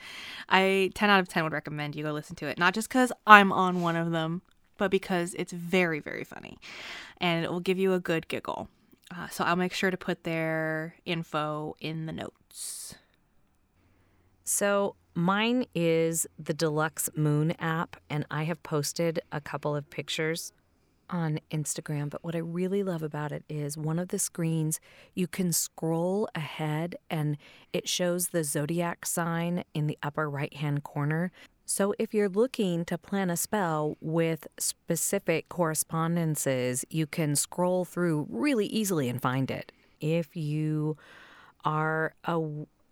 I 0.48 0.90
10 0.94 1.10
out 1.10 1.20
of 1.20 1.28
10 1.28 1.44
would 1.44 1.52
recommend 1.52 1.96
you 1.96 2.04
go 2.04 2.12
listen 2.12 2.36
to 2.36 2.46
it, 2.46 2.58
not 2.58 2.74
just 2.74 2.88
because 2.88 3.12
I'm 3.26 3.52
on 3.52 3.80
one 3.80 3.96
of 3.96 4.10
them, 4.10 4.42
but 4.76 4.90
because 4.90 5.34
it's 5.34 5.52
very, 5.52 6.00
very 6.00 6.24
funny 6.24 6.58
and 7.20 7.44
it 7.44 7.50
will 7.50 7.60
give 7.60 7.78
you 7.78 7.92
a 7.92 8.00
good 8.00 8.28
giggle. 8.28 8.68
Uh, 9.14 9.28
so 9.28 9.44
I'll 9.44 9.56
make 9.56 9.72
sure 9.72 9.90
to 9.90 9.96
put 9.96 10.24
their 10.24 10.96
info 11.04 11.76
in 11.80 12.06
the 12.06 12.12
notes. 12.12 12.96
So 14.44 14.96
mine 15.14 15.66
is 15.74 16.26
the 16.38 16.54
Deluxe 16.54 17.08
Moon 17.14 17.52
app, 17.58 17.96
and 18.10 18.26
I 18.30 18.44
have 18.44 18.62
posted 18.62 19.20
a 19.30 19.40
couple 19.40 19.76
of 19.76 19.88
pictures 19.88 20.52
on 21.10 21.38
Instagram. 21.50 22.10
But 22.10 22.24
what 22.24 22.34
I 22.34 22.38
really 22.38 22.82
love 22.82 23.02
about 23.02 23.32
it 23.32 23.44
is 23.48 23.76
one 23.76 23.98
of 23.98 24.08
the 24.08 24.18
screens 24.18 24.80
you 25.14 25.26
can 25.26 25.52
scroll 25.52 26.28
ahead 26.34 26.96
and 27.10 27.36
it 27.72 27.88
shows 27.88 28.28
the 28.28 28.44
zodiac 28.44 29.06
sign 29.06 29.64
in 29.74 29.86
the 29.86 29.98
upper 30.02 30.28
right 30.28 30.54
hand 30.54 30.82
corner. 30.84 31.30
So 31.66 31.94
if 31.98 32.12
you're 32.12 32.28
looking 32.28 32.84
to 32.86 32.98
plan 32.98 33.30
a 33.30 33.36
spell 33.36 33.96
with 34.00 34.46
specific 34.58 35.48
correspondences, 35.48 36.84
you 36.90 37.06
can 37.06 37.36
scroll 37.36 37.84
through 37.84 38.26
really 38.28 38.66
easily 38.66 39.08
and 39.08 39.20
find 39.20 39.50
it. 39.50 39.72
If 40.00 40.36
you 40.36 40.98
are 41.64 42.14
a, 42.24 42.42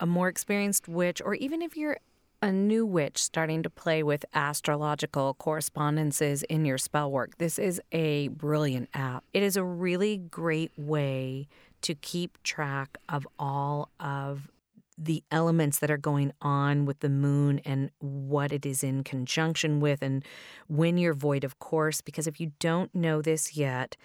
a 0.01 0.07
more 0.07 0.29
experienced 0.29 0.89
witch, 0.89 1.21
or 1.23 1.35
even 1.35 1.61
if 1.61 1.77
you're 1.77 1.99
a 2.43 2.51
new 2.51 2.85
witch 2.85 3.23
starting 3.23 3.63
to 3.63 3.71
play 3.71 4.03
with 4.03 4.25
astrological 4.35 5.35
correspondences 5.35 6.43
in 6.43 6.65
your 6.65 6.77
spell 6.77 7.11
work, 7.11 7.39
this 7.39 7.59
is 7.59 7.81
a 7.93 8.29
brilliant 8.29 8.89
app. 8.93 9.25
It 9.33 9.45
is 9.45 9.57
a 9.57 9.65
really 9.65 10.19
great 10.19 10.73
way 10.77 11.47
to 11.83 11.95
keep 11.95 12.43
track 12.43 12.99
of 13.09 13.27
all 13.39 13.91
of 14.01 14.49
the 14.99 15.23
elements 15.31 15.79
that 15.79 15.91
are 15.91 15.97
going 15.97 16.33
on 16.43 16.85
with 16.85 17.01
the 17.01 17.09
moon 17.09 17.61
and 17.65 17.91
what 17.99 18.53
it 18.53 18.67
is 18.67 18.85
in 18.85 19.03
conjunction 19.03 19.81
with, 19.81 20.03
and 20.03 20.25
when 20.69 20.99
you're 20.99 21.15
void 21.15 21.45
of 21.45 21.59
course. 21.59 22.01
Because 22.01 22.27
if 22.27 22.41
you 22.41 22.53
don't 22.59 22.95
know 22.95 23.23
this 23.23 23.57
yet, 23.57 23.97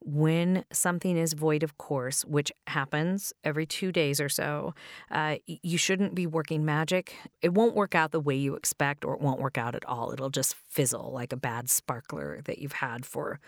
when 0.00 0.64
something 0.72 1.16
is 1.16 1.32
void 1.32 1.62
of 1.62 1.78
course, 1.78 2.24
which 2.24 2.52
happens 2.66 3.32
every 3.44 3.66
two 3.66 3.92
days 3.92 4.20
or 4.20 4.28
so, 4.28 4.74
uh, 5.10 5.36
you 5.46 5.78
shouldn't 5.78 6.14
be 6.14 6.26
working 6.26 6.64
magic. 6.64 7.16
It 7.42 7.54
won't 7.54 7.74
work 7.74 7.94
out 7.94 8.12
the 8.12 8.20
way 8.20 8.36
you 8.36 8.54
expect, 8.54 9.04
or 9.04 9.14
it 9.14 9.20
won't 9.20 9.40
work 9.40 9.58
out 9.58 9.74
at 9.74 9.84
all. 9.84 10.12
It'll 10.12 10.30
just 10.30 10.54
fizzle 10.54 11.10
like 11.12 11.32
a 11.32 11.36
bad 11.36 11.68
sparkler 11.68 12.40
that 12.44 12.58
you've 12.58 12.72
had 12.72 13.04
for 13.04 13.40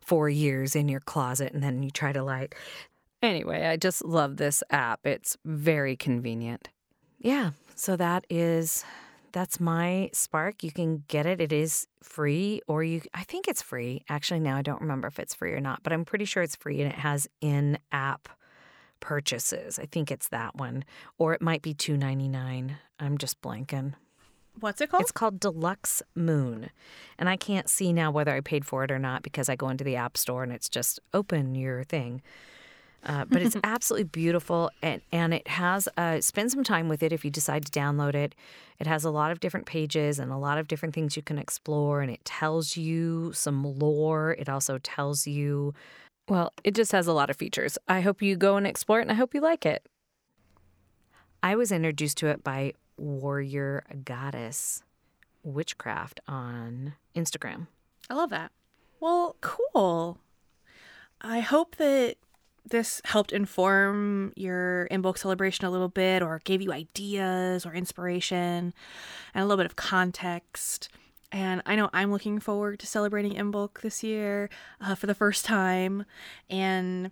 four 0.00 0.28
years 0.28 0.76
in 0.76 0.88
your 0.88 1.00
closet, 1.00 1.52
and 1.52 1.62
then 1.62 1.82
you 1.82 1.90
try 1.90 2.12
to 2.12 2.22
light. 2.22 2.54
Anyway, 3.22 3.66
I 3.66 3.76
just 3.76 4.04
love 4.04 4.36
this 4.36 4.62
app. 4.70 5.06
It's 5.06 5.36
very 5.44 5.96
convenient. 5.96 6.68
Yeah, 7.18 7.52
so 7.74 7.96
that 7.96 8.26
is 8.28 8.84
that's 9.34 9.58
my 9.58 10.08
Spark. 10.12 10.62
You 10.62 10.70
can 10.70 11.02
get 11.08 11.26
it. 11.26 11.40
It 11.40 11.52
is 11.52 11.86
free 12.02 12.62
or 12.68 12.84
you 12.84 13.02
I 13.12 13.24
think 13.24 13.48
it's 13.48 13.60
free. 13.60 14.04
Actually, 14.08 14.40
now 14.40 14.56
I 14.56 14.62
don't 14.62 14.80
remember 14.80 15.08
if 15.08 15.18
it's 15.18 15.34
free 15.34 15.52
or 15.52 15.60
not, 15.60 15.82
but 15.82 15.92
I'm 15.92 16.04
pretty 16.04 16.24
sure 16.24 16.42
it's 16.42 16.56
free 16.56 16.80
and 16.80 16.90
it 16.90 16.98
has 16.98 17.28
in-app 17.40 18.28
purchases. 19.00 19.78
I 19.78 19.86
think 19.86 20.10
it's 20.10 20.28
that 20.28 20.54
one 20.54 20.84
or 21.18 21.34
it 21.34 21.42
might 21.42 21.62
be 21.62 21.74
2.99. 21.74 22.76
I'm 23.00 23.18
just 23.18 23.42
blanking. 23.42 23.94
What's 24.60 24.80
it 24.80 24.90
called? 24.90 25.02
It's 25.02 25.12
called 25.12 25.40
Deluxe 25.40 26.00
Moon. 26.14 26.70
And 27.18 27.28
I 27.28 27.36
can't 27.36 27.68
see 27.68 27.92
now 27.92 28.12
whether 28.12 28.32
I 28.32 28.40
paid 28.40 28.64
for 28.64 28.84
it 28.84 28.92
or 28.92 29.00
not 29.00 29.24
because 29.24 29.48
I 29.48 29.56
go 29.56 29.68
into 29.68 29.82
the 29.82 29.96
App 29.96 30.16
Store 30.16 30.44
and 30.44 30.52
it's 30.52 30.68
just 30.68 31.00
open 31.12 31.56
your 31.56 31.82
thing. 31.82 32.22
Uh, 33.04 33.24
but 33.26 33.42
it's 33.42 33.56
absolutely 33.64 34.04
beautiful 34.04 34.70
and, 34.82 35.02
and 35.12 35.34
it 35.34 35.46
has 35.48 35.88
uh, 35.96 36.20
spend 36.20 36.50
some 36.50 36.64
time 36.64 36.88
with 36.88 37.02
it 37.02 37.12
if 37.12 37.24
you 37.24 37.30
decide 37.30 37.64
to 37.66 37.72
download 37.72 38.14
it. 38.14 38.34
It 38.78 38.86
has 38.86 39.04
a 39.04 39.10
lot 39.10 39.30
of 39.30 39.40
different 39.40 39.66
pages 39.66 40.18
and 40.18 40.32
a 40.32 40.36
lot 40.36 40.58
of 40.58 40.68
different 40.68 40.94
things 40.94 41.16
you 41.16 41.22
can 41.22 41.38
explore 41.38 42.00
and 42.00 42.10
it 42.10 42.24
tells 42.24 42.76
you 42.76 43.32
some 43.32 43.62
lore. 43.78 44.34
It 44.38 44.48
also 44.48 44.78
tells 44.78 45.26
you 45.26 45.74
well 46.28 46.52
it 46.64 46.74
just 46.74 46.92
has 46.92 47.06
a 47.06 47.12
lot 47.12 47.30
of 47.30 47.36
features. 47.36 47.76
I 47.88 48.00
hope 48.00 48.22
you 48.22 48.36
go 48.36 48.56
and 48.56 48.66
explore 48.66 49.00
it 49.00 49.02
and 49.02 49.12
i 49.12 49.14
hope 49.14 49.34
you 49.34 49.40
like 49.40 49.66
it. 49.66 49.86
I 51.42 51.56
was 51.56 51.70
introduced 51.70 52.16
to 52.18 52.28
it 52.28 52.42
by 52.42 52.72
warrior 52.96 53.84
goddess 54.04 54.82
witchcraft 55.42 56.20
on 56.26 56.94
instagram. 57.14 57.66
I 58.08 58.14
love 58.14 58.30
that. 58.30 58.50
Well, 59.00 59.36
cool. 59.42 60.18
I 61.20 61.40
hope 61.40 61.76
that 61.76 62.16
this 62.68 63.02
helped 63.04 63.32
inform 63.32 64.32
your 64.36 64.88
Imbolc 64.90 65.18
celebration 65.18 65.66
a 65.66 65.70
little 65.70 65.88
bit 65.88 66.22
or 66.22 66.40
gave 66.44 66.62
you 66.62 66.72
ideas 66.72 67.66
or 67.66 67.74
inspiration 67.74 68.72
and 69.34 69.42
a 69.42 69.44
little 69.44 69.58
bit 69.58 69.66
of 69.66 69.76
context. 69.76 70.88
And 71.30 71.62
I 71.66 71.76
know 71.76 71.90
I'm 71.92 72.10
looking 72.10 72.40
forward 72.40 72.78
to 72.78 72.86
celebrating 72.86 73.34
Imbolc 73.34 73.80
this 73.80 74.02
year 74.02 74.48
uh, 74.80 74.94
for 74.94 75.06
the 75.06 75.14
first 75.14 75.44
time. 75.44 76.04
And 76.48 77.10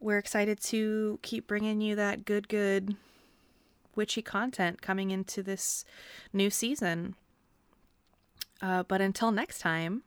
we're 0.00 0.18
excited 0.18 0.60
to 0.64 1.18
keep 1.22 1.46
bringing 1.46 1.80
you 1.80 1.96
that 1.96 2.24
good, 2.24 2.48
good 2.48 2.96
witchy 3.96 4.22
content 4.22 4.80
coming 4.80 5.10
into 5.10 5.42
this 5.42 5.84
new 6.32 6.50
season. 6.50 7.14
Uh, 8.62 8.84
but 8.84 9.00
until 9.00 9.32
next 9.32 9.58
time, 9.58 10.02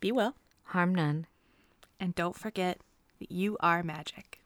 be 0.00 0.12
well. 0.12 0.36
Harm 0.64 0.94
none. 0.94 1.26
And 2.00 2.14
don't 2.14 2.36
forget 2.36 2.78
that 3.18 3.30
you 3.30 3.56
are 3.60 3.82
magic. 3.82 4.37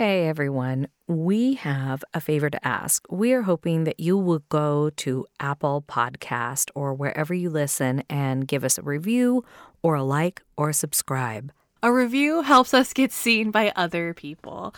Hey 0.00 0.26
everyone, 0.28 0.88
we 1.08 1.56
have 1.56 2.02
a 2.14 2.22
favor 2.22 2.48
to 2.48 2.66
ask. 2.66 3.04
We 3.10 3.34
are 3.34 3.42
hoping 3.42 3.84
that 3.84 4.00
you 4.00 4.16
will 4.16 4.42
go 4.48 4.88
to 4.96 5.26
Apple 5.40 5.84
Podcast 5.86 6.70
or 6.74 6.94
wherever 6.94 7.34
you 7.34 7.50
listen 7.50 8.02
and 8.08 8.48
give 8.48 8.64
us 8.64 8.78
a 8.78 8.82
review 8.82 9.44
or 9.82 9.96
a 9.96 10.02
like 10.02 10.40
or 10.56 10.70
a 10.70 10.72
subscribe. 10.72 11.52
A 11.82 11.92
review 11.92 12.40
helps 12.40 12.72
us 12.72 12.94
get 12.94 13.12
seen 13.12 13.50
by 13.50 13.74
other 13.76 14.14
people. 14.14 14.74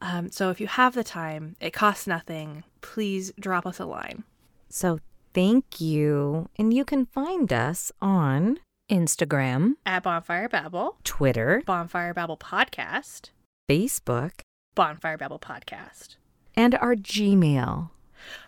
Um, 0.00 0.30
so 0.30 0.48
if 0.48 0.62
you 0.62 0.66
have 0.66 0.94
the 0.94 1.04
time, 1.04 1.56
it 1.60 1.74
costs 1.74 2.06
nothing. 2.06 2.64
Please 2.80 3.32
drop 3.38 3.66
us 3.66 3.78
a 3.78 3.84
line. 3.84 4.24
So 4.70 4.98
thank 5.34 5.78
you. 5.78 6.48
And 6.56 6.72
you 6.72 6.86
can 6.86 7.04
find 7.04 7.52
us 7.52 7.92
on 8.00 8.60
Instagram, 8.90 9.74
At 9.84 10.04
Bonfire 10.04 10.48
Babble, 10.48 10.96
Twitter, 11.04 11.62
Bonfire 11.66 12.14
Babble 12.14 12.38
Podcast, 12.38 13.28
Facebook, 13.70 14.40
Bonfire 14.74 15.16
Babble 15.18 15.38
Podcast. 15.38 16.16
and 16.56 16.74
our 16.76 16.94
Gmail. 16.94 17.90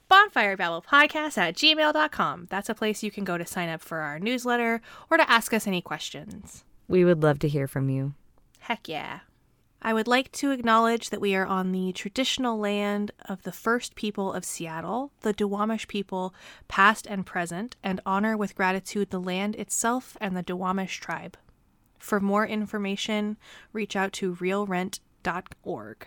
Bonfire 0.09 0.57
Babble 0.57 0.83
Podcast 0.83 1.37
at 1.39 1.57
gmail.com. 1.57 2.47
That's 2.51 2.68
a 2.68 2.74
place 2.74 3.03
you 3.03 3.11
can 3.11 3.24
go 3.24 3.37
to 3.37 3.45
sign 3.47 3.68
up 3.68 3.83
for 3.83 3.99
our 3.99 4.18
newsletter 4.18 4.81
or 5.11 5.16
to 5.16 5.29
ask 5.31 5.53
us 5.53 5.66
any 5.66 5.81
questions. 5.83 6.64
We 6.89 7.05
would 7.05 7.22
love 7.22 7.41
to 7.41 7.49
hear 7.49 7.66
from 7.66 7.91
you. 7.91 8.14
Heck 8.61 8.89
yeah. 8.89 9.20
I 9.83 9.93
would 9.93 10.09
like 10.09 10.33
to 10.33 10.53
acknowledge 10.53 11.11
that 11.11 11.20
we 11.20 11.35
are 11.35 11.45
on 11.47 11.70
the 11.72 11.93
traditional 11.93 12.59
land 12.59 13.11
of 13.29 13.43
the 13.43 13.53
first 13.53 13.95
people 13.95 14.33
of 14.33 14.45
Seattle, 14.45 15.12
the 15.20 15.35
Duwamish 15.35 15.87
people, 15.89 16.35
past 16.66 17.07
and 17.07 17.27
present, 17.27 17.77
and 17.85 18.01
honor 18.07 18.37
with 18.37 18.55
gratitude 18.57 19.11
the 19.11 19.20
land 19.20 19.55
itself 19.57 20.16
and 20.20 20.37
the 20.37 20.43
Duwamish 20.43 20.99
tribe. 21.01 21.37
For 21.99 22.20
more 22.20 22.47
information, 22.47 23.37
reach 23.72 23.95
out 23.97 24.12
to 24.14 24.35
realrent.org. 24.37 26.07